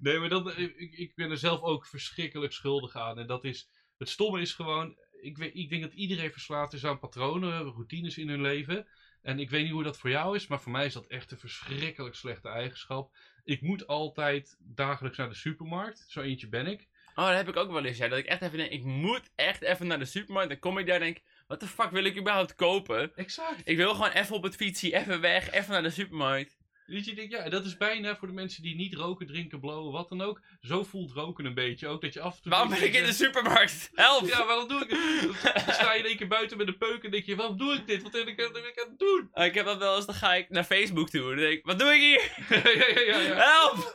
[0.00, 3.18] Nee, maar dat, ik, ik ben er zelf ook verschrikkelijk schuldig aan.
[3.18, 6.84] En dat is, het stomme is gewoon, ik, weet, ik denk dat iedereen verslaafd is
[6.84, 8.86] aan patronen, routines in hun leven.
[9.22, 11.30] En ik weet niet hoe dat voor jou is, maar voor mij is dat echt
[11.30, 13.16] een verschrikkelijk slechte eigenschap.
[13.44, 16.04] Ik moet altijd dagelijks naar de supermarkt.
[16.08, 16.88] Zo eentje ben ik.
[17.14, 18.08] Oh, dat heb ik ook wel eens, ja.
[18.08, 20.48] Dat ik echt even denk, ik moet echt even naar de supermarkt.
[20.48, 21.20] Dan kom ik daar en denk,
[21.52, 23.12] wat de fuck wil ik überhaupt kopen?
[23.16, 23.60] Exact.
[23.64, 26.56] Ik wil gewoon even op het fietsie, even weg, even naar de supermarkt.
[26.92, 29.60] Weet je, ik denk, ja, dat is bijna voor de mensen die niet roken, drinken,
[29.60, 30.40] blowen, wat dan ook.
[30.60, 32.50] Zo voelt roken een beetje ook, dat je af en toe...
[32.50, 33.90] Waarom ben ik in de supermarkt?
[33.94, 34.26] Help!
[34.26, 35.20] Ja, waarom doe ik het?
[35.66, 37.72] Dan sta je in één keer buiten met een peuk en denk je, waarom doe
[37.72, 38.02] ik dit?
[38.02, 39.28] Wat ben ik, wat ben ik aan het doen?
[39.32, 41.28] Oh, ik heb dat wel eens, dan ga ik naar Facebook toe.
[41.28, 42.32] Dan denk ik, wat doe ik hier?
[42.64, 43.34] ja, ja, ja, ja.
[43.34, 43.76] Help!
[43.76, 43.86] Dat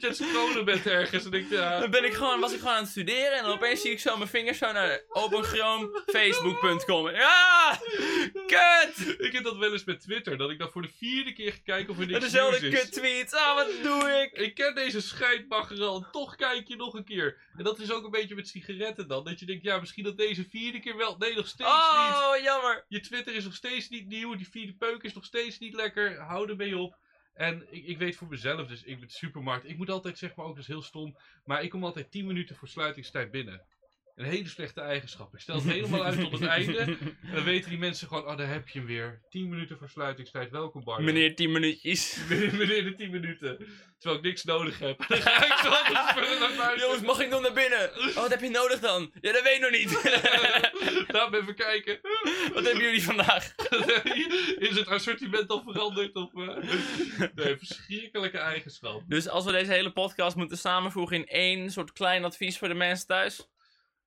[0.00, 1.80] je aan het scrollen bent ergens en denk ja...
[1.80, 4.00] Dan ben ik gewoon, was ik gewoon aan het studeren en dan opeens zie ik
[4.00, 7.10] zo mijn vingers zo naar openchromefacebook.com.
[7.10, 7.80] Ja!
[8.46, 9.16] Kut!
[9.18, 11.58] Ik heb dat wel eens met Twitter, dat ik dan voor de vierde keer ga
[11.64, 12.80] kijken of er niks Dezelfde nieuws is.
[12.80, 13.34] kut tweets.
[13.34, 14.32] Ah, wat doe ik?
[14.32, 17.36] Ik ken deze scheidbagger al, toch kijk je nog een keer.
[17.56, 19.24] En dat is ook een beetje met sigaretten dan.
[19.24, 21.16] Dat je denkt, ja, misschien dat deze vierde keer wel...
[21.16, 22.16] Nee, nog steeds niet.
[22.16, 22.84] Oh, jammer.
[22.88, 24.36] Je Twitter is nog steeds niet nieuw.
[24.36, 26.18] Die vierde peuk is nog steeds niet lekker.
[26.18, 26.96] Hou ermee op.
[27.34, 29.68] En ik, ik weet voor mezelf, dus ik met de supermarkt.
[29.68, 31.16] Ik moet altijd, zeg maar ook, dat is heel stom.
[31.44, 33.62] Maar ik kom altijd 10 minuten voor sluitingstijd binnen.
[34.18, 35.34] Een hele slechte eigenschap.
[35.34, 36.78] Ik stel het helemaal uit tot het einde.
[36.78, 39.22] En dan weten die mensen gewoon, oh daar heb je hem weer.
[39.28, 41.04] 10 minuten versluitingstijd, welkom Bardo.
[41.04, 42.16] Meneer 10 minuutjes.
[42.28, 43.66] Meneer, meneer de 10 minuten.
[43.98, 45.04] Terwijl ik niks nodig heb.
[45.08, 46.80] Dan ga ik zo naar buiten.
[46.86, 47.90] Jongens, mag ik nog naar binnen?
[47.98, 49.10] Oh, wat heb je nodig dan?
[49.20, 49.92] Ja, dat weet ik nog niet.
[51.12, 52.00] Laat me even kijken.
[52.54, 53.54] wat hebben jullie vandaag?
[54.58, 56.14] Is het assortiment al veranderd?
[56.14, 56.56] Of, eh?
[57.34, 59.02] Nee, verschrikkelijke eigenschap.
[59.06, 62.74] Dus als we deze hele podcast moeten samenvoegen in één soort klein advies voor de
[62.74, 63.48] mensen thuis.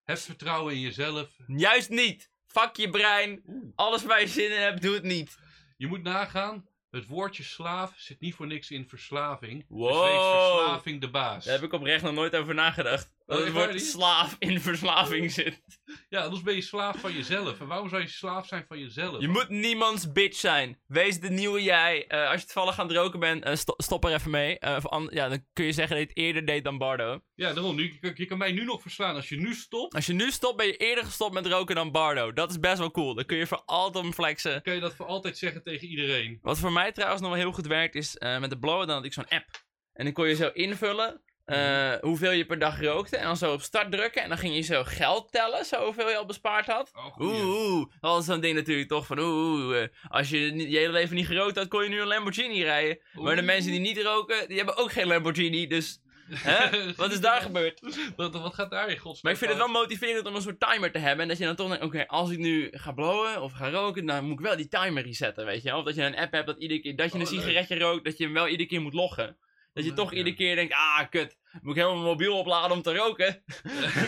[0.04, 1.30] Heb vertrouwen in jezelf.
[1.48, 2.30] Juist niet.
[2.48, 3.42] Fuck je brein.
[3.76, 5.38] Alles waar je zin in hebt, doe het niet.
[5.78, 6.70] Je moet nagaan.
[6.92, 9.66] Het woordje slaaf zit niet voor niks in verslaving.
[9.68, 9.90] Wow.
[9.90, 11.46] Dus wees verslaving de baas.
[11.46, 13.12] Daar heb ik oprecht nog nooit over nagedacht.
[13.32, 15.62] Dat Oh, het woord slaaf in verslaving zit.
[16.10, 17.60] Ja, anders ben je slaaf van jezelf.
[17.60, 19.22] En waarom zou je slaaf zijn van jezelf?
[19.22, 20.82] Je moet niemands bitch zijn.
[20.88, 22.08] Wees de nieuwe jij.
[22.08, 24.60] Eh, als je toevallig aan het roken bent, eh, sto- stop er even mee.
[24.60, 24.78] Eh,
[25.10, 27.20] ja, dan kun je zeggen dat je het eerder deed dan Bardo.
[27.36, 27.76] Ja, daarom.
[27.76, 29.16] Nu, je, kan- je kan mij nu nog verslaan.
[29.16, 31.92] Als je nu stopt, Als je nu stopt, ben je eerder gestopt met roken dan
[31.92, 32.34] Bardo.
[32.34, 33.14] Dat is best wel cool.
[33.16, 34.62] Dan kun je voor altijd om flexen.
[34.62, 36.40] kan je dat voor altijd zeggen tegen iedereen.
[36.42, 38.96] Wat voor mij trouwens nog wel heel goed werkt, is eh, met de blowen, dan
[38.96, 39.64] had ik zo'n app.
[39.94, 43.18] En dan kon je zo invullen eh, hoeveel je per dag rookte.
[43.18, 44.24] En dan zo op start drukken.
[44.24, 46.92] En dan ging je zo geld tellen, zo hoeveel je al bespaard had.
[46.94, 47.20] Oh.
[47.20, 47.86] Oeh, oeh.
[48.00, 51.28] Dat was zo'n ding natuurlijk toch van oeh, eh, als je je hele leven niet
[51.28, 53.00] gerookt had, kon je nu een Lamborghini rijden.
[53.14, 56.02] Maar de mensen die niet roken, die hebben ook geen Lamborghini, dus
[56.34, 56.70] hè?
[56.96, 57.82] wat is daar gebeurd?
[58.16, 59.20] Wat, wat gaat daar in godsnaam?
[59.22, 61.22] Maar ik vind het wel motiverend om een soort timer te hebben.
[61.22, 64.06] En dat je dan toch denkt, oké, als ik nu ga blowen of ga roken,
[64.06, 65.76] dan moet ik wel die timer resetten, weet je.
[65.76, 67.42] Of dat je een app hebt dat iedere keer dat je Oh, een leuk.
[67.42, 69.38] sigaretje rookt, dat je hem wel iedere keer moet loggen.
[69.74, 70.18] Dat je toch ja.
[70.18, 73.44] iedere keer denkt, ah, kut, moet ik helemaal mijn mobiel opladen om te roken?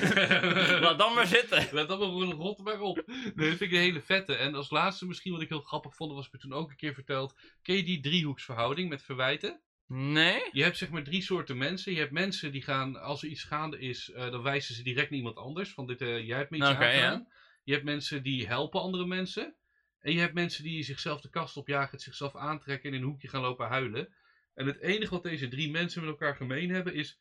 [0.83, 1.67] Laat dan maar zitten.
[1.71, 3.03] Let dat maar rot maar op.
[3.05, 4.35] Nee, dat vind ik een hele vette.
[4.35, 6.93] En als laatste misschien wat ik heel grappig vond, was me toen ook een keer
[6.93, 7.35] verteld.
[7.61, 9.61] Ken je die driehoeksverhouding met verwijten?
[9.87, 10.49] Nee?
[10.51, 11.93] Je hebt zeg maar drie soorten mensen.
[11.93, 15.09] Je hebt mensen die gaan, als er iets gaande is, eh, dan wijzen ze direct
[15.09, 15.73] naar iemand anders.
[15.73, 17.27] Van dit, eh, jij hebt me iets aangedaan.
[17.63, 19.55] Je hebt mensen die helpen andere mensen.
[19.99, 23.07] En je hebt mensen die zichzelf de kast opjagen, het zichzelf aantrekken en in een
[23.07, 24.13] hoekje gaan lopen huilen.
[24.53, 27.19] En het enige wat deze drie mensen met elkaar gemeen hebben is,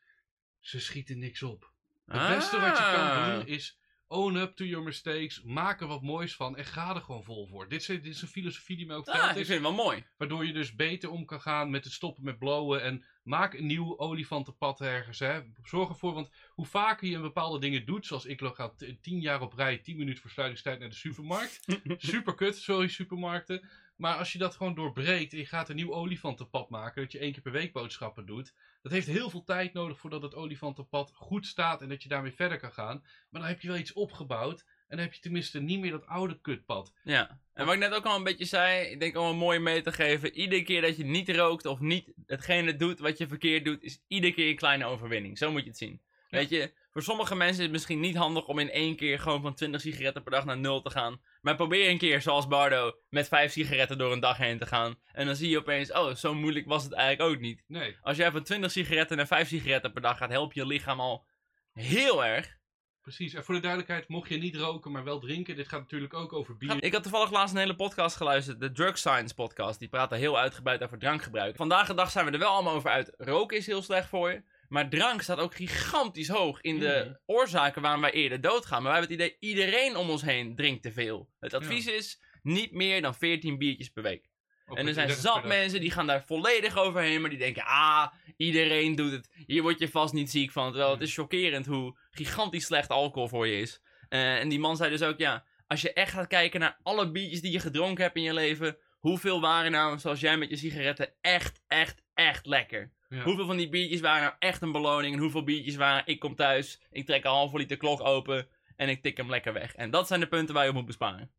[0.60, 1.70] ze schieten niks op.
[2.06, 3.34] Het beste wat je kan Ah.
[3.34, 7.00] doen is own up to your mistakes, maak er wat moois van en ga er
[7.00, 7.68] gewoon vol voor.
[7.68, 9.46] Dit is, dit is een filosofie die mij ook Ah, verteld ik is.
[9.48, 10.04] vind het wel mooi.
[10.16, 12.82] Waardoor je dus beter om kan gaan met het stoppen met blowen.
[12.82, 15.18] En maak een nieuw olifantenpad ergens.
[15.18, 15.40] Hè.
[15.62, 18.06] Zorg ervoor, want hoe vaker je een bepaalde dingen doet.
[18.06, 21.60] Zoals ik ga tien jaar op rij, 10 minuten versluitingstijd naar de supermarkt.
[21.98, 23.68] Super kut, sorry supermarkten.
[24.02, 27.02] Maar als je dat gewoon doorbreekt en je gaat een nieuw olifantenpad maken.
[27.02, 28.54] Dat je één keer per week boodschappen doet.
[28.82, 31.82] Dat heeft heel veel tijd nodig voordat het olifantenpad goed staat.
[31.82, 33.00] En dat je daarmee verder kan gaan.
[33.30, 34.60] Maar dan heb je wel iets opgebouwd.
[34.60, 36.92] En dan heb je tenminste niet meer dat oude kutpad.
[37.02, 39.58] Ja, en wat ik net ook al een beetje zei, ik denk om een mooi
[39.58, 40.34] mee te geven.
[40.34, 44.02] Iedere keer dat je niet rookt of niet hetgene doet wat je verkeerd doet, is
[44.08, 45.38] iedere keer een kleine overwinning.
[45.38, 46.00] Zo moet je het zien.
[46.28, 46.38] Ja.
[46.38, 49.42] Weet je, voor sommige mensen is het misschien niet handig om in één keer gewoon
[49.42, 51.20] van 20 sigaretten per dag naar 0 te gaan.
[51.42, 54.96] Maar probeer een keer, zoals Bardo, met 5 sigaretten door een dag heen te gaan.
[55.12, 57.64] En dan zie je opeens, oh, zo moeilijk was het eigenlijk ook niet.
[57.66, 57.96] Nee.
[58.02, 61.26] Als jij van 20 sigaretten naar 5 sigaretten per dag gaat, help je lichaam al
[61.72, 62.60] heel erg.
[63.02, 66.14] Precies, en voor de duidelijkheid, mocht je niet roken, maar wel drinken, dit gaat natuurlijk
[66.14, 66.82] ook over bier.
[66.82, 69.78] Ik had toevallig laatst een hele podcast geluisterd, de Drug Science podcast.
[69.78, 71.56] Die praten heel uitgebreid over drankgebruik.
[71.56, 73.14] Vandaag de dag zijn we er wel allemaal over uit.
[73.16, 74.42] Roken is heel slecht voor je.
[74.72, 77.14] Maar drank staat ook gigantisch hoog in de Mhm.
[77.26, 78.82] oorzaken waarom wij eerder doodgaan.
[78.82, 81.28] Maar wij hebben het idee, iedereen om ons heen drinkt te veel.
[81.40, 84.30] Het advies is niet meer dan 14 biertjes per week.
[84.66, 88.06] En er zijn 30 zat mensen die gaan daar volledig overheen, maar die denken, ah,
[88.36, 89.30] iedereen doet het.
[89.46, 90.68] Hier word je vast niet ziek van.
[90.70, 93.80] Terwijl het is chockerend hoe gigantisch slecht alcohol voor je is.
[94.08, 97.10] Eh, en die man zei dus ook, ja, als je echt gaat kijken naar alle
[97.10, 100.56] biertjes die je gedronken hebt in je leven, hoeveel waren nou, zoals jij met je
[100.56, 102.92] sigaretten, echt, echt, echt lekker?
[103.08, 103.22] Ja.
[103.22, 106.34] Hoeveel van die biertjes waren nou echt een beloning en hoeveel biertjes waren, ik kom
[106.34, 109.74] thuis, ik trek een halve liter klok open en ik tik hem lekker weg.
[109.74, 111.30] En dat zijn de punten waar je op moet besparen.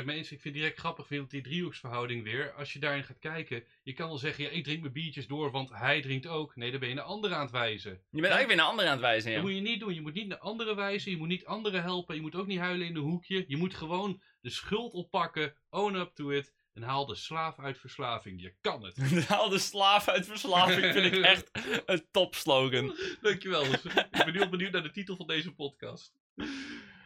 [0.00, 0.32] 100% mee eens.
[0.32, 2.52] Ik vind het direct grappig vind die driehoeksverhouding weer.
[2.52, 5.50] Als je daarin gaat kijken, je kan wel zeggen, ja, ik drink mijn biertjes door,
[5.50, 6.56] want hij drinkt ook.
[6.56, 7.90] Nee, dan ben je naar anderen aan het wijzen.
[7.90, 9.36] Je bent eigenlijk weer naar anderen aan het wijzen, ja.
[9.36, 9.94] Dat moet je niet doen.
[9.94, 12.58] Je moet niet naar anderen wijzen, je moet niet anderen helpen, je moet ook niet
[12.58, 13.44] huilen in een hoekje.
[13.46, 17.78] Je moet gewoon de schuld oppakken, own up to it en haal de slaaf uit
[17.78, 18.42] verslaving.
[18.42, 18.98] Je kan het.
[19.28, 21.50] Haal de slaaf uit verslaving vind ik echt
[21.86, 22.96] een topslogan.
[23.20, 23.64] Dankjewel.
[23.64, 26.12] Dus ik ben heel benieuwd naar de titel van deze podcast.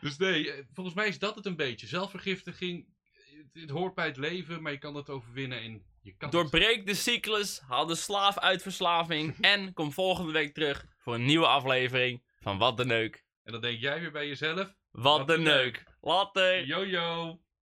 [0.01, 1.87] Dus nee, eh, volgens mij is dat het een beetje.
[1.87, 6.29] Zelfvergiftiging, het, het hoort bij het leven, maar je kan het overwinnen en je kan
[6.29, 6.33] het.
[6.33, 11.25] Doorbreek de cyclus, haal de slaaf uit verslaving en kom volgende week terug voor een
[11.25, 13.25] nieuwe aflevering van Wat de Neuk.
[13.45, 15.85] En dan denk jij weer bij jezelf, Wat, Wat de de Neuk.
[16.01, 16.66] Later.
[16.66, 17.41] yo yo.